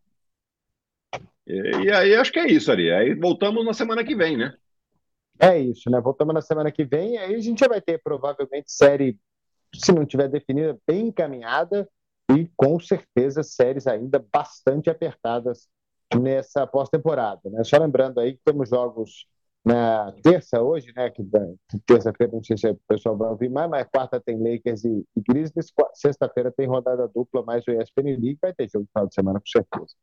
E, 1.48 1.86
e, 1.86 1.92
aí 1.92 2.16
acho 2.16 2.32
que 2.32 2.40
é 2.40 2.48
isso, 2.48 2.72
Ari. 2.72 2.92
Aí 2.92 3.16
voltamos 3.16 3.66
na 3.66 3.74
semana 3.74 4.04
que 4.04 4.16
vem, 4.16 4.38
né? 4.38 4.54
É 5.40 5.58
isso, 5.58 5.90
né? 5.90 6.00
Voltamos 6.02 6.34
na 6.34 6.42
semana 6.42 6.72
que 6.72 6.84
vem. 6.84 7.18
Aí 7.18 7.34
a 7.34 7.40
gente 7.40 7.60
já 7.60 7.68
vai 7.68 7.82
ter 7.82 8.00
provavelmente 8.04 8.72
série, 8.72 9.18
se 9.76 9.92
não 9.92 10.06
tiver 10.06 10.28
definida, 10.28 10.78
bem 10.88 11.08
encaminhada 11.08 11.90
e 12.32 12.50
com 12.56 12.80
certeza 12.80 13.44
séries 13.44 13.88
ainda 13.88 14.24
bastante 14.32 14.90
apertadas 14.90 15.68
nessa 16.20 16.66
pós-temporada. 16.66 17.42
Né? 17.50 17.64
Só 17.64 17.78
lembrando 17.78 18.20
aí 18.20 18.34
que 18.34 18.42
temos 18.44 18.70
jogos 18.70 19.26
na 19.64 20.12
terça 20.24 20.62
hoje, 20.62 20.92
né? 20.96 21.10
Que, 21.10 21.24
terça-feira 21.86 22.34
não 22.34 22.44
sei 22.44 22.58
se 22.58 22.70
o 22.70 22.80
pessoal 22.88 23.18
vai 23.18 23.30
ouvir 23.30 23.50
mais, 23.50 23.70
mas 23.70 23.88
quarta 23.92 24.20
tem 24.20 24.38
Lakers 24.38 24.84
e, 24.86 25.06
e 25.16 25.22
Grizzlies, 25.22 25.72
sexta-feira 25.94 26.52
tem 26.52 26.68
rodada 26.68 27.08
dupla 27.08 27.44
mais 27.44 27.64
o 27.68 27.72
ESPN 27.72 28.18
League, 28.18 28.40
vai 28.42 28.54
ter 28.54 28.70
jogo 28.70 28.86
no 28.86 28.90
final 28.92 29.08
de 29.08 29.14
semana 29.14 29.40
com 29.40 29.46
certeza. 29.46 29.96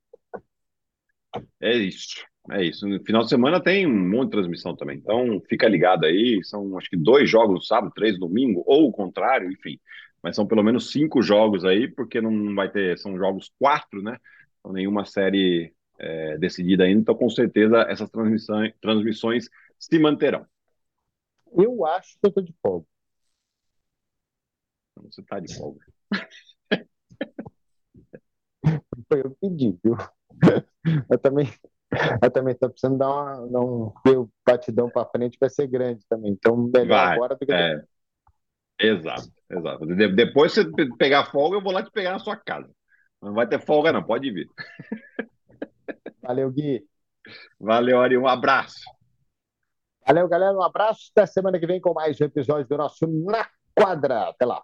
É 1.61 1.75
isso, 1.77 2.25
é 2.51 2.65
isso. 2.65 2.87
No 2.87 3.03
final 3.05 3.23
de 3.23 3.29
semana 3.29 3.63
tem 3.63 3.87
um 3.87 4.09
monte 4.11 4.27
de 4.27 4.33
transmissão 4.33 4.77
também, 4.77 4.99
então 4.99 5.41
fica 5.49 5.69
ligado 5.69 6.05
aí. 6.05 6.41
São 6.45 6.77
acho 6.79 6.89
que 6.89 6.97
dois 6.97 7.29
jogos 7.29 7.55
no 7.55 7.63
sábado, 7.63 7.93
três 7.95 8.15
no 8.15 8.29
domingo, 8.29 8.63
ou 8.67 8.89
o 8.89 8.93
contrário, 8.93 9.51
enfim. 9.51 9.79
Mas 10.23 10.37
são 10.37 10.47
pelo 10.47 10.63
menos 10.63 10.91
cinco 10.91 11.23
jogos 11.23 11.65
aí, 11.65 11.89
porque 11.89 12.21
não 12.21 12.55
vai 12.55 12.71
ter, 12.71 12.99
são 12.99 13.17
jogos 13.17 13.53
quatro, 13.59 14.03
né? 14.03 14.19
Então, 14.61 14.73
nenhuma 14.73 15.05
série 15.05 15.73
é, 15.99 16.39
decidida 16.39 16.85
ainda, 16.85 17.01
então 17.01 17.15
com 17.15 17.31
certeza 17.31 17.87
essas 17.89 18.11
transmissões, 18.11 18.73
transmissões 18.81 19.49
se 19.79 19.99
manterão. 19.99 20.47
Eu 21.53 21.87
acho 21.87 22.19
que 22.19 22.27
eu 22.27 22.29
estou 22.29 22.43
de 22.43 22.55
folga. 22.63 22.87
Você 25.05 25.21
está 25.21 25.41
de 25.41 25.55
folga. 25.57 25.85
Foi 29.09 29.21
eu 29.21 29.37
pedi, 29.41 29.79
viu? 29.83 29.97
Eu 31.11 31.19
também 31.19 31.47
eu 32.23 32.31
também 32.31 32.55
estou 32.55 32.71
precisando 32.71 32.99
dar, 32.99 33.09
uma, 33.09 33.49
dar 33.49 33.61
um 33.61 33.93
batidão 34.47 34.91
para 34.91 35.09
frente 35.09 35.39
vai 35.41 35.51
ser 35.51 35.67
grande 35.67 36.05
também. 36.09 36.33
Então, 36.33 36.57
melhor 36.57 36.87
vai, 36.87 37.15
agora 37.15 37.37
do 37.37 37.47
que. 37.47 37.53
É. 37.53 37.83
Exato, 38.79 39.31
exato. 39.51 39.87
De, 39.87 40.09
depois 40.15 40.53
você 40.53 40.65
pegar 40.99 41.27
folga, 41.27 41.57
eu 41.57 41.63
vou 41.63 41.73
lá 41.73 41.83
te 41.83 41.91
pegar 41.91 42.13
na 42.13 42.19
sua 42.19 42.37
casa. 42.37 42.71
Não 43.23 43.33
vai 43.33 43.47
ter 43.47 43.61
folga, 43.61 43.93
não, 43.93 44.03
pode 44.03 44.31
vir. 44.31 44.49
Valeu, 46.23 46.51
Gui. 46.51 46.85
Valeu, 47.59 48.01
Ari. 48.01 48.19
Um 48.19 48.27
abraço. 48.27 48.85
Valeu, 50.07 50.29
galera. 50.29 50.57
Um 50.57 50.63
abraço. 50.63 51.11
Até 51.15 51.27
semana 51.27 51.59
que 51.59 51.67
vem 51.67 51.81
com 51.81 51.93
mais 51.93 52.21
um 52.21 52.25
episódio 52.25 52.69
do 52.69 52.77
nosso 52.77 53.07
Na 53.07 53.49
Quadra. 53.75 54.29
Até 54.29 54.45
lá. 54.45 54.63